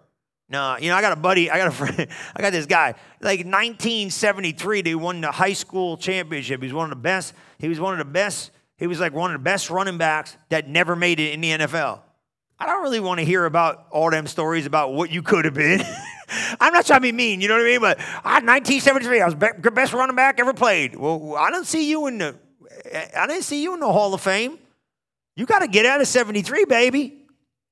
No, 0.47 0.77
you 0.79 0.89
know, 0.89 0.95
I 0.95 1.01
got 1.01 1.13
a 1.13 1.19
buddy, 1.19 1.49
I 1.49 1.57
got 1.57 1.69
a 1.69 1.71
friend, 1.95 2.07
I 2.35 2.41
got 2.43 2.51
this 2.51 2.67
guy. 2.67 2.93
Like 3.19 3.39
1973, 3.39 4.83
they 4.83 4.93
won 4.93 5.21
the 5.21 5.31
high 5.31 5.53
school 5.53 5.97
championship. 5.97 6.61
He 6.61 6.67
was 6.67 6.73
one 6.75 6.83
of 6.83 6.91
the 6.91 7.01
best, 7.01 7.33
he 7.57 7.67
was 7.67 7.79
one 7.79 7.93
of 7.93 7.97
the 7.97 8.05
best, 8.05 8.51
he 8.77 8.85
was 8.85 8.99
like 8.99 9.11
one 9.11 9.31
of 9.33 9.39
the 9.39 9.43
best 9.43 9.71
running 9.71 9.97
backs 9.97 10.37
that 10.49 10.69
never 10.69 10.95
made 10.95 11.19
it 11.19 11.33
in 11.33 11.41
the 11.41 11.49
NFL. 11.49 12.01
I 12.59 12.67
don't 12.67 12.83
really 12.83 12.99
want 12.99 13.21
to 13.21 13.25
hear 13.25 13.45
about 13.45 13.87
all 13.89 14.11
them 14.11 14.27
stories 14.27 14.67
about 14.67 14.93
what 14.93 15.09
you 15.09 15.23
could 15.23 15.45
have 15.45 15.55
been. 15.55 15.81
I'm 16.59 16.73
not 16.73 16.85
trying 16.85 16.99
to 16.99 17.01
be 17.01 17.11
mean, 17.11 17.41
you 17.41 17.47
know 17.47 17.55
what 17.55 17.65
I 17.65 17.69
mean? 17.69 17.81
But 17.81 17.99
I, 17.99 18.39
1973, 18.41 19.21
I 19.21 19.25
was 19.25 19.35
the 19.35 19.71
best 19.71 19.93
running 19.93 20.15
back 20.15 20.39
ever 20.39 20.53
played. 20.53 20.95
Well, 20.95 21.35
I 21.35 21.51
didn't 21.51 21.67
see 21.67 21.89
you 21.89 22.07
in 22.07 22.17
the, 22.17 22.35
I 23.15 23.27
didn't 23.27 23.43
see 23.43 23.61
you 23.61 23.73
in 23.73 23.79
the 23.79 23.91
Hall 23.91 24.13
of 24.13 24.21
Fame. 24.21 24.59
You 25.35 25.45
got 25.45 25.59
to 25.59 25.67
get 25.67 25.85
out 25.85 26.01
of 26.01 26.07
73, 26.07 26.65
baby. 26.65 27.25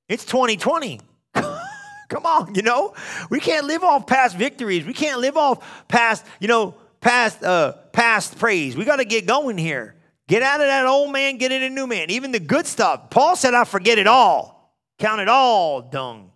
It's 0.10 0.26
2020. 0.26 1.00
Come 1.34 2.26
on, 2.26 2.54
you 2.56 2.62
know? 2.62 2.94
We 3.30 3.40
can't 3.40 3.66
live 3.66 3.84
off 3.84 4.06
past 4.06 4.36
victories. 4.36 4.86
We 4.86 4.94
can't 4.94 5.20
live 5.20 5.38
off 5.38 5.88
past, 5.88 6.26
you 6.40 6.48
know, 6.48 6.76
past 7.00 7.44
uh 7.44 7.74
past 7.92 8.38
praise. 8.38 8.76
We 8.76 8.86
got 8.86 8.98
to 8.98 9.06
get 9.06 9.26
going 9.26 9.58
here. 9.58 9.96
Get 10.28 10.42
out 10.42 10.62
of 10.62 10.68
that 10.68 10.86
old 10.86 11.12
man, 11.12 11.38
get 11.38 11.52
in 11.52 11.64
a 11.64 11.70
new 11.70 11.88
man. 11.88 12.10
Even 12.10 12.32
the 12.32 12.40
good 12.40 12.66
stuff. 12.66 13.10
Paul 13.10 13.36
said, 13.36 13.54
I 13.54 13.64
forget 13.66 13.98
it 13.98 14.08
all. 14.08 14.74
Count 15.00 15.22
it 15.22 15.28
all 15.28 15.82
dung. 15.82 16.32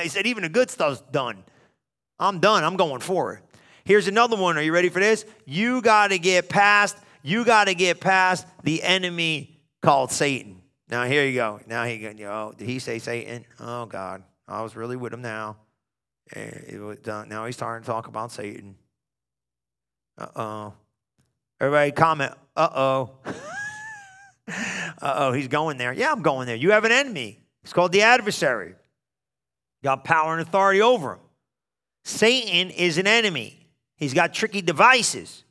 He 0.00 0.08
said, 0.08 0.26
even 0.26 0.42
the 0.42 0.48
good 0.48 0.70
stuff's 0.70 1.00
done. 1.12 1.44
I'm 2.18 2.38
done. 2.38 2.64
I'm 2.64 2.76
going 2.76 3.00
forward. 3.00 3.40
Here's 3.84 4.08
another 4.08 4.36
one. 4.36 4.56
Are 4.56 4.62
you 4.62 4.72
ready 4.72 4.88
for 4.88 5.00
this? 5.00 5.24
You 5.44 5.82
got 5.82 6.08
to 6.08 6.18
get 6.18 6.48
past, 6.48 6.96
you 7.22 7.44
got 7.44 7.64
to 7.64 7.74
get 7.74 8.00
past 8.00 8.46
the 8.62 8.82
enemy 8.82 9.60
called 9.82 10.12
Satan. 10.12 10.62
Now 10.88 11.04
here 11.04 11.24
you 11.24 11.34
go. 11.34 11.60
Now 11.66 11.84
he 11.84 11.98
go, 11.98 12.12
oh, 12.28 12.54
did 12.56 12.68
he 12.68 12.78
say 12.78 12.98
Satan? 12.98 13.44
Oh 13.58 13.86
God. 13.86 14.22
I 14.46 14.62
was 14.62 14.76
really 14.76 14.96
with 14.96 15.12
him 15.12 15.22
now. 15.22 15.56
Eh, 16.34 16.94
done. 17.02 17.28
Now 17.28 17.46
he's 17.46 17.56
starting 17.56 17.84
to 17.84 17.86
talk 17.86 18.08
about 18.08 18.30
Satan. 18.32 18.76
Uh-oh. 20.18 20.74
Everybody 21.60 21.92
comment, 21.92 22.32
uh-oh. 22.56 23.10
uh-oh, 25.00 25.32
he's 25.32 25.48
going 25.48 25.78
there. 25.78 25.92
Yeah, 25.92 26.12
I'm 26.12 26.22
going 26.22 26.46
there. 26.46 26.56
You 26.56 26.72
have 26.72 26.84
an 26.84 26.92
enemy. 26.92 27.40
It's 27.62 27.72
called 27.72 27.92
the 27.92 28.02
adversary. 28.02 28.74
Got 29.82 30.04
power 30.04 30.32
and 30.32 30.40
authority 30.40 30.80
over 30.80 31.14
him. 31.14 31.18
Satan 32.04 32.70
is 32.70 32.98
an 32.98 33.06
enemy. 33.06 33.68
He's 33.96 34.14
got 34.14 34.34
tricky 34.34 34.62
devices. 34.62 35.44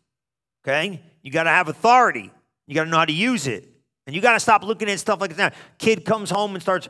Okay? 0.64 1.02
You 1.22 1.32
got 1.32 1.44
to 1.44 1.50
have 1.50 1.68
authority. 1.68 2.32
You 2.68 2.76
got 2.76 2.86
to 2.86 2.90
know 2.90 2.98
how 2.98 3.06
to 3.06 3.14
use 3.14 3.48
it. 3.48 3.68
And 4.08 4.16
you 4.16 4.22
got 4.22 4.34
to 4.34 4.40
stop 4.40 4.64
looking 4.64 4.90
at 4.90 5.00
stuff 5.00 5.22
like 5.22 5.36
that. 5.38 5.54
Kid 5.78 6.06
comes 6.06 6.30
home 6.30 6.54
and 6.56 6.62
starts 6.62 6.90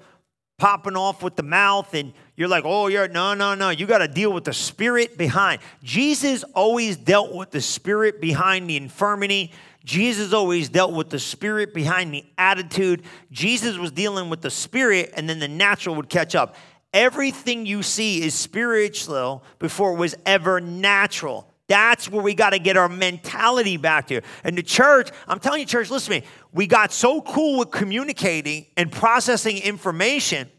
popping 0.58 0.96
off 0.96 1.24
with 1.24 1.36
the 1.36 1.44
mouth 1.44 1.94
and 1.96 2.14
you're 2.36 2.48
like, 2.48 2.64
oh, 2.66 2.88
you're 2.88 3.08
no, 3.08 3.34
no, 3.34 3.56
no. 3.56 3.70
You 3.70 3.88
got 3.88 4.00
to 4.00 4.08
deal 4.08 4.32
with 4.32 4.44
the 4.44 4.54
spirit 4.54 5.18
behind. 5.18 5.60
Jesus 5.84 6.44
always 6.56 6.98
dealt 6.98 7.34
with 7.34 7.52
the 7.52 7.62
spirit 7.62 8.22
behind 8.22 8.70
the 8.70 8.78
infirmity. 8.78 9.52
Jesus 9.84 10.34
always 10.34 10.70
dealt 10.70 10.94
with 10.94 11.10
the 11.10 11.20
spirit 11.20 11.74
behind 11.74 12.14
the 12.14 12.24
attitude. 12.38 13.04
Jesus 13.32 13.78
was 13.78 13.92
dealing 13.92 14.30
with 14.30 14.42
the 14.42 14.52
spirit, 14.52 15.12
and 15.16 15.28
then 15.28 15.40
the 15.40 15.48
natural 15.48 15.96
would 15.96 16.10
catch 16.10 16.36
up. 16.36 16.56
Everything 16.94 17.66
you 17.66 17.84
see 17.84 18.22
is 18.22 18.34
spiritual 18.34 19.44
before 19.60 19.94
it 19.94 19.98
was 19.98 20.16
ever 20.26 20.60
natural. 20.60 21.48
That's 21.68 22.10
where 22.10 22.22
we 22.22 22.34
got 22.34 22.50
to 22.50 22.60
get 22.60 22.76
our 22.76 22.90
mentality 22.90 23.78
back 23.78 24.08
to. 24.08 24.20
And 24.44 24.58
the 24.58 24.64
church, 24.64 25.10
I'm 25.26 25.40
telling 25.40 25.62
you, 25.62 25.66
church, 25.66 25.90
listen 25.90 26.14
to 26.14 26.20
me. 26.20 26.28
We 26.52 26.68
got 26.68 26.92
so 26.92 27.22
cool 27.22 27.60
with 27.60 27.72
communicating 27.72 28.66
and 28.76 28.92
processing 28.92 29.58
information. 29.58 30.50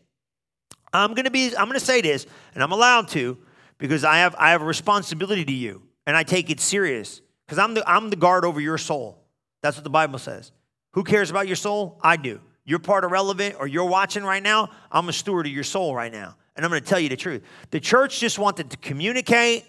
I'm 0.94 1.14
gonna 1.14 1.30
be, 1.30 1.54
I'm 1.56 1.66
gonna 1.66 1.80
say 1.80 2.00
this, 2.00 2.26
and 2.54 2.62
I'm 2.62 2.72
allowed 2.72 3.08
to, 3.08 3.38
because 3.78 4.04
I 4.04 4.18
have 4.18 4.34
I 4.38 4.50
have 4.50 4.62
a 4.62 4.66
responsibility 4.66 5.44
to 5.44 5.52
you, 5.52 5.82
and 6.06 6.16
I 6.16 6.22
take 6.22 6.50
it 6.50 6.60
serious. 6.60 7.20
Because 7.46 7.58
I'm 7.58 7.74
the 7.74 7.86
I'm 7.86 8.08
the 8.08 8.16
guard 8.16 8.44
over 8.44 8.60
your 8.60 8.78
soul. 8.78 9.22
That's 9.62 9.76
what 9.76 9.84
the 9.84 9.90
Bible 9.90 10.18
says. 10.18 10.52
Who 10.94 11.04
cares 11.04 11.30
about 11.30 11.46
your 11.46 11.56
soul? 11.56 11.98
I 12.02 12.16
do. 12.16 12.40
You're 12.64 12.78
part 12.78 13.04
of 13.04 13.10
relevant 13.10 13.56
or 13.58 13.66
you're 13.66 13.88
watching 13.88 14.22
right 14.22 14.42
now, 14.42 14.70
I'm 14.90 15.08
a 15.08 15.12
steward 15.12 15.46
of 15.46 15.52
your 15.52 15.64
soul 15.64 15.94
right 15.94 16.12
now. 16.12 16.36
And 16.54 16.64
I'm 16.64 16.70
gonna 16.70 16.80
tell 16.80 17.00
you 17.00 17.08
the 17.08 17.16
truth. 17.16 17.42
The 17.70 17.80
church 17.80 18.20
just 18.20 18.38
wanted 18.38 18.70
to 18.70 18.76
communicate 18.76 19.64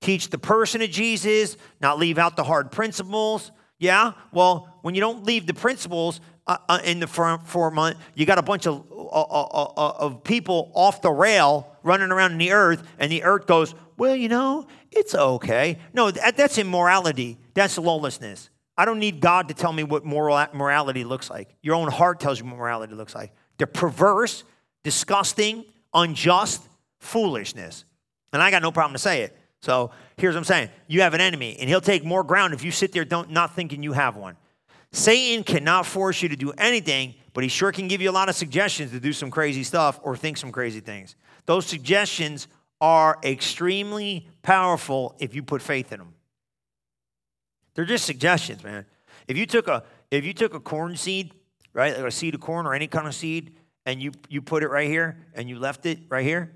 teach 0.00 0.30
the 0.30 0.38
person 0.38 0.82
of 0.82 0.90
Jesus, 0.90 1.56
not 1.80 1.98
leave 1.98 2.18
out 2.18 2.36
the 2.36 2.44
hard 2.44 2.70
principles. 2.70 3.50
Yeah, 3.78 4.12
well, 4.32 4.78
when 4.82 4.94
you 4.94 5.00
don't 5.00 5.24
leave 5.24 5.46
the 5.46 5.54
principles 5.54 6.20
uh, 6.46 6.58
uh, 6.68 6.80
in 6.84 6.98
the 6.98 7.06
front 7.06 7.46
four 7.46 7.70
month, 7.70 7.98
you 8.14 8.26
got 8.26 8.38
a 8.38 8.42
bunch 8.42 8.66
of, 8.66 8.84
uh, 8.90 9.04
uh, 9.04 9.72
uh, 9.76 9.92
of 9.98 10.24
people 10.24 10.72
off 10.74 11.00
the 11.00 11.10
rail 11.10 11.76
running 11.82 12.10
around 12.10 12.32
in 12.32 12.38
the 12.38 12.52
earth, 12.52 12.82
and 12.98 13.10
the 13.10 13.22
earth 13.22 13.46
goes, 13.46 13.74
well, 13.96 14.16
you 14.16 14.28
know, 14.28 14.66
it's 14.90 15.14
okay. 15.14 15.78
No, 15.92 16.10
that, 16.10 16.36
that's 16.36 16.58
immorality. 16.58 17.38
That's 17.54 17.78
lawlessness. 17.78 18.50
I 18.78 18.84
don't 18.84 19.00
need 19.00 19.20
God 19.20 19.48
to 19.48 19.54
tell 19.54 19.72
me 19.72 19.82
what 19.82 20.04
moral 20.04 20.46
morality 20.54 21.02
looks 21.02 21.28
like. 21.28 21.54
Your 21.62 21.74
own 21.74 21.90
heart 21.90 22.20
tells 22.20 22.38
you 22.38 22.46
what 22.46 22.56
morality 22.56 22.94
looks 22.94 23.12
like. 23.12 23.32
They're 23.58 23.66
perverse, 23.66 24.44
disgusting, 24.84 25.64
unjust, 25.92 26.62
foolishness. 27.00 27.84
And 28.32 28.40
I 28.40 28.52
got 28.52 28.62
no 28.62 28.70
problem 28.70 28.92
to 28.92 29.00
say 29.00 29.22
it. 29.22 29.36
So 29.60 29.90
here's 30.16 30.36
what 30.36 30.38
I'm 30.38 30.44
saying 30.44 30.70
you 30.86 31.00
have 31.02 31.12
an 31.12 31.20
enemy, 31.20 31.56
and 31.58 31.68
he'll 31.68 31.80
take 31.80 32.04
more 32.04 32.22
ground 32.22 32.54
if 32.54 32.62
you 32.62 32.70
sit 32.70 32.92
there 32.92 33.04
don't, 33.04 33.30
not 33.30 33.56
thinking 33.56 33.82
you 33.82 33.92
have 33.94 34.16
one. 34.16 34.36
Satan 34.92 35.42
cannot 35.42 35.84
force 35.84 36.22
you 36.22 36.28
to 36.28 36.36
do 36.36 36.52
anything, 36.52 37.14
but 37.34 37.42
he 37.42 37.48
sure 37.48 37.72
can 37.72 37.88
give 37.88 38.00
you 38.00 38.08
a 38.08 38.12
lot 38.12 38.28
of 38.28 38.36
suggestions 38.36 38.92
to 38.92 39.00
do 39.00 39.12
some 39.12 39.30
crazy 39.30 39.64
stuff 39.64 39.98
or 40.04 40.16
think 40.16 40.36
some 40.36 40.52
crazy 40.52 40.80
things. 40.80 41.16
Those 41.46 41.66
suggestions 41.66 42.46
are 42.80 43.18
extremely 43.24 44.28
powerful 44.42 45.16
if 45.18 45.34
you 45.34 45.42
put 45.42 45.60
faith 45.60 45.92
in 45.92 45.98
them. 45.98 46.14
They're 47.78 47.84
just 47.84 48.06
suggestions, 48.06 48.64
man. 48.64 48.86
If 49.28 49.36
you 49.36 49.46
took 49.46 49.68
a 49.68 49.84
if 50.10 50.24
you 50.24 50.32
took 50.32 50.52
a 50.52 50.58
corn 50.58 50.96
seed, 50.96 51.32
right, 51.72 51.96
like 51.96 52.06
a 52.06 52.10
seed 52.10 52.34
of 52.34 52.40
corn 52.40 52.66
or 52.66 52.74
any 52.74 52.88
kind 52.88 53.06
of 53.06 53.14
seed, 53.14 53.54
and 53.86 54.02
you 54.02 54.10
you 54.28 54.42
put 54.42 54.64
it 54.64 54.68
right 54.68 54.88
here 54.88 55.16
and 55.32 55.48
you 55.48 55.60
left 55.60 55.86
it 55.86 56.00
right 56.08 56.24
here 56.24 56.50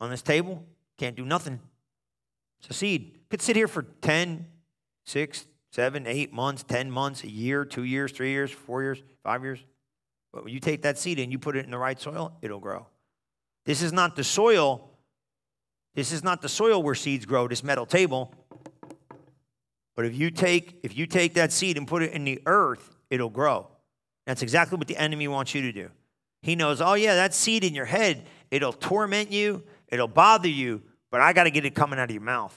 on 0.00 0.08
this 0.08 0.22
table, 0.22 0.64
can't 0.96 1.16
do 1.16 1.24
nothing. 1.24 1.58
It's 2.60 2.70
a 2.70 2.74
seed. 2.74 3.18
Could 3.28 3.42
sit 3.42 3.56
here 3.56 3.66
for 3.66 3.82
10, 4.02 4.46
6, 5.04 5.46
7, 5.72 6.06
8 6.06 6.32
months, 6.32 6.62
10 6.62 6.92
months, 6.92 7.24
a 7.24 7.28
year, 7.28 7.64
two 7.64 7.82
years, 7.82 8.12
three 8.12 8.30
years, 8.30 8.52
four 8.52 8.80
years, 8.80 9.02
five 9.24 9.42
years. 9.42 9.58
But 10.32 10.44
when 10.44 10.54
you 10.54 10.60
take 10.60 10.82
that 10.82 10.96
seed 10.96 11.18
and 11.18 11.32
you 11.32 11.40
put 11.40 11.56
it 11.56 11.64
in 11.64 11.72
the 11.72 11.78
right 11.78 12.00
soil, 12.00 12.38
it'll 12.40 12.60
grow. 12.60 12.86
This 13.64 13.82
is 13.82 13.92
not 13.92 14.14
the 14.14 14.22
soil. 14.22 14.88
This 15.96 16.12
is 16.12 16.22
not 16.22 16.40
the 16.40 16.48
soil 16.48 16.84
where 16.84 16.94
seeds 16.94 17.26
grow, 17.26 17.48
this 17.48 17.64
metal 17.64 17.84
table. 17.84 18.32
But 19.98 20.06
if 20.06 20.16
you 20.16 20.30
take 20.30 20.78
if 20.84 20.96
you 20.96 21.08
take 21.08 21.34
that 21.34 21.50
seed 21.50 21.76
and 21.76 21.84
put 21.84 22.04
it 22.04 22.12
in 22.12 22.22
the 22.22 22.40
earth, 22.46 22.96
it'll 23.10 23.30
grow. 23.30 23.66
That's 24.26 24.42
exactly 24.42 24.78
what 24.78 24.86
the 24.86 24.96
enemy 24.96 25.26
wants 25.26 25.56
you 25.56 25.62
to 25.62 25.72
do. 25.72 25.90
He 26.40 26.54
knows, 26.54 26.80
oh 26.80 26.94
yeah, 26.94 27.16
that 27.16 27.34
seed 27.34 27.64
in 27.64 27.74
your 27.74 27.84
head, 27.84 28.24
it'll 28.52 28.72
torment 28.72 29.32
you, 29.32 29.64
it'll 29.88 30.06
bother 30.06 30.46
you, 30.46 30.82
but 31.10 31.20
I 31.20 31.32
got 31.32 31.44
to 31.44 31.50
get 31.50 31.64
it 31.64 31.74
coming 31.74 31.98
out 31.98 32.04
of 32.04 32.10
your 32.12 32.22
mouth 32.22 32.56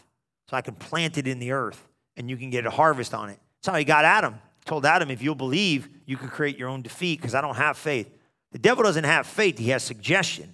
so 0.51 0.55
I 0.55 0.61
can 0.61 0.75
plant 0.75 1.17
it 1.17 1.25
in 1.25 1.39
the 1.39 1.51
earth 1.53 1.83
and 2.15 2.29
you 2.29 2.37
can 2.37 2.51
get 2.51 2.67
a 2.67 2.69
harvest 2.69 3.11
on 3.11 3.31
it. 3.31 3.39
That's 3.57 3.73
how 3.73 3.79
he 3.79 3.85
got 3.85 4.05
Adam. 4.05 4.35
He 4.35 4.65
told 4.65 4.85
Adam, 4.85 5.09
if 5.09 5.23
you'll 5.23 5.33
believe, 5.33 5.89
you 6.05 6.17
can 6.17 6.27
create 6.27 6.59
your 6.59 6.69
own 6.69 6.83
defeat 6.83 7.19
because 7.21 7.33
I 7.33 7.41
don't 7.41 7.57
have 7.57 7.75
faith. 7.75 8.07
The 8.51 8.59
devil 8.59 8.83
doesn't 8.83 9.03
have 9.03 9.25
faith, 9.25 9.57
he 9.57 9.69
has 9.69 9.81
suggestion. 9.81 10.53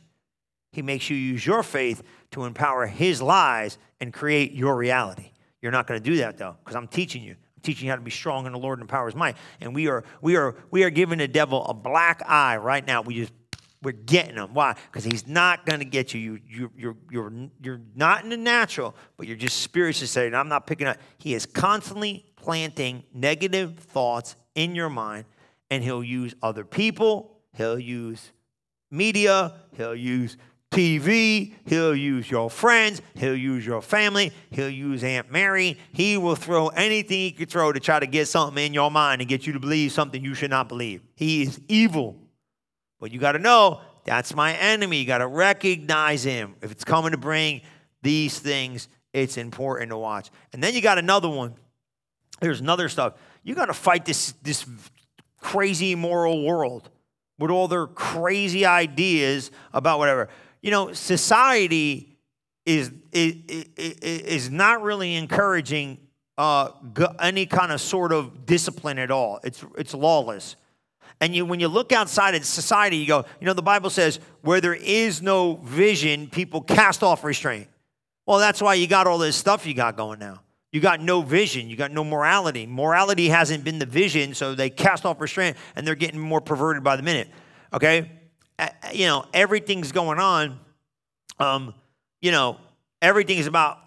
He 0.71 0.81
makes 0.81 1.09
you 1.09 1.17
use 1.17 1.45
your 1.45 1.63
faith 1.63 2.01
to 2.31 2.45
empower 2.45 2.87
his 2.87 3.21
lies 3.21 3.77
and 3.99 4.13
create 4.13 4.53
your 4.53 4.77
reality. 4.77 5.31
You're 5.61 5.71
not 5.71 5.87
going 5.87 6.01
to 6.01 6.09
do 6.09 6.17
that 6.17 6.37
though, 6.37 6.55
because 6.63 6.75
I'm 6.75 6.87
teaching 6.87 7.23
you. 7.23 7.31
I'm 7.31 7.61
teaching 7.63 7.85
you 7.85 7.91
how 7.91 7.95
to 7.95 8.01
be 8.01 8.11
strong 8.11 8.45
in 8.45 8.51
the 8.51 8.59
Lord 8.59 8.79
and 8.79 8.87
power 8.87 9.07
his 9.07 9.15
might. 9.15 9.37
And 9.61 9.73
we 9.73 9.87
are 9.87 10.03
we 10.21 10.35
are 10.35 10.55
we 10.71 10.83
are 10.83 10.89
giving 10.89 11.17
the 11.17 11.27
devil 11.27 11.65
a 11.65 11.73
black 11.73 12.21
eye 12.27 12.57
right 12.57 12.85
now. 12.85 13.01
We 13.01 13.15
just 13.15 13.33
we're 13.81 13.91
getting 13.91 14.35
him. 14.35 14.53
Why? 14.53 14.75
Because 14.91 15.03
he's 15.03 15.27
not 15.27 15.65
going 15.65 15.79
to 15.79 15.85
get 15.85 16.13
you. 16.13 16.19
You, 16.19 16.39
you. 16.47 16.71
You're, 16.77 16.95
you're, 17.11 17.33
you're 17.61 17.81
not 17.95 18.23
in 18.23 18.29
the 18.29 18.37
natural, 18.37 18.95
but 19.17 19.27
you're 19.27 19.37
just 19.37 19.61
spiritually 19.61 20.07
saying, 20.07 20.33
I'm 20.33 20.49
not 20.49 20.65
picking 20.65 20.87
up. 20.87 20.97
He 21.19 21.33
is 21.33 21.45
constantly 21.45 22.25
planting 22.35 23.03
negative 23.13 23.77
thoughts 23.77 24.35
in 24.55 24.73
your 24.73 24.89
mind, 24.89 25.25
and 25.69 25.83
he'll 25.83 26.03
use 26.03 26.33
other 26.41 26.63
people, 26.63 27.37
he'll 27.55 27.77
use 27.77 28.31
media, 28.89 29.53
he'll 29.75 29.95
use 29.95 30.37
TV, 30.71 31.53
he'll 31.65 31.95
use 31.95 32.29
your 32.29 32.49
friends, 32.49 33.01
he'll 33.15 33.35
use 33.35 33.65
your 33.65 33.81
family, 33.81 34.31
he'll 34.51 34.69
use 34.69 35.03
Aunt 35.03 35.31
Mary. 35.31 35.77
He 35.93 36.17
will 36.17 36.35
throw 36.35 36.67
anything 36.67 37.17
he 37.17 37.31
could 37.31 37.49
throw 37.49 37.71
to 37.71 37.79
try 37.79 37.99
to 37.99 38.05
get 38.05 38.27
something 38.27 38.63
in 38.63 38.73
your 38.73 38.91
mind 38.91 39.21
and 39.21 39.29
get 39.29 39.47
you 39.47 39.53
to 39.53 39.59
believe 39.59 39.91
something 39.91 40.23
you 40.23 40.33
should 40.33 40.49
not 40.49 40.67
believe. 40.67 41.01
He 41.15 41.43
is 41.43 41.59
evil. 41.67 42.17
But 42.99 43.11
you 43.11 43.19
got 43.19 43.33
to 43.33 43.39
know 43.39 43.81
that's 44.03 44.35
my 44.35 44.53
enemy. 44.55 44.97
You 44.97 45.05
got 45.05 45.19
to 45.19 45.27
recognize 45.27 46.23
him. 46.23 46.55
If 46.61 46.71
it's 46.71 46.83
coming 46.83 47.11
to 47.11 47.17
bring 47.17 47.61
these 48.01 48.39
things, 48.39 48.89
it's 49.13 49.37
important 49.37 49.91
to 49.91 49.97
watch. 49.97 50.29
And 50.53 50.63
then 50.63 50.73
you 50.73 50.81
got 50.81 50.97
another 50.97 51.29
one. 51.29 51.55
There's 52.39 52.59
another 52.61 52.89
stuff. 52.89 53.13
You 53.43 53.55
got 53.55 53.65
to 53.65 53.73
fight 53.73 54.05
this, 54.05 54.33
this 54.43 54.65
crazy 55.39 55.95
moral 55.95 56.43
world 56.43 56.89
with 57.39 57.51
all 57.51 57.67
their 57.67 57.87
crazy 57.87 58.65
ideas 58.65 59.51
about 59.73 59.99
whatever. 59.99 60.29
You 60.67 60.71
know, 60.71 60.91
society 60.91 62.17
is, 62.65 62.91
is, 63.13 63.35
is 63.77 64.49
not 64.49 64.81
really 64.81 65.15
encouraging 65.15 65.97
uh, 66.37 66.71
any 67.21 67.45
kind 67.45 67.71
of 67.71 67.79
sort 67.79 68.11
of 68.11 68.45
discipline 68.45 68.99
at 68.99 69.09
all. 69.09 69.39
It's, 69.45 69.63
it's 69.77 69.93
lawless. 69.93 70.57
And 71.21 71.33
you, 71.33 71.45
when 71.45 71.61
you 71.61 71.69
look 71.69 71.93
outside 71.93 72.35
at 72.35 72.43
society, 72.43 72.97
you 72.97 73.07
go, 73.07 73.23
you 73.39 73.45
know, 73.45 73.53
the 73.53 73.61
Bible 73.61 73.89
says, 73.89 74.19
where 74.41 74.59
there 74.59 74.73
is 74.75 75.21
no 75.21 75.55
vision, 75.63 76.27
people 76.27 76.59
cast 76.59 77.01
off 77.01 77.23
restraint. 77.23 77.69
Well, 78.25 78.39
that's 78.39 78.61
why 78.61 78.73
you 78.73 78.87
got 78.87 79.07
all 79.07 79.19
this 79.19 79.37
stuff 79.37 79.65
you 79.65 79.73
got 79.73 79.95
going 79.95 80.19
now. 80.19 80.41
You 80.73 80.81
got 80.81 80.99
no 80.99 81.21
vision. 81.21 81.69
You 81.69 81.77
got 81.77 81.91
no 81.93 82.03
morality. 82.03 82.65
Morality 82.65 83.29
hasn't 83.29 83.63
been 83.63 83.79
the 83.79 83.85
vision, 83.85 84.33
so 84.33 84.53
they 84.53 84.69
cast 84.69 85.05
off 85.05 85.21
restraint 85.21 85.55
and 85.77 85.87
they're 85.87 85.95
getting 85.95 86.19
more 86.19 86.41
perverted 86.41 86.83
by 86.83 86.97
the 86.97 87.03
minute. 87.03 87.29
Okay? 87.71 88.16
You 88.91 89.07
know, 89.07 89.25
everything's 89.33 89.91
going 89.91 90.19
on. 90.19 90.59
Um, 91.39 91.73
you 92.21 92.31
know, 92.31 92.57
everything 93.01 93.37
is 93.37 93.47
about 93.47 93.77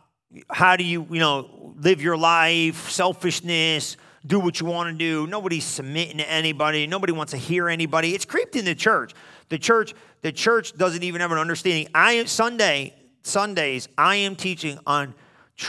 how 0.49 0.77
do 0.77 0.85
you, 0.85 1.07
you 1.11 1.19
know, 1.19 1.75
live 1.77 2.01
your 2.01 2.17
life, 2.17 2.91
selfishness, 2.91 3.97
do 4.27 4.39
what 4.39 4.61
you 4.61 4.67
want 4.67 4.91
to 4.91 4.97
do. 4.97 5.27
Nobody's 5.27 5.65
submitting 5.65 6.19
to 6.19 6.31
anybody. 6.31 6.87
Nobody 6.87 7.13
wants 7.13 7.33
to 7.33 7.39
hear 7.39 7.69
anybody. 7.69 8.15
It's 8.15 8.25
creeped 8.25 8.55
in 8.55 8.65
the 8.65 8.75
church. 8.75 9.15
The 9.49 9.59
church, 9.59 9.95
the 10.23 10.31
church 10.31 10.77
doesn't 10.77 11.03
even 11.03 11.21
have 11.21 11.33
an 11.33 11.39
understanding. 11.39 11.89
I 11.95 12.25
Sunday, 12.25 12.95
Sundays, 13.23 13.89
I 13.99 14.17
am 14.17 14.37
teaching 14.37 14.79
on 14.87 15.15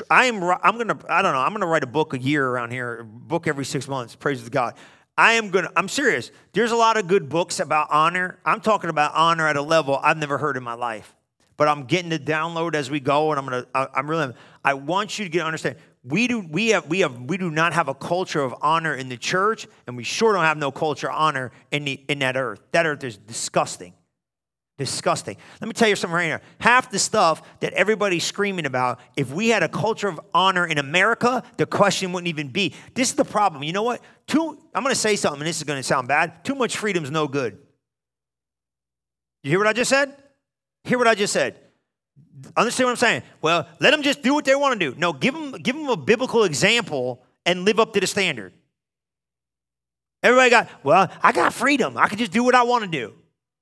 I 0.10 0.26
am 0.26 0.42
I'm 0.44 0.78
gonna 0.78 0.98
I 1.10 1.22
don't 1.22 1.34
know 1.34 1.40
I'm 1.40 1.54
gonna 1.54 1.68
write 1.68 1.84
a 1.84 1.88
book 1.88 2.14
a 2.14 2.20
year 2.20 2.48
around 2.48 2.72
here, 2.72 3.04
book 3.04 3.48
every 3.48 3.66
six 3.66 3.88
months. 3.88 4.16
Praise 4.16 4.48
God. 4.48 4.76
I 5.18 5.34
am 5.34 5.50
gonna 5.50 5.72
I'm 5.76 5.88
serious. 5.88 6.32
There's 6.54 6.72
a 6.72 6.76
lot 6.76 6.98
of 6.98 7.08
good 7.08 7.30
books 7.30 7.60
about 7.60 7.88
honor. 7.92 8.40
I'm 8.46 8.62
talking 8.62 8.90
about 8.90 9.14
honor 9.14 9.48
at 9.48 9.58
a 9.58 9.62
level 9.62 10.00
I've 10.02 10.18
never 10.18 10.38
heard 10.38 10.58
in 10.58 10.64
my 10.64 10.74
life. 10.74 11.16
But 11.58 11.68
I'm 11.68 11.84
getting 11.84 12.10
to 12.10 12.18
download 12.18 12.74
as 12.74 12.90
we 12.90 13.00
go, 13.00 13.32
and 13.32 13.40
I'm 13.40 13.46
gonna 13.46 13.66
I, 13.76 13.88
I'm 13.94 14.10
really 14.10 14.34
I 14.64 14.74
want 14.74 15.20
you 15.20 15.26
to 15.26 15.30
get 15.30 15.46
understand. 15.46 15.76
We 16.04 16.28
do 16.28 16.40
we 16.40 16.70
have 16.70 16.88
we 16.88 17.02
have 17.02 17.22
we 17.22 17.38
do 17.38 17.52
not 17.52 17.74
have 17.74 17.88
a 17.88 17.94
culture 17.94 18.42
of 18.42 18.56
honor 18.62 18.96
in 18.96 19.10
the 19.10 19.18
church, 19.18 19.68
and 19.86 19.96
we 19.96 20.04
sure 20.04 20.34
don't 20.34 20.44
have 20.44 20.58
no 20.58 20.72
culture 20.72 21.10
of 21.10 21.16
honor 21.16 21.52
in 21.72 21.86
the 21.86 22.04
in 22.08 22.20
that 22.20 22.36
earth. 22.36 22.62
That 22.72 22.86
earth 22.86 23.04
is 23.04 23.18
disgusting. 23.18 23.94
Disgusting. 24.78 25.38
Let 25.60 25.68
me 25.68 25.74
tell 25.74 25.90
you 25.90 25.96
something 25.96 26.16
right 26.16 26.26
here. 26.26 26.42
Half 26.60 26.90
the 26.90 26.98
stuff 26.98 27.60
that 27.60 27.74
everybody's 27.74 28.24
screaming 28.24 28.66
about, 28.66 29.00
if 29.16 29.32
we 29.32 29.50
had 29.50 29.62
a 29.62 29.70
culture 29.70 30.08
of 30.08 30.20
honor 30.34 30.66
in 30.66 30.80
America, 30.80 31.44
the 31.58 31.66
question 31.66 32.14
wouldn't 32.14 32.30
even 32.30 32.48
be. 32.48 32.74
This 32.96 33.10
is 33.10 33.16
the 33.16 33.26
problem. 33.26 33.62
You 33.64 33.74
know 33.74 33.84
what? 33.84 34.02
Too, 34.28 34.58
I'm 34.74 34.82
going 34.82 34.94
to 34.94 35.00
say 35.00 35.16
something, 35.16 35.42
and 35.42 35.48
this 35.48 35.58
is 35.58 35.66
going 35.66 35.78
to 35.78 35.84
sound 35.84 36.08
bad. 36.08 36.44
Too 36.44 36.56
much 36.56 36.78
freedom 36.78 37.04
is 37.04 37.12
no 37.12 37.28
good. 37.28 37.60
You 39.44 39.52
hear 39.52 39.60
what 39.60 39.68
I 39.68 39.74
just 39.74 39.90
said? 39.90 40.16
Hear 40.84 40.98
what 40.98 41.08
I 41.08 41.16
just 41.16 41.34
said. 41.34 41.60
Understand 42.58 42.88
what 42.88 42.92
I'm 42.92 42.98
saying? 42.98 43.24
Well, 43.42 43.68
let 43.80 43.92
them 43.92 44.02
just 44.02 44.24
do 44.24 44.34
what 44.34 44.46
they 44.46 44.56
want 44.56 44.80
to 44.80 44.92
do. 44.92 44.98
No, 44.98 45.14
give 45.14 45.34
them, 45.34 45.52
give 45.52 45.76
them 45.76 45.90
a 45.90 45.98
biblical 45.98 46.44
example 46.44 47.22
and 47.46 47.66
live 47.66 47.80
up 47.80 47.94
to 47.94 48.00
the 48.00 48.08
standard. 48.08 48.54
Everybody 50.24 50.50
got, 50.50 50.70
well, 50.84 51.12
I 51.22 51.32
got 51.32 51.54
freedom. 51.54 51.98
I 51.98 52.08
can 52.08 52.18
just 52.18 52.32
do 52.32 52.44
what 52.44 52.56
I 52.56 52.64
want 52.64 52.84
to 52.84 52.90
do. 52.90 53.14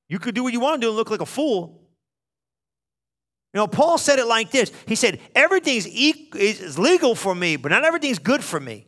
You 0.09 0.19
could 0.19 0.35
do 0.35 0.43
what 0.43 0.53
you 0.53 0.59
want 0.59 0.81
to 0.81 0.85
do 0.85 0.89
and 0.89 0.97
look 0.97 1.11
like 1.11 1.21
a 1.21 1.25
fool. 1.25 1.81
You 3.53 3.59
know, 3.59 3.67
Paul 3.67 3.97
said 3.97 4.19
it 4.19 4.25
like 4.25 4.51
this 4.51 4.71
He 4.85 4.95
said, 4.95 5.19
Everything's 5.33 5.85
is 5.85 6.77
legal 6.77 7.15
for 7.15 7.33
me, 7.33 7.55
but 7.55 7.71
not 7.71 7.85
everything's 7.85 8.19
good 8.19 8.43
for 8.43 8.59
me. 8.59 8.87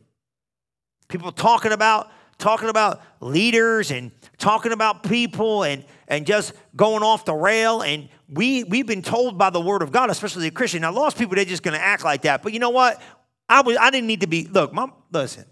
People 1.08 1.32
talking 1.32 1.72
about 1.72 2.10
talking 2.42 2.68
about 2.68 3.00
leaders 3.20 3.90
and 3.90 4.10
talking 4.36 4.72
about 4.72 5.04
people 5.04 5.62
and, 5.62 5.84
and 6.08 6.26
just 6.26 6.52
going 6.74 7.02
off 7.02 7.24
the 7.24 7.34
rail. 7.34 7.82
And 7.82 8.08
we, 8.28 8.64
we've 8.64 8.86
been 8.86 9.02
told 9.02 9.38
by 9.38 9.50
the 9.50 9.60
word 9.60 9.80
of 9.80 9.92
God, 9.92 10.10
especially 10.10 10.42
the 10.42 10.50
Christian. 10.50 10.82
Now, 10.82 10.92
lost 10.92 11.16
people, 11.16 11.36
they're 11.36 11.44
just 11.44 11.62
going 11.62 11.78
to 11.78 11.82
act 11.82 12.04
like 12.04 12.22
that. 12.22 12.42
But 12.42 12.52
you 12.52 12.58
know 12.58 12.70
what? 12.70 13.00
I, 13.48 13.62
was, 13.62 13.76
I 13.80 13.90
didn't 13.90 14.08
need 14.08 14.22
to 14.22 14.26
be, 14.26 14.46
look, 14.46 14.72
mom, 14.72 14.92
listen, 15.12 15.44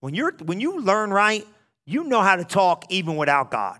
when, 0.00 0.14
you're, 0.14 0.32
when 0.44 0.58
you 0.58 0.80
learn 0.80 1.10
right, 1.10 1.46
you 1.84 2.04
know 2.04 2.22
how 2.22 2.36
to 2.36 2.44
talk 2.44 2.84
even 2.88 3.16
without 3.16 3.50
God. 3.50 3.78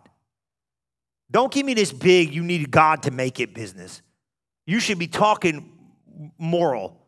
Don't 1.30 1.52
give 1.52 1.66
me 1.66 1.74
this 1.74 1.92
big, 1.92 2.32
you 2.32 2.42
need 2.42 2.70
God 2.70 3.02
to 3.04 3.10
make 3.10 3.40
it 3.40 3.54
business. 3.54 4.02
You 4.66 4.80
should 4.80 4.98
be 4.98 5.06
talking 5.06 5.72
moral. 6.38 6.98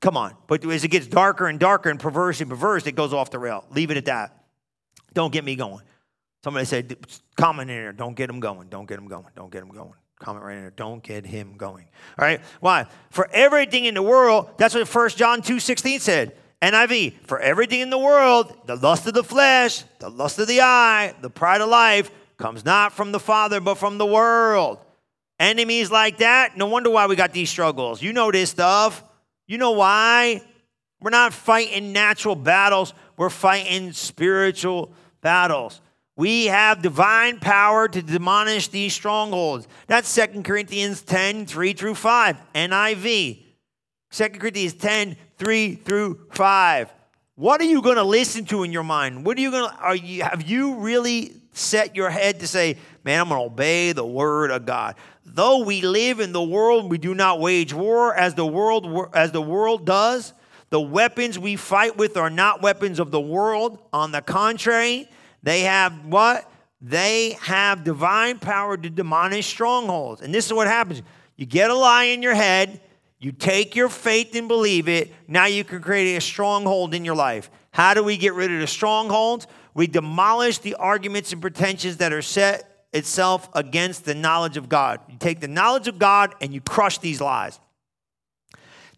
Come 0.00 0.16
on. 0.16 0.36
But 0.46 0.64
as 0.64 0.84
it 0.84 0.88
gets 0.88 1.06
darker 1.06 1.46
and 1.46 1.58
darker 1.58 1.90
and 1.90 1.98
perverse 1.98 2.40
and 2.40 2.50
perverse, 2.50 2.86
it 2.86 2.92
goes 2.92 3.12
off 3.12 3.30
the 3.30 3.38
rail. 3.38 3.64
Leave 3.70 3.90
it 3.90 3.96
at 3.96 4.06
that. 4.06 4.44
Don't 5.14 5.32
get 5.32 5.44
me 5.44 5.56
going. 5.56 5.82
Somebody 6.44 6.66
said, 6.66 6.96
comment 7.36 7.70
in 7.70 7.76
there. 7.76 7.92
Don't 7.92 8.16
get 8.16 8.28
him 8.28 8.40
going. 8.40 8.68
Don't 8.68 8.86
get 8.86 8.98
him 8.98 9.06
going. 9.06 9.26
Don't 9.36 9.50
get 9.50 9.62
him 9.62 9.68
going. 9.68 9.94
Comment 10.18 10.44
right 10.44 10.56
in 10.56 10.62
there. 10.62 10.70
Don't 10.70 11.02
get 11.02 11.24
him 11.24 11.56
going. 11.56 11.86
All 12.18 12.24
right? 12.24 12.40
Why? 12.60 12.86
For 13.10 13.28
everything 13.32 13.84
in 13.84 13.94
the 13.94 14.02
world, 14.02 14.50
that's 14.56 14.74
what 14.74 14.92
1 14.92 15.08
John 15.10 15.42
2 15.42 15.60
16 15.60 16.00
said. 16.00 16.36
NIV, 16.60 17.14
for 17.26 17.40
everything 17.40 17.80
in 17.80 17.90
the 17.90 17.98
world, 17.98 18.56
the 18.66 18.76
lust 18.76 19.06
of 19.08 19.14
the 19.14 19.24
flesh, 19.24 19.82
the 19.98 20.08
lust 20.08 20.38
of 20.38 20.46
the 20.46 20.60
eye, 20.60 21.12
the 21.20 21.30
pride 21.30 21.60
of 21.60 21.68
life, 21.68 22.10
comes 22.42 22.64
not 22.64 22.92
from 22.92 23.12
the 23.12 23.20
Father, 23.20 23.60
but 23.60 23.76
from 23.76 23.98
the 23.98 24.04
world. 24.04 24.78
Enemies 25.38 25.92
like 25.92 26.18
that, 26.18 26.56
no 26.56 26.66
wonder 26.66 26.90
why 26.90 27.06
we 27.06 27.14
got 27.14 27.32
these 27.32 27.48
struggles. 27.48 28.02
You 28.02 28.12
know 28.12 28.32
this 28.32 28.50
stuff. 28.50 29.04
You 29.46 29.58
know 29.58 29.70
why? 29.70 30.42
We're 31.00 31.10
not 31.10 31.32
fighting 31.32 31.92
natural 31.92 32.34
battles, 32.34 32.94
we're 33.16 33.30
fighting 33.30 33.92
spiritual 33.92 34.92
battles. 35.20 35.80
We 36.16 36.46
have 36.46 36.82
divine 36.82 37.38
power 37.38 37.88
to 37.88 38.02
demolish 38.02 38.68
these 38.68 38.92
strongholds. 38.92 39.68
That's 39.86 40.08
Second 40.08 40.44
Corinthians 40.44 41.00
10, 41.02 41.46
3 41.46 41.72
through 41.72 41.94
5, 41.94 42.36
NIV. 42.54 43.42
2 44.10 44.28
Corinthians 44.30 44.74
10, 44.74 45.16
3 45.38 45.74
through 45.76 46.26
5. 46.32 46.92
What 47.36 47.60
are 47.60 47.64
you 47.64 47.80
going 47.82 47.96
to 47.96 48.04
listen 48.04 48.44
to 48.46 48.62
in 48.62 48.72
your 48.72 48.82
mind? 48.82 49.24
What 49.24 49.38
are 49.38 49.40
you 49.40 49.50
going 49.50 49.70
to, 49.70 49.76
are 49.76 49.96
you, 49.96 50.22
have 50.22 50.42
you 50.42 50.74
really 50.74 51.41
set 51.52 51.94
your 51.94 52.10
head 52.10 52.40
to 52.40 52.48
say, 52.48 52.76
man, 53.04 53.20
I'm 53.20 53.28
going 53.28 53.40
to 53.40 53.46
obey 53.46 53.92
the 53.92 54.06
word 54.06 54.50
of 54.50 54.66
God. 54.66 54.96
Though 55.24 55.64
we 55.64 55.82
live 55.82 56.20
in 56.20 56.32
the 56.32 56.42
world, 56.42 56.90
we 56.90 56.98
do 56.98 57.14
not 57.14 57.40
wage 57.40 57.72
war 57.72 58.14
as 58.14 58.34
the 58.34 58.46
world 58.46 59.10
as 59.14 59.32
the 59.32 59.42
world 59.42 59.86
does. 59.86 60.32
The 60.70 60.80
weapons 60.80 61.38
we 61.38 61.56
fight 61.56 61.96
with 61.96 62.16
are 62.16 62.30
not 62.30 62.62
weapons 62.62 62.98
of 62.98 63.10
the 63.10 63.20
world. 63.20 63.78
On 63.92 64.10
the 64.10 64.22
contrary, 64.22 65.08
they 65.42 65.60
have 65.60 66.06
what? 66.06 66.50
They 66.80 67.36
have 67.42 67.84
divine 67.84 68.38
power 68.38 68.76
to 68.76 68.90
demolish 68.90 69.46
strongholds. 69.46 70.22
And 70.22 70.34
this 70.34 70.46
is 70.46 70.52
what 70.52 70.66
happens. 70.66 71.02
You 71.36 71.46
get 71.46 71.70
a 71.70 71.74
lie 71.74 72.04
in 72.04 72.22
your 72.22 72.34
head, 72.34 72.80
you 73.20 73.30
take 73.30 73.76
your 73.76 73.88
faith 73.88 74.34
and 74.34 74.48
believe 74.48 74.88
it. 74.88 75.12
Now 75.28 75.46
you 75.46 75.62
can 75.62 75.80
create 75.80 76.16
a 76.16 76.20
stronghold 76.20 76.94
in 76.94 77.04
your 77.04 77.14
life. 77.14 77.50
How 77.72 77.94
do 77.94 78.04
we 78.04 78.16
get 78.16 78.34
rid 78.34 78.52
of 78.52 78.60
the 78.60 78.66
strongholds? 78.66 79.46
We 79.74 79.86
demolish 79.86 80.58
the 80.58 80.74
arguments 80.74 81.32
and 81.32 81.40
pretensions 81.40 81.96
that 81.98 82.12
are 82.12 82.22
set 82.22 82.86
itself 82.92 83.48
against 83.54 84.04
the 84.04 84.14
knowledge 84.14 84.56
of 84.56 84.68
God. 84.68 85.00
You 85.08 85.16
take 85.18 85.40
the 85.40 85.48
knowledge 85.48 85.88
of 85.88 85.98
God 85.98 86.34
and 86.40 86.52
you 86.52 86.60
crush 86.60 86.98
these 86.98 87.20
lies. 87.20 87.58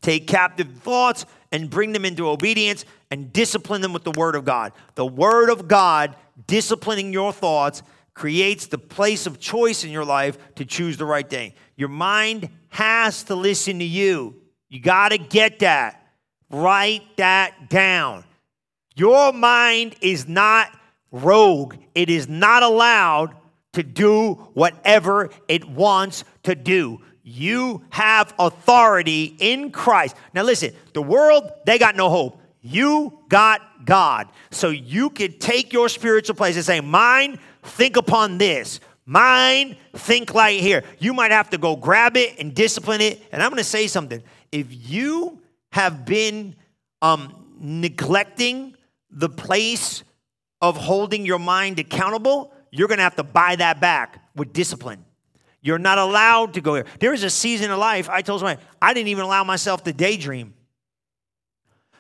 Take 0.01 0.27
captive 0.27 0.69
thoughts 0.81 1.25
and 1.53 1.71
bring 1.71 1.93
them 1.93 2.05
into 2.05 2.29
obedience 2.29 2.85
and 3.11 3.33
discipline 3.33 3.81
them 3.81 3.93
with 3.93 4.05
the 4.05 4.11
Word 4.11 4.35
of 4.35 4.45
God. 4.45 4.73
The 4.97 5.07
Word 5.07 5.51
of 5.51 5.69
God, 5.69 6.17
disciplining 6.47 7.13
your 7.13 7.33
thoughts, 7.33 7.83
creates 8.13 8.67
the 8.67 8.79
place 8.79 9.27
of 9.27 9.39
choice 9.39 9.85
in 9.85 9.91
your 9.91 10.05
life 10.05 10.37
to 10.57 10.65
choose 10.65 10.97
the 10.97 11.05
right 11.05 11.29
thing. 11.29 11.53
Your 11.77 11.89
mind 11.89 12.49
has 12.69 13.23
to 13.25 13.35
listen 13.37 13.79
to 13.79 13.85
you. 13.85 14.35
You 14.69 14.81
got 14.81 15.11
to 15.11 15.19
get 15.19 15.61
that. 15.61 16.01
Write 16.51 17.03
that 17.17 17.71
down. 17.71 18.25
Your 18.95 19.33
mind 19.33 19.97
is 20.01 20.29
not 20.29 20.71
rogue, 21.11 21.77
it 21.95 22.11
is 22.11 22.29
not 22.29 22.63
allowed 22.63 23.35
to 23.73 23.83
do 23.83 24.35
whatever 24.55 25.31
it 25.49 25.69
wants 25.69 26.25
to 26.45 26.55
do. 26.55 27.01
You 27.23 27.83
have 27.91 28.35
authority 28.39 29.35
in 29.39 29.71
Christ. 29.71 30.15
Now, 30.33 30.43
listen, 30.43 30.73
the 30.93 31.03
world, 31.03 31.51
they 31.67 31.79
got 31.79 31.97
no 31.97 32.11
hope. 32.11 32.41
You 32.61 33.19
got 33.29 33.85
God. 33.85 34.29
So 34.51 34.69
you 34.69 35.11
can 35.11 35.39
take 35.39 35.73
your 35.73 35.89
spiritual 35.89 36.35
place 36.35 36.57
and 36.57 36.65
say, 36.65 36.81
Mine, 36.81 37.39
think 37.63 37.97
upon 37.97 38.39
this. 38.39 38.81
Mine, 39.07 39.77
think 39.95 40.35
like 40.35 40.61
here. 40.61 40.83
You 40.99 41.13
might 41.13 41.31
have 41.31 41.51
to 41.51 41.59
go 41.59 41.77
grab 41.77 42.17
it 42.17 42.39
and 42.39 42.55
discipline 42.55 43.01
it. 43.01 43.23
And 43.33 43.43
I'm 43.43 43.51
going 43.51 43.59
to 43.59 43.65
say 43.65 43.87
something. 43.87 44.23
If 44.51 44.67
you 44.71 45.41
have 45.73 46.05
been 46.07 46.57
um, 47.03 47.57
neglecting 47.59 48.77
the 49.15 49.29
place 49.29 50.03
of 50.61 50.77
holding 50.77 51.25
your 51.25 51.39
mind 51.39 51.79
accountable, 51.79 52.53
you're 52.71 52.89
going 52.89 52.99
to 52.99 53.05
have 53.05 53.17
to 53.17 53.23
buy 53.23 53.57
that 53.57 53.81
back 53.81 54.23
with 54.35 54.53
discipline. 54.53 55.05
You're 55.63 55.79
not 55.79 55.97
allowed 55.97 56.55
to 56.55 56.61
go 56.61 56.75
here. 56.75 56.85
There 57.01 57.15
is 57.15 57.23
a 57.23 57.31
season 57.31 57.71
of 57.71 57.79
life, 57.79 58.11
I 58.11 58.21
told 58.21 58.41
somebody, 58.41 58.61
I 58.83 58.93
didn't 58.93 59.09
even 59.09 59.25
allow 59.25 59.45
myself 59.45 59.85
to 59.85 59.93
daydream. 59.93 60.53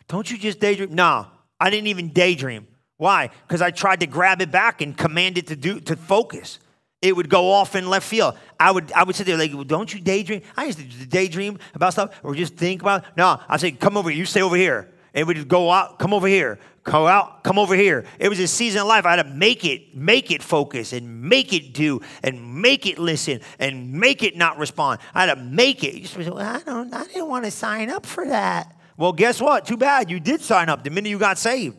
Don't 0.09 0.31
you 0.31 0.37
just 0.37 0.61
daydream? 0.61 0.95
No, 0.95 1.29
I 1.59 1.71
didn't 1.71 1.87
even 1.87 2.11
daydream. 2.11 2.67
Why? 2.97 3.31
Because 3.47 3.63
I 3.63 3.71
tried 3.71 4.01
to 4.01 4.07
grab 4.07 4.43
it 4.43 4.51
back 4.51 4.83
and 4.83 4.97
command 4.97 5.39
it 5.39 5.47
to 5.47 5.57
do 5.57 5.81
to 5.81 5.97
focus. 5.97 6.59
It 7.01 7.17
would 7.17 7.29
go 7.29 7.51
off 7.51 7.75
in 7.75 7.89
left 7.89 8.07
field. 8.07 8.37
I 8.59 8.71
would 8.71 8.93
I 8.93 9.05
would 9.05 9.17
sit 9.17 9.27
there 9.27 9.37
like, 9.37 9.53
well, 9.53 9.65
don't 9.65 9.93
you 9.93 10.01
daydream? 10.01 10.43
I 10.57 10.67
used 10.67 10.79
to 10.79 11.07
daydream 11.07 11.59
about 11.75 11.93
stuff 11.93 12.21
or 12.23 12.35
just 12.35 12.55
think 12.55 12.83
about. 12.83 13.05
It. 13.05 13.11
No, 13.17 13.41
I 13.49 13.57
say, 13.57 13.73
come 13.73 13.97
over. 13.97 14.11
You 14.11 14.25
stay 14.25 14.43
over 14.43 14.57
here. 14.57 14.91
It 15.13 15.27
would 15.27 15.49
go 15.49 15.71
out. 15.71 15.99
Come 15.99 16.15
over 16.15 16.29
here 16.29 16.59
Go 16.85 17.07
out, 17.07 17.43
come 17.43 17.59
over 17.59 17.75
here. 17.75 18.05
It 18.19 18.29
was 18.29 18.39
a 18.39 18.47
season 18.47 18.83
of 18.83 18.87
life. 18.87 19.07
I 19.07 19.17
had 19.17 19.23
to 19.23 19.31
make 19.31 19.65
it, 19.65 19.97
make 19.97 20.31
it 20.31 20.43
focus 20.43 20.93
and 20.93 21.23
make 21.23 21.55
it 21.55 21.73
do 21.73 22.03
and 22.23 22.61
make 22.61 22.85
it 22.85 22.99
listen 22.99 23.41
and 23.59 23.91
make 23.91 24.23
it 24.23 24.37
not 24.37 24.59
respond. 24.59 25.01
I 25.15 25.25
had 25.25 25.35
to 25.35 25.41
make 25.41 25.83
it. 25.83 25.95
You 25.95 26.07
say, 26.07 26.29
well, 26.29 26.39
I 26.39 26.61
don't, 26.61 26.93
I 26.93 27.05
didn't 27.05 27.29
want 27.29 27.47
to 27.47 27.51
sign 27.51 27.89
up 27.89 28.05
for 28.05 28.27
that. 28.27 28.77
Well, 28.99 29.15
guess 29.15 29.41
what? 29.41 29.65
Too 29.65 29.79
bad. 29.79 30.11
You 30.11 30.21
did 30.21 30.43
sign 30.43 30.69
up 30.69 30.85
the 30.85 30.91
minute 30.91 31.09
you 31.09 31.19
got 31.19 31.39
saved. 31.39 31.79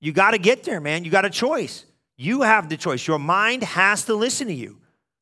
You 0.00 0.12
got 0.12 0.30
to 0.30 0.38
get 0.38 0.62
there, 0.62 0.80
man. 0.80 1.04
You 1.04 1.10
got 1.10 1.24
a 1.24 1.30
choice. 1.30 1.84
You 2.16 2.42
have 2.42 2.68
the 2.68 2.76
choice. 2.76 3.04
Your 3.04 3.18
mind 3.18 3.64
has 3.64 4.04
to 4.04 4.14
listen 4.14 4.46
to 4.46 4.54
you. 4.54 4.78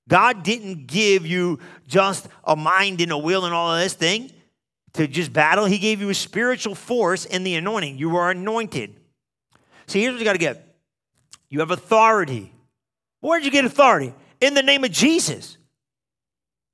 God 0.06 0.42
didn't 0.42 0.86
give 0.86 1.26
you 1.26 1.60
just 1.88 2.28
a 2.44 2.56
mind 2.56 3.00
and 3.00 3.10
a 3.10 3.18
will 3.18 3.46
and 3.46 3.54
all 3.54 3.72
of 3.74 3.80
this 3.80 3.94
thing 3.94 4.30
to 4.94 5.06
just 5.06 5.32
battle. 5.32 5.64
He 5.64 5.78
gave 5.78 6.00
you 6.00 6.10
a 6.10 6.14
spiritual 6.14 6.74
force 6.74 7.24
in 7.24 7.44
the 7.44 7.54
anointing. 7.54 7.98
You 7.98 8.16
are 8.16 8.30
anointed. 8.30 8.96
See, 9.86 10.00
here's 10.00 10.12
what 10.12 10.20
you 10.20 10.24
got 10.24 10.32
to 10.32 10.38
get 10.38 10.66
you 11.48 11.60
have 11.60 11.70
authority. 11.70 12.52
Where 13.20 13.38
did 13.38 13.46
you 13.46 13.52
get 13.52 13.64
authority? 13.64 14.14
In 14.40 14.54
the 14.54 14.62
name 14.62 14.84
of 14.84 14.90
Jesus. 14.90 15.58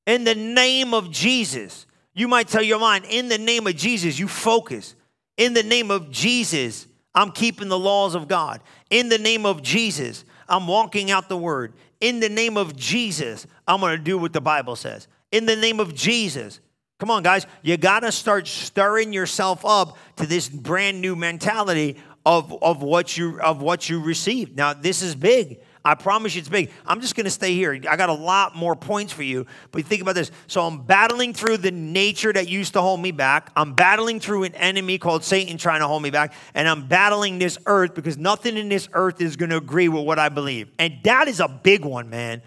In 0.07 0.25
the 0.25 0.35
name 0.35 0.95
of 0.95 1.11
Jesus. 1.11 1.87
You 2.14 2.29
might 2.29 2.49
tell 2.49 2.62
your 2.62 2.79
mind, 2.79 3.05
in 3.11 3.29
the 3.29 3.39
name 3.39 3.67
of 3.67 3.77
Jesus, 3.77 4.19
you 4.19 4.29
focus. 4.29 4.95
In 5.37 5.53
the 5.53 5.62
name 5.62 5.91
of 5.91 6.11
Jesus, 6.11 6.87
I'm 7.14 7.31
keeping 7.31 7.69
the 7.69 7.79
laws 7.79 8.14
of 8.14 8.29
God. 8.29 8.61
In 8.89 9.09
the 9.09 9.19
name 9.19 9.45
of 9.45 9.62
Jesus, 9.62 10.25
I'm 10.49 10.67
walking 10.67 11.11
out 11.11 11.29
the 11.29 11.37
word. 11.37 11.75
In 12.01 12.21
the 12.21 12.29
name 12.29 12.57
of 12.57 12.77
Jesus, 12.77 13.47
I'm 13.67 13.81
going 13.81 13.97
to 13.97 14.03
do 14.03 14.17
what 14.17 14.33
the 14.33 14.41
Bible 14.41 14.77
says. 14.77 15.09
In 15.33 15.47
the 15.47 15.57
name 15.57 15.81
of 15.81 15.95
Jesus, 15.95 16.61
Come 16.99 17.11
on, 17.11 17.23
guys. 17.23 17.47
You 17.63 17.77
got 17.77 18.01
to 18.01 18.13
start 18.13 18.47
stirring 18.47 19.13
yourself 19.13 19.65
up 19.65 19.99
to 20.17 20.27
this 20.27 20.49
brand 20.49 21.01
new 21.01 21.15
mentality 21.15 21.97
of, 22.25 22.57
of, 22.63 22.83
what 22.83 23.17
you, 23.17 23.41
of 23.41 23.61
what 23.61 23.89
you 23.89 24.03
received. 24.03 24.57
Now, 24.57 24.73
this 24.73 25.03
is 25.03 25.15
big. 25.15 25.61
I 25.85 25.95
promise 25.95 26.35
you 26.35 26.41
it's 26.41 26.49
big. 26.49 26.73
I'm 26.85 27.01
just 27.01 27.15
going 27.15 27.27
to 27.27 27.31
stay 27.31 27.55
here. 27.55 27.79
I 27.89 27.97
got 27.97 28.09
a 28.09 28.15
lot 28.15 28.57
more 28.57 28.75
points 28.75 29.13
for 29.13 29.23
you, 29.23 29.47
but 29.71 29.85
think 29.85 30.03
about 30.03 30.17
this. 30.17 30.33
So 30.49 30.67
I'm 30.67 30.83
battling 30.83 31.33
through 31.33 31.59
the 31.59 31.71
nature 31.71 32.33
that 32.33 32.49
used 32.49 32.73
to 32.73 32.81
hold 32.81 32.99
me 33.01 33.13
back. 33.13 33.53
I'm 33.55 33.75
battling 33.75 34.19
through 34.19 34.45
an 34.45 34.57
enemy 34.57 34.99
called 34.99 35.23
Satan 35.23 35.59
trying 35.59 35.81
to 35.81 35.87
hold 35.87 36.03
me 36.03 36.11
back, 36.11 36.35
and 36.55 36.69
I'm 36.69 36.89
battling 36.89 37.39
this 37.39 37.57
earth 37.67 37.95
because 37.95 38.19
nothing 38.19 38.57
in 38.57 38.69
this 38.69 38.89
earth 38.95 39.21
is 39.21 39.37
going 39.37 39.51
to 39.51 39.59
agree 39.59 39.89
with 39.89 40.05
what 40.05 40.19
I 40.19 40.29
believe. 40.29 40.73
And 40.81 40.95
that 41.05 41.29
is 41.29 41.39
a 41.39 41.47
big 41.47 41.85
one, 41.85 42.11
man. 42.11 42.43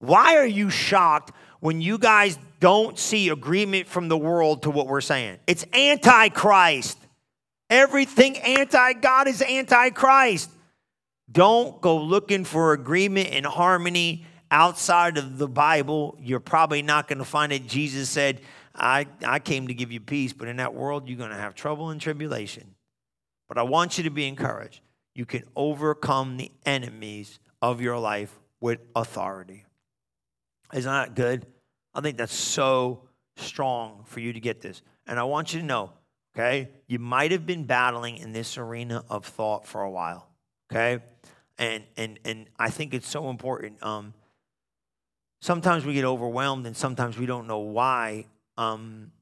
Why 0.00 0.36
are 0.36 0.46
you 0.46 0.68
shocked 0.68 1.30
when 1.62 1.80
you 1.80 1.96
guys 1.96 2.36
don't 2.58 2.98
see 2.98 3.28
agreement 3.28 3.86
from 3.86 4.08
the 4.08 4.18
world 4.18 4.64
to 4.64 4.70
what 4.70 4.88
we're 4.88 5.00
saying. 5.00 5.38
It's 5.46 5.64
antichrist. 5.72 6.98
Everything 7.70 8.36
anti 8.38 8.94
God 8.94 9.28
is 9.28 9.40
antichrist. 9.40 10.50
Don't 11.30 11.80
go 11.80 11.98
looking 11.98 12.44
for 12.44 12.72
agreement 12.72 13.28
and 13.30 13.46
harmony 13.46 14.26
outside 14.50 15.16
of 15.16 15.38
the 15.38 15.46
Bible. 15.46 16.18
You're 16.20 16.40
probably 16.40 16.82
not 16.82 17.06
going 17.06 17.20
to 17.20 17.24
find 17.24 17.52
it. 17.52 17.68
Jesus 17.68 18.10
said, 18.10 18.40
I, 18.74 19.06
I 19.24 19.38
came 19.38 19.68
to 19.68 19.74
give 19.74 19.92
you 19.92 20.00
peace, 20.00 20.32
but 20.32 20.48
in 20.48 20.56
that 20.56 20.74
world, 20.74 21.08
you're 21.08 21.16
going 21.16 21.30
to 21.30 21.36
have 21.36 21.54
trouble 21.54 21.90
and 21.90 22.00
tribulation. 22.00 22.74
But 23.48 23.56
I 23.56 23.62
want 23.62 23.98
you 23.98 24.04
to 24.04 24.10
be 24.10 24.26
encouraged. 24.26 24.80
You 25.14 25.26
can 25.26 25.44
overcome 25.54 26.38
the 26.38 26.50
enemies 26.66 27.38
of 27.62 27.80
your 27.80 27.98
life 27.98 28.36
with 28.60 28.80
authority. 28.96 29.64
Isn't 30.74 30.90
that 30.90 31.14
good? 31.14 31.46
I 31.94 32.00
think 32.00 32.16
that's 32.16 32.34
so 32.34 33.02
strong 33.36 34.04
for 34.06 34.20
you 34.20 34.32
to 34.32 34.40
get 34.40 34.60
this. 34.60 34.82
And 35.06 35.18
I 35.18 35.24
want 35.24 35.52
you 35.52 35.60
to 35.60 35.66
know, 35.66 35.92
okay, 36.34 36.70
you 36.86 36.98
might 36.98 37.32
have 37.32 37.46
been 37.46 37.64
battling 37.64 38.18
in 38.18 38.32
this 38.32 38.56
arena 38.56 39.04
of 39.08 39.26
thought 39.26 39.66
for 39.66 39.82
a 39.82 39.90
while, 39.90 40.28
okay? 40.70 41.02
And 41.58 41.84
and 41.96 42.18
and 42.24 42.46
I 42.58 42.70
think 42.70 42.94
it's 42.94 43.08
so 43.08 43.28
important. 43.28 43.82
Um, 43.82 44.14
sometimes 45.40 45.84
we 45.84 45.92
get 45.92 46.04
overwhelmed 46.04 46.66
and 46.66 46.76
sometimes 46.76 47.18
we 47.18 47.26
don't 47.26 47.46
know 47.46 47.58
why. 47.58 48.26
Um, 48.56 49.12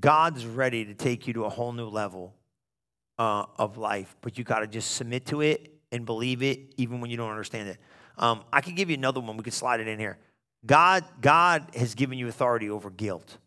God's 0.00 0.46
ready 0.46 0.84
to 0.84 0.94
take 0.94 1.26
you 1.26 1.34
to 1.34 1.44
a 1.44 1.48
whole 1.48 1.72
new 1.72 1.88
level 1.88 2.34
uh, 3.18 3.46
of 3.56 3.76
life, 3.76 4.16
but 4.20 4.38
you 4.38 4.44
got 4.44 4.60
to 4.60 4.66
just 4.66 4.92
submit 4.92 5.26
to 5.26 5.40
it 5.40 5.72
and 5.92 6.04
believe 6.06 6.42
it, 6.42 6.74
even 6.76 7.00
when 7.00 7.10
you 7.10 7.16
don't 7.16 7.30
understand 7.30 7.68
it. 7.68 7.78
Um, 8.18 8.44
I 8.52 8.60
can 8.60 8.74
give 8.74 8.90
you 8.90 8.96
another 8.96 9.20
one. 9.20 9.36
We 9.36 9.42
could 9.42 9.52
slide 9.52 9.80
it 9.80 9.88
in 9.88 9.98
here. 9.98 10.18
God, 10.66 11.04
God 11.20 11.66
has 11.74 11.94
given 11.94 12.18
you 12.18 12.28
authority 12.28 12.70
over 12.70 12.90
guilt. 12.90 13.38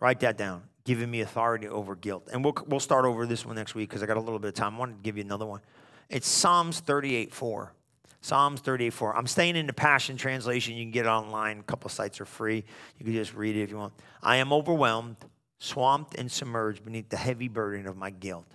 Write 0.00 0.20
that 0.20 0.36
down. 0.36 0.62
Giving 0.84 1.10
me 1.10 1.20
authority 1.20 1.66
over 1.66 1.96
guilt. 1.96 2.28
And 2.32 2.44
we'll, 2.44 2.56
we'll 2.66 2.80
start 2.80 3.04
over 3.04 3.26
this 3.26 3.44
one 3.44 3.56
next 3.56 3.74
week 3.74 3.88
because 3.88 4.02
I 4.02 4.06
got 4.06 4.16
a 4.16 4.20
little 4.20 4.38
bit 4.38 4.48
of 4.48 4.54
time. 4.54 4.76
I 4.76 4.78
wanted 4.78 4.96
to 4.96 5.02
give 5.02 5.16
you 5.16 5.24
another 5.24 5.46
one. 5.46 5.60
It's 6.08 6.28
Psalms 6.28 6.80
38 6.80 7.32
4. 7.32 7.72
Psalms 8.20 8.60
38 8.60 8.90
4. 8.90 9.16
I'm 9.16 9.26
staying 9.26 9.56
in 9.56 9.66
the 9.66 9.72
Passion 9.72 10.16
Translation. 10.16 10.74
You 10.76 10.84
can 10.84 10.90
get 10.92 11.06
it 11.06 11.08
online. 11.08 11.60
A 11.60 11.62
couple 11.62 11.88
sites 11.90 12.20
are 12.20 12.24
free. 12.24 12.64
You 12.98 13.04
can 13.04 13.14
just 13.14 13.34
read 13.34 13.56
it 13.56 13.62
if 13.62 13.70
you 13.70 13.78
want. 13.78 13.94
I 14.22 14.36
am 14.36 14.52
overwhelmed, 14.52 15.16
swamped, 15.58 16.16
and 16.16 16.30
submerged 16.30 16.84
beneath 16.84 17.08
the 17.08 17.16
heavy 17.16 17.48
burden 17.48 17.86
of 17.86 17.96
my 17.96 18.10
guilt. 18.10 18.46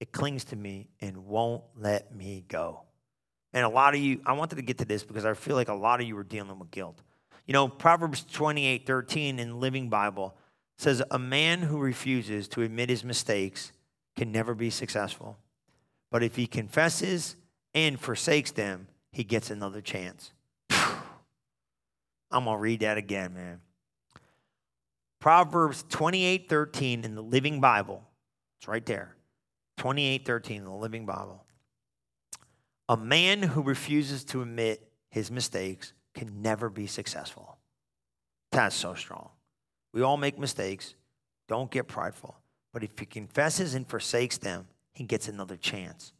It 0.00 0.12
clings 0.12 0.44
to 0.46 0.56
me 0.56 0.88
and 1.00 1.26
won't 1.26 1.62
let 1.76 2.14
me 2.14 2.44
go. 2.48 2.82
And 3.52 3.64
a 3.64 3.68
lot 3.68 3.94
of 3.94 4.00
you, 4.00 4.20
I 4.24 4.32
wanted 4.32 4.56
to 4.56 4.62
get 4.62 4.78
to 4.78 4.84
this 4.84 5.02
because 5.02 5.24
I 5.24 5.34
feel 5.34 5.56
like 5.56 5.68
a 5.68 5.74
lot 5.74 6.00
of 6.00 6.06
you 6.06 6.16
are 6.18 6.24
dealing 6.24 6.58
with 6.58 6.70
guilt. 6.70 7.02
You 7.48 7.54
know, 7.54 7.66
Proverbs 7.66 8.24
28 8.30 8.86
13 8.86 9.38
in 9.38 9.58
Living 9.58 9.88
Bible 9.88 10.36
says, 10.76 11.02
A 11.10 11.18
man 11.18 11.62
who 11.62 11.78
refuses 11.78 12.46
to 12.48 12.62
admit 12.62 12.90
his 12.90 13.02
mistakes 13.02 13.72
can 14.14 14.30
never 14.30 14.54
be 14.54 14.68
successful. 14.68 15.38
But 16.10 16.22
if 16.22 16.36
he 16.36 16.46
confesses 16.46 17.36
and 17.74 17.98
forsakes 17.98 18.50
them, 18.50 18.86
he 19.12 19.24
gets 19.24 19.50
another 19.50 19.80
chance. 19.80 20.32
I'm 20.70 22.44
going 22.44 22.56
to 22.56 22.60
read 22.60 22.80
that 22.80 22.98
again, 22.98 23.32
man. 23.32 23.60
Proverbs 25.18 25.84
28 25.88 26.50
13 26.50 27.02
in 27.02 27.14
the 27.14 27.22
Living 27.22 27.62
Bible. 27.62 28.04
It's 28.58 28.68
right 28.68 28.84
there. 28.84 29.14
28 29.78 30.26
13 30.26 30.58
in 30.58 30.64
the 30.64 30.70
Living 30.70 31.06
Bible. 31.06 31.42
A 32.90 32.96
man 32.96 33.42
who 33.42 33.62
refuses 33.62 34.22
to 34.24 34.42
admit 34.42 34.86
his 35.08 35.30
mistakes 35.30 35.94
can 36.18 36.42
never 36.42 36.68
be 36.68 36.86
successful. 36.88 37.58
That's 38.50 38.74
so 38.74 38.94
strong. 38.94 39.30
We 39.92 40.02
all 40.02 40.16
make 40.16 40.38
mistakes. 40.38 40.94
Don't 41.46 41.70
get 41.70 41.86
prideful. 41.86 42.36
But 42.72 42.82
if 42.82 42.98
he 42.98 43.06
confesses 43.06 43.74
and 43.74 43.88
forsakes 43.88 44.36
them, 44.38 44.66
he 44.92 45.04
gets 45.04 45.28
another 45.28 45.56
chance. 45.56 46.12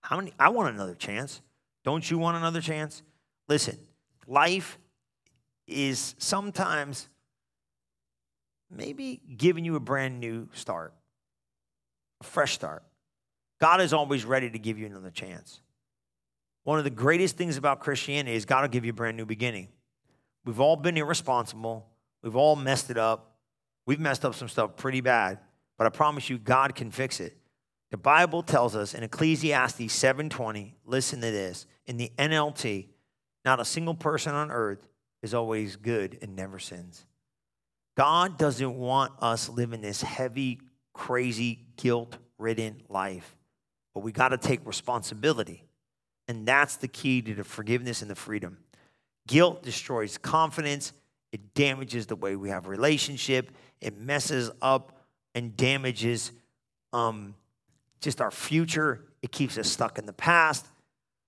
How 0.00 0.16
many? 0.16 0.32
I 0.38 0.48
want 0.48 0.74
another 0.74 0.96
chance. 0.96 1.40
Don't 1.84 2.10
you 2.10 2.18
want 2.18 2.36
another 2.36 2.60
chance? 2.60 3.02
Listen, 3.48 3.78
life 4.26 4.78
is 5.68 6.16
sometimes 6.18 7.08
maybe 8.70 9.20
giving 9.36 9.64
you 9.64 9.76
a 9.76 9.80
brand 9.80 10.18
new 10.18 10.48
start, 10.52 10.92
a 12.20 12.24
fresh 12.24 12.54
start. 12.54 12.82
God 13.60 13.80
is 13.80 13.92
always 13.92 14.24
ready 14.24 14.50
to 14.50 14.58
give 14.58 14.78
you 14.78 14.86
another 14.86 15.10
chance. 15.10 15.60
One 16.68 16.76
of 16.76 16.84
the 16.84 16.90
greatest 16.90 17.38
things 17.38 17.56
about 17.56 17.80
Christianity 17.80 18.36
is 18.36 18.44
God 18.44 18.60
will 18.60 18.68
give 18.68 18.84
you 18.84 18.90
a 18.90 18.94
brand 18.94 19.16
new 19.16 19.24
beginning. 19.24 19.68
We've 20.44 20.60
all 20.60 20.76
been 20.76 20.98
irresponsible. 20.98 21.88
We've 22.22 22.36
all 22.36 22.56
messed 22.56 22.90
it 22.90 22.98
up. 22.98 23.38
We've 23.86 23.98
messed 23.98 24.22
up 24.22 24.34
some 24.34 24.50
stuff 24.50 24.76
pretty 24.76 25.00
bad, 25.00 25.38
but 25.78 25.86
I 25.86 25.88
promise 25.88 26.28
you, 26.28 26.36
God 26.36 26.74
can 26.74 26.90
fix 26.90 27.20
it. 27.20 27.38
The 27.90 27.96
Bible 27.96 28.42
tells 28.42 28.76
us 28.76 28.92
in 28.92 29.02
Ecclesiastes 29.02 29.90
7:20, 29.90 30.74
listen 30.84 31.22
to 31.22 31.30
this, 31.30 31.64
in 31.86 31.96
the 31.96 32.12
NLT, 32.18 32.90
not 33.46 33.60
a 33.60 33.64
single 33.64 33.94
person 33.94 34.34
on 34.34 34.50
earth 34.50 34.86
is 35.22 35.32
always 35.32 35.76
good 35.76 36.18
and 36.20 36.36
never 36.36 36.58
sins. 36.58 37.06
God 37.96 38.36
doesn't 38.36 38.76
want 38.76 39.14
us 39.22 39.48
living 39.48 39.80
this 39.80 40.02
heavy, 40.02 40.60
crazy, 40.92 41.64
guilt-ridden 41.78 42.82
life. 42.90 43.38
But 43.94 44.00
we 44.00 44.12
got 44.12 44.28
to 44.28 44.36
take 44.36 44.66
responsibility. 44.66 45.64
And 46.28 46.46
that's 46.46 46.76
the 46.76 46.88
key 46.88 47.22
to 47.22 47.34
the 47.34 47.44
forgiveness 47.44 48.02
and 48.02 48.10
the 48.10 48.14
freedom. 48.14 48.58
Guilt 49.26 49.62
destroys 49.62 50.18
confidence, 50.18 50.92
it 51.32 51.54
damages 51.54 52.06
the 52.06 52.16
way 52.16 52.36
we 52.36 52.50
have 52.50 52.68
relationship, 52.68 53.50
it 53.80 53.98
messes 53.98 54.50
up 54.62 55.00
and 55.34 55.56
damages 55.56 56.32
um, 56.92 57.34
just 58.00 58.20
our 58.20 58.30
future. 58.30 59.04
It 59.22 59.32
keeps 59.32 59.58
us 59.58 59.68
stuck 59.68 59.98
in 59.98 60.06
the 60.06 60.12
past, 60.12 60.66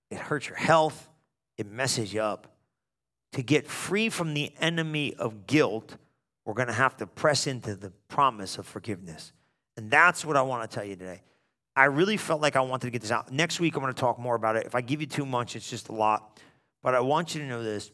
it 0.09 0.17
hurts 0.17 0.47
your 0.47 0.57
health, 0.57 1.09
it 1.57 1.67
messes 1.69 2.13
you 2.13 2.21
up. 2.21 2.47
To 3.33 3.43
get 3.43 3.67
free 3.67 4.09
from 4.09 4.33
the 4.33 4.51
enemy 4.59 5.13
of 5.15 5.47
guilt, 5.47 5.97
we're 6.45 6.53
going 6.53 6.67
to 6.67 6.73
have 6.73 6.97
to 6.97 7.07
press 7.07 7.47
into 7.47 7.75
the 7.75 7.91
promise 8.07 8.57
of 8.57 8.65
forgiveness. 8.65 9.31
And 9.77 9.89
that's 9.89 10.25
what 10.25 10.35
I 10.35 10.41
want 10.41 10.69
to 10.69 10.75
tell 10.75 10.85
you 10.85 10.95
today. 10.95 11.21
I 11.75 11.85
really 11.85 12.17
felt 12.17 12.41
like 12.41 12.55
I 12.55 12.61
wanted 12.61 12.87
to 12.87 12.91
get 12.91 13.01
this 13.01 13.11
out. 13.11 13.31
Next 13.31 13.59
week, 13.59 13.75
I'm 13.75 13.81
going 13.81 13.93
to 13.93 13.99
talk 13.99 14.19
more 14.19 14.35
about 14.35 14.55
it. 14.55 14.65
If 14.65 14.75
I 14.75 14.81
give 14.81 14.99
you 14.99 15.07
too 15.07 15.25
much, 15.25 15.55
it's 15.55 15.69
just 15.69 15.89
a 15.89 15.93
lot. 15.93 16.39
But 16.83 16.95
I 16.95 16.99
want 16.99 17.33
you 17.33 17.41
to 17.41 17.47
know 17.47 17.63
this. 17.63 17.91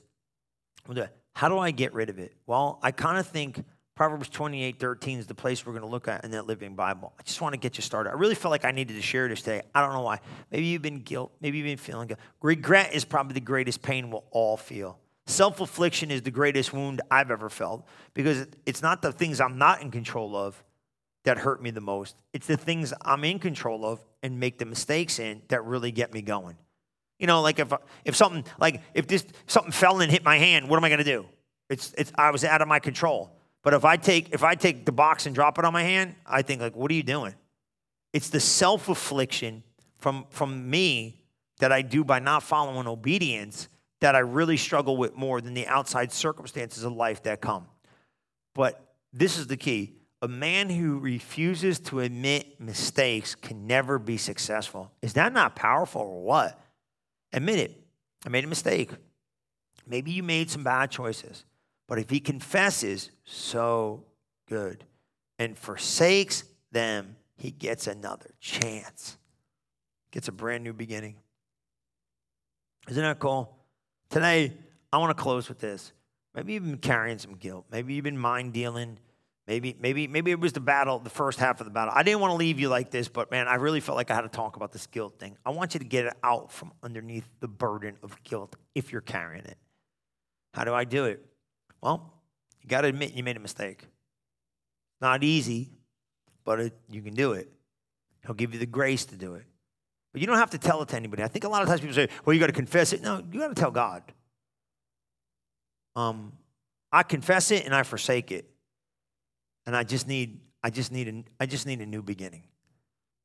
How 1.33 1.49
do 1.49 1.59
I 1.59 1.71
get 1.71 1.93
rid 1.93 2.09
of 2.09 2.17
it? 2.17 2.33
Well, 2.47 2.79
I 2.81 2.91
kind 2.91 3.19
of 3.19 3.27
think 3.27 3.63
Proverbs 3.95 4.29
28 4.29 4.79
13 4.79 5.19
is 5.19 5.27
the 5.27 5.35
place 5.35 5.65
we're 5.65 5.73
going 5.73 5.83
to 5.83 5.89
look 5.89 6.07
at 6.07 6.23
in 6.23 6.31
that 6.31 6.47
Living 6.47 6.75
Bible. 6.75 7.13
I 7.19 7.23
just 7.23 7.41
want 7.41 7.53
to 7.53 7.59
get 7.59 7.77
you 7.77 7.81
started. 7.81 8.11
I 8.11 8.13
really 8.13 8.35
felt 8.35 8.51
like 8.51 8.63
I 8.63 8.71
needed 8.71 8.93
to 8.93 9.01
share 9.01 9.27
this 9.27 9.41
today. 9.41 9.63
I 9.75 9.81
don't 9.81 9.93
know 9.93 10.01
why. 10.01 10.19
Maybe 10.51 10.65
you've 10.65 10.81
been 10.81 11.01
guilt. 11.01 11.31
Maybe 11.41 11.57
you've 11.57 11.65
been 11.65 11.77
feeling 11.77 12.07
guilt. 12.07 12.19
Regret 12.41 12.93
is 12.93 13.05
probably 13.05 13.33
the 13.33 13.41
greatest 13.41 13.81
pain 13.81 14.09
we'll 14.09 14.23
all 14.31 14.55
feel. 14.55 14.99
Self 15.25 15.59
affliction 15.59 16.09
is 16.09 16.21
the 16.21 16.31
greatest 16.31 16.73
wound 16.73 17.01
I've 17.11 17.31
ever 17.31 17.49
felt 17.49 17.85
because 18.13 18.47
it's 18.65 18.81
not 18.81 19.01
the 19.01 19.11
things 19.11 19.41
I'm 19.41 19.57
not 19.57 19.81
in 19.81 19.91
control 19.91 20.35
of 20.35 20.63
that 21.27 21.37
hurt 21.37 21.61
me 21.61 21.71
the 21.71 21.81
most. 21.81 22.15
It's 22.31 22.47
the 22.47 22.55
things 22.55 22.93
I'm 23.01 23.25
in 23.25 23.37
control 23.37 23.85
of 23.85 23.99
and 24.23 24.39
make 24.39 24.59
the 24.59 24.65
mistakes 24.65 25.19
in 25.19 25.41
that 25.49 25.61
really 25.65 25.91
get 25.91 26.13
me 26.13 26.21
going. 26.21 26.55
You 27.19 27.27
know, 27.27 27.41
like 27.41 27.59
if 27.59 27.73
if 28.05 28.15
something 28.15 28.45
like 28.61 28.81
if 28.93 29.07
this 29.07 29.25
something 29.45 29.73
fell 29.73 29.99
and 29.99 30.09
hit 30.09 30.23
my 30.23 30.37
hand, 30.37 30.69
what 30.69 30.77
am 30.77 30.85
I 30.85 30.89
going 30.89 30.99
to 30.99 31.03
do? 31.03 31.25
It's 31.69 31.93
it's 31.97 32.13
I 32.15 32.31
was 32.31 32.45
out 32.45 32.61
of 32.61 32.69
my 32.69 32.79
control. 32.79 33.29
But 33.61 33.73
if 33.73 33.83
I 33.83 33.97
take 33.97 34.33
if 34.33 34.41
I 34.41 34.55
take 34.55 34.85
the 34.85 34.93
box 34.93 35.25
and 35.25 35.35
drop 35.35 35.59
it 35.59 35.65
on 35.65 35.73
my 35.73 35.83
hand, 35.83 36.15
I 36.25 36.43
think 36.43 36.61
like, 36.61 36.77
what 36.77 36.89
are 36.91 36.93
you 36.93 37.03
doing? 37.03 37.35
It's 38.13 38.29
the 38.29 38.39
self-affliction 38.39 39.63
from 39.97 40.27
from 40.29 40.69
me 40.69 41.19
that 41.59 41.73
I 41.73 41.81
do 41.81 42.05
by 42.05 42.19
not 42.19 42.41
following 42.41 42.87
obedience 42.87 43.67
that 43.99 44.15
I 44.15 44.19
really 44.19 44.55
struggle 44.55 44.95
with 44.95 45.13
more 45.17 45.41
than 45.41 45.55
the 45.55 45.67
outside 45.67 46.13
circumstances 46.13 46.85
of 46.85 46.93
life 46.93 47.23
that 47.23 47.41
come. 47.41 47.65
But 48.55 48.81
this 49.11 49.37
is 49.37 49.47
the 49.47 49.57
key. 49.57 49.96
A 50.21 50.27
man 50.27 50.69
who 50.69 50.97
refuses 50.97 51.79
to 51.81 51.99
admit 51.99 52.59
mistakes 52.59 53.35
can 53.35 53.67
never 53.67 53.99
be 53.99 54.17
successful. 54.17 54.91
Is 55.01 55.13
that 55.13 55.31
not 55.31 55.55
powerful 55.55 56.01
or 56.01 56.23
what? 56.23 56.59
Admit 57.33 57.59
it. 57.59 57.83
I 58.25 58.29
made 58.29 58.43
a 58.43 58.47
mistake. 58.47 58.89
Maybe 59.85 60.11
you 60.11 60.23
made 60.23 60.49
some 60.49 60.63
bad 60.63 60.89
choices. 60.89 61.45
But 61.87 61.99
if 61.99 62.09
he 62.09 62.19
confesses, 62.19 63.11
so 63.23 64.05
good, 64.49 64.83
and 65.39 65.57
forsakes 65.57 66.43
them, 66.71 67.15
he 67.37 67.51
gets 67.51 67.87
another 67.87 68.31
chance. 68.39 69.17
Gets 70.11 70.27
a 70.27 70.31
brand 70.31 70.63
new 70.63 70.73
beginning. 70.73 71.15
Isn't 72.89 73.03
that 73.03 73.19
cool? 73.19 73.55
Today, 74.09 74.53
I 74.91 74.97
want 74.97 75.15
to 75.15 75.21
close 75.21 75.47
with 75.47 75.59
this. 75.59 75.91
Maybe 76.33 76.53
you've 76.53 76.63
been 76.63 76.77
carrying 76.77 77.19
some 77.19 77.35
guilt. 77.35 77.65
Maybe 77.71 77.93
you've 77.93 78.03
been 78.03 78.17
mind 78.17 78.53
dealing. 78.53 78.97
Maybe, 79.47 79.77
maybe, 79.79 80.07
maybe 80.07 80.31
it 80.31 80.39
was 80.41 80.51
the 80.51 80.59
battle, 80.59 80.99
the 80.99 81.09
first 81.09 81.39
half 81.39 81.61
of 81.61 81.65
the 81.65 81.71
battle. 81.71 81.93
I 81.95 82.03
didn't 82.03 82.19
want 82.19 82.31
to 82.31 82.35
leave 82.35 82.59
you 82.59 82.67
like 82.67 82.91
this, 82.91 83.07
but 83.07 83.31
man, 83.31 83.47
I 83.47 83.55
really 83.55 83.79
felt 83.79 83.95
like 83.95 84.11
I 84.11 84.15
had 84.15 84.21
to 84.21 84.29
talk 84.29 84.57
about 84.57 84.73
this 84.73 84.87
guilt 84.87 85.19
thing. 85.19 85.37
I 85.45 85.51
want 85.51 85.73
you 85.73 85.79
to 85.79 85.85
get 85.85 86.05
it 86.05 86.13
out 86.21 86.51
from 86.51 86.73
underneath 86.83 87.27
the 87.39 87.47
burden 87.47 87.95
of 88.03 88.21
guilt 88.25 88.57
if 88.75 88.91
you're 88.91 88.99
carrying 88.99 89.45
it. 89.45 89.57
How 90.53 90.65
do 90.65 90.73
I 90.73 90.83
do 90.83 91.05
it? 91.05 91.25
Well, 91.81 92.13
you 92.61 92.67
got 92.67 92.81
to 92.81 92.89
admit 92.89 93.13
you 93.13 93.23
made 93.23 93.37
a 93.37 93.39
mistake. 93.39 93.85
Not 94.99 95.23
easy, 95.23 95.69
but 96.43 96.59
it, 96.59 96.77
you 96.89 97.01
can 97.01 97.13
do 97.13 97.31
it. 97.31 97.49
He'll 98.25 98.35
give 98.35 98.53
you 98.53 98.59
the 98.59 98.65
grace 98.65 99.05
to 99.05 99.15
do 99.15 99.35
it. 99.35 99.45
But 100.11 100.19
you 100.19 100.27
don't 100.27 100.37
have 100.37 100.49
to 100.49 100.57
tell 100.57 100.81
it 100.81 100.89
to 100.89 100.97
anybody. 100.97 101.23
I 101.23 101.29
think 101.29 101.45
a 101.45 101.49
lot 101.49 101.61
of 101.61 101.69
times 101.69 101.79
people 101.79 101.95
say, 101.95 102.09
well, 102.25 102.33
you 102.33 102.39
got 102.41 102.47
to 102.47 102.53
confess 102.53 102.91
it. 102.91 103.01
No, 103.01 103.23
you 103.31 103.39
got 103.39 103.47
to 103.47 103.55
tell 103.55 103.71
God. 103.71 104.03
Um, 105.95 106.33
I 106.91 107.03
confess 107.03 107.51
it 107.51 107.65
and 107.65 107.73
I 107.73 107.83
forsake 107.83 108.31
it. 108.33 108.49
And 109.67 109.75
I 109.75 109.83
just 109.83 110.07
need, 110.07 110.39
I 110.63 110.71
just 110.71 110.91
need, 110.91 111.07
a, 111.07 111.23
I 111.39 111.45
just 111.45 111.67
need 111.67 111.81
a 111.81 111.85
new 111.85 112.01
beginning. 112.01 112.43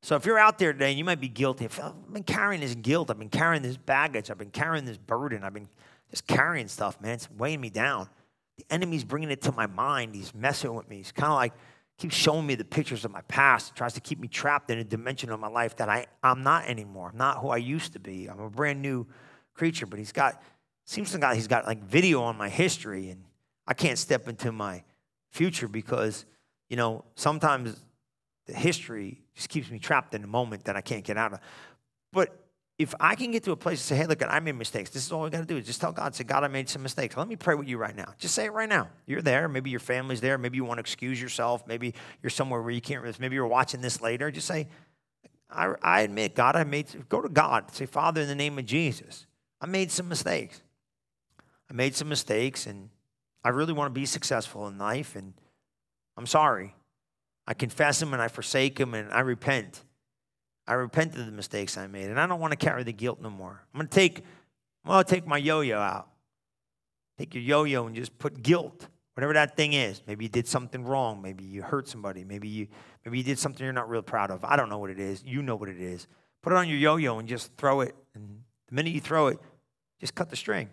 So 0.03 0.15
if 0.17 0.25
you're 0.25 0.37
out 0.37 0.59
there 0.59 0.73
today 0.73 0.89
and 0.89 0.99
you 0.99 1.05
might 1.05 1.21
be 1.21 1.29
guilty, 1.29 1.65
I've 1.65 2.13
been 2.13 2.23
carrying 2.23 2.61
this 2.61 2.75
guilt, 2.75 3.09
I've 3.09 3.17
been 3.17 3.29
carrying 3.29 3.63
this 3.63 3.77
baggage, 3.77 4.29
I've 4.29 4.37
been 4.37 4.51
carrying 4.51 4.83
this 4.83 4.97
burden, 4.97 5.43
I've 5.43 5.53
been 5.53 5.69
just 6.11 6.27
carrying 6.27 6.67
stuff, 6.67 6.99
man. 7.01 7.13
It's 7.13 7.31
weighing 7.31 7.61
me 7.61 7.69
down. 7.69 8.09
The 8.57 8.65
enemy's 8.69 9.03
bringing 9.03 9.31
it 9.31 9.41
to 9.43 9.51
my 9.51 9.65
mind. 9.65 10.13
He's 10.13 10.35
messing 10.35 10.75
with 10.75 10.87
me. 10.87 10.97
He's 10.97 11.11
kind 11.11 11.31
of 11.31 11.37
like, 11.37 11.53
keeps 11.97 12.15
showing 12.15 12.45
me 12.45 12.55
the 12.55 12.65
pictures 12.65 13.05
of 13.05 13.11
my 13.11 13.21
past. 13.21 13.69
He 13.69 13.77
tries 13.77 13.93
to 13.93 14.01
keep 14.01 14.19
me 14.19 14.27
trapped 14.27 14.69
in 14.69 14.77
a 14.77 14.83
dimension 14.83 15.31
of 15.31 15.39
my 15.39 15.47
life 15.47 15.77
that 15.77 15.89
I, 15.89 16.07
I'm 16.21 16.43
not 16.43 16.65
anymore. 16.65 17.09
I'm 17.11 17.17
not 17.17 17.37
who 17.37 17.49
I 17.49 17.57
used 17.57 17.93
to 17.93 17.99
be. 17.99 18.27
I'm 18.27 18.39
a 18.39 18.49
brand 18.49 18.81
new 18.81 19.07
creature, 19.53 19.85
but 19.85 19.99
he's 19.99 20.11
got, 20.11 20.41
seems 20.85 21.15
like 21.17 21.35
he's 21.35 21.47
got 21.47 21.65
like 21.65 21.81
video 21.83 22.21
on 22.21 22.35
my 22.35 22.49
history, 22.49 23.09
and 23.09 23.23
I 23.65 23.73
can't 23.73 23.97
step 23.97 24.27
into 24.27 24.51
my 24.51 24.83
future 25.31 25.67
because, 25.67 26.25
you 26.69 26.77
know, 26.77 27.05
sometimes 27.15 27.79
the 28.45 28.53
history 28.53 29.21
just 29.35 29.49
keeps 29.49 29.69
me 29.69 29.79
trapped 29.79 30.13
in 30.13 30.23
a 30.23 30.27
moment 30.27 30.65
that 30.65 30.75
I 30.75 30.81
can't 30.81 31.03
get 31.03 31.17
out 31.17 31.33
of. 31.33 31.39
But 32.11 32.39
if 32.79 32.95
I 32.99 33.15
can 33.15 33.31
get 33.31 33.43
to 33.43 33.51
a 33.51 33.55
place 33.55 33.79
to 33.79 33.85
say, 33.85 33.95
hey, 33.95 34.07
look, 34.07 34.23
I 34.27 34.39
made 34.39 34.55
mistakes. 34.55 34.89
This 34.89 35.05
is 35.05 35.11
all 35.11 35.25
I 35.25 35.29
got 35.29 35.39
to 35.39 35.45
do 35.45 35.57
is 35.57 35.65
just 35.65 35.79
tell 35.79 35.91
God, 35.91 36.15
say, 36.15 36.23
God, 36.23 36.43
I 36.43 36.47
made 36.47 36.67
some 36.67 36.81
mistakes. 36.81 37.15
Let 37.15 37.27
me 37.27 37.35
pray 37.35 37.55
with 37.55 37.67
you 37.67 37.77
right 37.77 37.95
now. 37.95 38.13
Just 38.17 38.33
say 38.33 38.45
it 38.45 38.53
right 38.53 38.67
now. 38.67 38.89
You're 39.05 39.21
there. 39.21 39.47
Maybe 39.47 39.69
your 39.69 39.79
family's 39.79 40.21
there. 40.21 40.37
Maybe 40.37 40.57
you 40.57 40.65
want 40.65 40.79
to 40.79 40.81
excuse 40.81 41.21
yourself. 41.21 41.67
Maybe 41.67 41.93
you're 42.21 42.31
somewhere 42.31 42.61
where 42.61 42.71
you 42.71 42.81
can't. 42.81 43.03
Maybe 43.19 43.35
you're 43.35 43.47
watching 43.47 43.81
this 43.81 44.01
later. 44.01 44.31
Just 44.31 44.47
say, 44.47 44.67
I, 45.49 45.73
I 45.83 46.01
admit, 46.01 46.33
God, 46.33 46.55
I 46.55 46.63
made. 46.63 46.87
Go 47.09 47.21
to 47.21 47.29
God. 47.29 47.73
Say, 47.73 47.85
Father, 47.85 48.21
in 48.21 48.27
the 48.27 48.35
name 48.35 48.57
of 48.57 48.65
Jesus, 48.65 49.27
I 49.61 49.67
made 49.67 49.91
some 49.91 50.09
mistakes. 50.09 50.61
I 51.69 51.73
made 51.73 51.95
some 51.95 52.09
mistakes, 52.09 52.65
and 52.65 52.89
I 53.43 53.49
really 53.49 53.73
want 53.73 53.93
to 53.93 53.99
be 53.99 54.05
successful 54.05 54.67
in 54.67 54.77
life, 54.79 55.15
and 55.15 55.33
I'm 56.17 56.25
sorry. 56.25 56.75
I 57.47 57.53
confess 57.53 57.99
them 57.99 58.13
and 58.13 58.21
I 58.21 58.27
forsake 58.27 58.77
them 58.77 58.93
and 58.93 59.11
I 59.11 59.21
repent. 59.21 59.83
I 60.65 60.73
repent 60.73 61.15
of 61.17 61.25
the 61.25 61.31
mistakes 61.31 61.77
I 61.77 61.87
made, 61.87 62.09
and 62.09 62.17
I 62.17 62.25
don't 62.25 62.39
want 62.39 62.51
to 62.51 62.57
carry 62.57 62.83
the 62.83 62.93
guilt 62.93 63.21
no 63.21 63.29
more. 63.29 63.65
I'm 63.73 63.77
going 63.77 63.87
to 63.89 63.93
take, 63.93 64.23
well, 64.85 64.97
I'll 64.97 65.03
take 65.03 65.27
my 65.27 65.37
yo-yo 65.37 65.77
out. 65.77 66.07
Take 67.17 67.33
your 67.33 67.43
yo-yo 67.43 67.85
and 67.85 67.95
just 67.95 68.17
put 68.17 68.41
guilt, 68.41 68.87
whatever 69.13 69.33
that 69.33 69.57
thing 69.57 69.73
is. 69.73 70.01
Maybe 70.07 70.23
you 70.23 70.29
did 70.29 70.47
something 70.47 70.85
wrong. 70.85 71.21
Maybe 71.21 71.43
you 71.43 71.63
hurt 71.63 71.89
somebody. 71.89 72.23
Maybe 72.23 72.47
you, 72.47 72.67
maybe 73.03 73.17
you 73.17 73.23
did 73.25 73.37
something 73.37 73.61
you're 73.61 73.73
not 73.73 73.89
real 73.89 74.01
proud 74.01 74.31
of. 74.31 74.45
I 74.45 74.55
don't 74.55 74.69
know 74.69 74.77
what 74.77 74.89
it 74.89 74.99
is. 74.99 75.21
You 75.25 75.41
know 75.41 75.57
what 75.57 75.67
it 75.67 75.81
is. 75.81 76.07
Put 76.41 76.53
it 76.53 76.55
on 76.55 76.69
your 76.69 76.77
yo-yo 76.77 77.19
and 77.19 77.27
just 77.27 77.53
throw 77.57 77.81
it. 77.81 77.93
And 78.15 78.43
the 78.69 78.75
minute 78.75 78.93
you 78.93 79.01
throw 79.01 79.27
it, 79.27 79.39
just 79.99 80.15
cut 80.15 80.29
the 80.29 80.37
string 80.37 80.69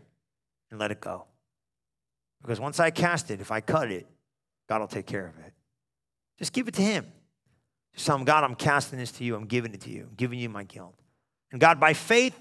and 0.70 0.78
let 0.78 0.93
it 0.93 1.01
go. 1.01 1.24
Because 2.43 2.61
once 2.61 2.78
I 2.78 2.91
cast 2.91 3.30
it, 3.32 3.41
if 3.41 3.51
I 3.51 3.61
cut 3.61 3.91
it, 3.91 4.07
God 4.71 4.81
will 4.81 4.87
take 4.87 5.07
care 5.07 5.27
of 5.27 5.37
it. 5.45 5.53
Just 6.39 6.53
give 6.53 6.68
it 6.68 6.75
to 6.75 6.83
Him. 6.83 7.05
Just 7.93 8.07
tell 8.07 8.16
him, 8.16 8.25
God, 8.25 8.45
I'm 8.45 8.55
casting 8.55 9.01
this 9.01 9.11
to 9.12 9.25
you. 9.25 9.35
I'm 9.35 9.47
giving 9.47 9.75
it 9.75 9.81
to 9.81 9.91
you. 9.91 10.07
I'm 10.09 10.14
giving 10.16 10.39
you 10.39 10.49
my 10.49 10.62
guilt. 10.62 10.95
And 11.51 11.61
God, 11.61 11.81
by 11.81 11.93
faith, 11.93 12.39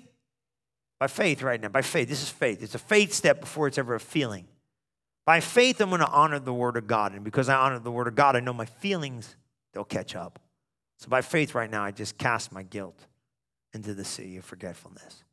by 1.00 1.08
faith 1.08 1.42
right 1.42 1.60
now, 1.60 1.70
by 1.70 1.82
faith, 1.82 2.08
this 2.08 2.22
is 2.22 2.30
faith. 2.30 2.62
It's 2.62 2.76
a 2.76 2.80
faith 2.80 3.14
step 3.14 3.42
before 3.42 3.68
it's 3.68 3.80
ever 3.80 3.96
a 3.96 4.00
feeling. 4.00 4.46
By 5.26 5.40
faith, 5.40 5.82
I'm 5.82 5.90
going 5.90 6.02
to 6.02 6.08
honor 6.08 6.38
the 6.38 6.54
word 6.54 6.78
of 6.78 6.86
God. 6.86 7.14
And 7.14 7.24
because 7.24 7.50
I 7.50 7.56
honor 7.56 7.80
the 7.80 7.92
word 7.92 8.08
of 8.08 8.14
God, 8.14 8.36
I 8.36 8.42
know 8.42 8.54
my 8.54 8.66
feelings, 8.66 9.36
they'll 9.74 9.84
catch 9.84 10.16
up. 10.16 10.40
So 11.00 11.10
by 11.10 11.22
faith 11.22 11.56
right 11.56 11.70
now, 11.70 11.84
I 11.84 11.90
just 11.90 12.20
cast 12.20 12.52
my 12.52 12.62
guilt 12.62 13.08
into 13.74 13.96
the 13.96 14.06
sea 14.06 14.38
of 14.38 14.46
forgetfulness. 14.46 15.24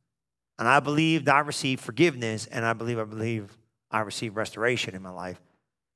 And 0.59 0.67
I 0.67 0.81
believed 0.81 1.29
I 1.29 1.41
received 1.41 1.83
forgiveness, 1.83 2.47
and 2.47 2.65
I 2.65 2.73
believe 2.73 2.99
I 2.99 3.05
believe 3.05 3.55
I 3.91 4.01
received 4.01 4.35
restoration 4.35 4.95
in 4.95 5.03
my 5.03 5.11
life. 5.11 5.41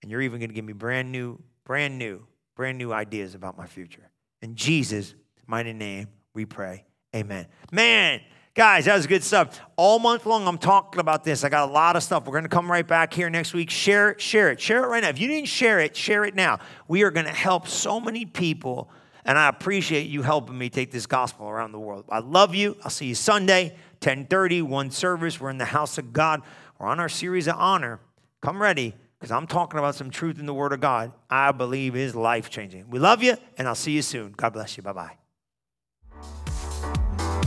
And 0.03 0.11
you're 0.11 0.23
even 0.23 0.41
going 0.41 0.51
to 0.51 0.55
give 0.55 0.65
me 0.65 0.73
brand 0.73 1.13
new, 1.13 1.39
brand 1.65 1.99
new 1.99 2.27
brand 2.61 2.77
new 2.77 2.93
ideas 2.93 3.35
about 3.35 3.57
my 3.57 3.67
future. 3.67 4.11
In 4.43 4.55
Jesus' 4.55 5.15
mighty 5.47 5.73
name, 5.73 6.09
we 6.35 6.45
pray. 6.45 6.85
Amen. 7.17 7.47
Man, 7.73 8.21
guys, 8.55 8.85
that 8.85 8.95
was 8.95 9.07
good 9.07 9.25
stuff. 9.25 9.59
All 9.77 9.99
month 9.99 10.27
long, 10.27 10.47
I'm 10.47 10.59
talking 10.59 11.01
about 11.01 11.25
this. 11.25 11.43
I 11.43 11.49
got 11.49 11.71
a 11.71 11.73
lot 11.73 11.97
of 11.97 12.03
stuff. 12.03 12.27
We're 12.27 12.33
going 12.33 12.43
to 12.43 12.51
come 12.51 12.71
right 12.71 12.87
back 12.87 13.15
here 13.15 13.31
next 13.31 13.55
week. 13.55 13.71
Share 13.71 14.11
it, 14.11 14.21
share 14.21 14.51
it, 14.51 14.61
share 14.61 14.85
it 14.85 14.89
right 14.89 15.03
now. 15.03 15.09
If 15.09 15.19
you 15.19 15.27
didn't 15.27 15.49
share 15.49 15.81
it, 15.81 15.97
share 15.97 16.23
it 16.27 16.35
now. 16.35 16.59
We 16.87 17.03
are 17.03 17.11
going 17.11 17.25
to 17.25 17.33
help 17.33 17.67
so 17.67 17.99
many 17.99 18.27
people, 18.27 18.91
and 19.25 19.39
I 19.39 19.49
appreciate 19.49 20.09
you 20.11 20.21
helping 20.21 20.59
me 20.59 20.69
take 20.69 20.91
this 20.91 21.07
gospel 21.07 21.49
around 21.49 21.73
the 21.73 21.81
world. 21.81 22.05
I 22.11 22.19
love 22.19 22.55
you. 22.55 22.77
I'll 22.85 22.91
see 22.91 23.07
you 23.07 23.15
Sunday, 23.15 23.75
10:30, 24.03 24.61
one 24.65 24.91
service. 24.91 25.41
We're 25.41 25.49
in 25.49 25.57
the 25.57 25.65
house 25.65 25.97
of 25.97 26.13
God. 26.13 26.43
We're 26.79 26.89
on 26.89 27.01
our 27.01 27.09
series 27.09 27.49
of 27.49 27.57
honor. 27.57 28.01
Come 28.43 28.61
ready 28.61 28.95
because 29.21 29.31
I'm 29.31 29.47
talking 29.47 29.79
about 29.79 29.95
some 29.95 30.11
truth 30.11 30.39
in 30.39 30.47
the 30.47 30.55
Word 30.55 30.73
of 30.73 30.81
God 30.81 31.13
I 31.29 31.53
believe 31.53 31.95
is 31.95 32.15
life 32.15 32.49
changing. 32.49 32.89
We 32.89 32.99
love 32.99 33.23
you, 33.23 33.37
and 33.59 33.69
I'll 33.69 33.75
see 33.75 33.93
you 33.93 34.03
soon. 34.03 34.33
God 34.33 34.55
bless 34.55 34.77
you. 34.77 34.83
Bye 34.83 34.93
bye. 34.93 35.17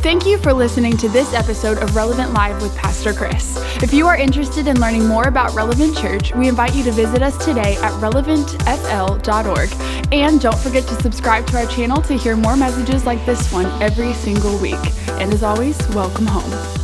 Thank 0.03 0.25
you 0.25 0.37
for 0.37 0.51
listening 0.51 0.97
to 0.97 1.07
this 1.07 1.33
episode 1.33 1.77
of 1.77 1.95
Relevant 1.95 2.33
Live 2.33 2.61
with 2.61 2.77
Pastor 2.77 3.13
Chris. 3.13 3.55
If 3.81 3.93
you 3.93 4.05
are 4.05 4.17
interested 4.17 4.67
in 4.67 4.77
learning 4.81 5.07
more 5.07 5.29
about 5.29 5.55
Relevant 5.55 5.97
Church, 5.97 6.35
we 6.35 6.49
invite 6.49 6.75
you 6.75 6.83
to 6.83 6.91
visit 6.91 7.21
us 7.21 7.43
today 7.43 7.77
at 7.77 7.93
relevantfl.org. 8.01 10.13
And 10.13 10.41
don't 10.41 10.59
forget 10.59 10.85
to 10.87 11.01
subscribe 11.01 11.47
to 11.47 11.57
our 11.57 11.67
channel 11.67 12.01
to 12.01 12.17
hear 12.17 12.35
more 12.35 12.57
messages 12.57 13.05
like 13.05 13.25
this 13.25 13.49
one 13.53 13.65
every 13.81 14.11
single 14.11 14.57
week. 14.57 14.75
And 15.07 15.33
as 15.33 15.41
always, 15.41 15.77
welcome 15.95 16.27
home. 16.27 16.82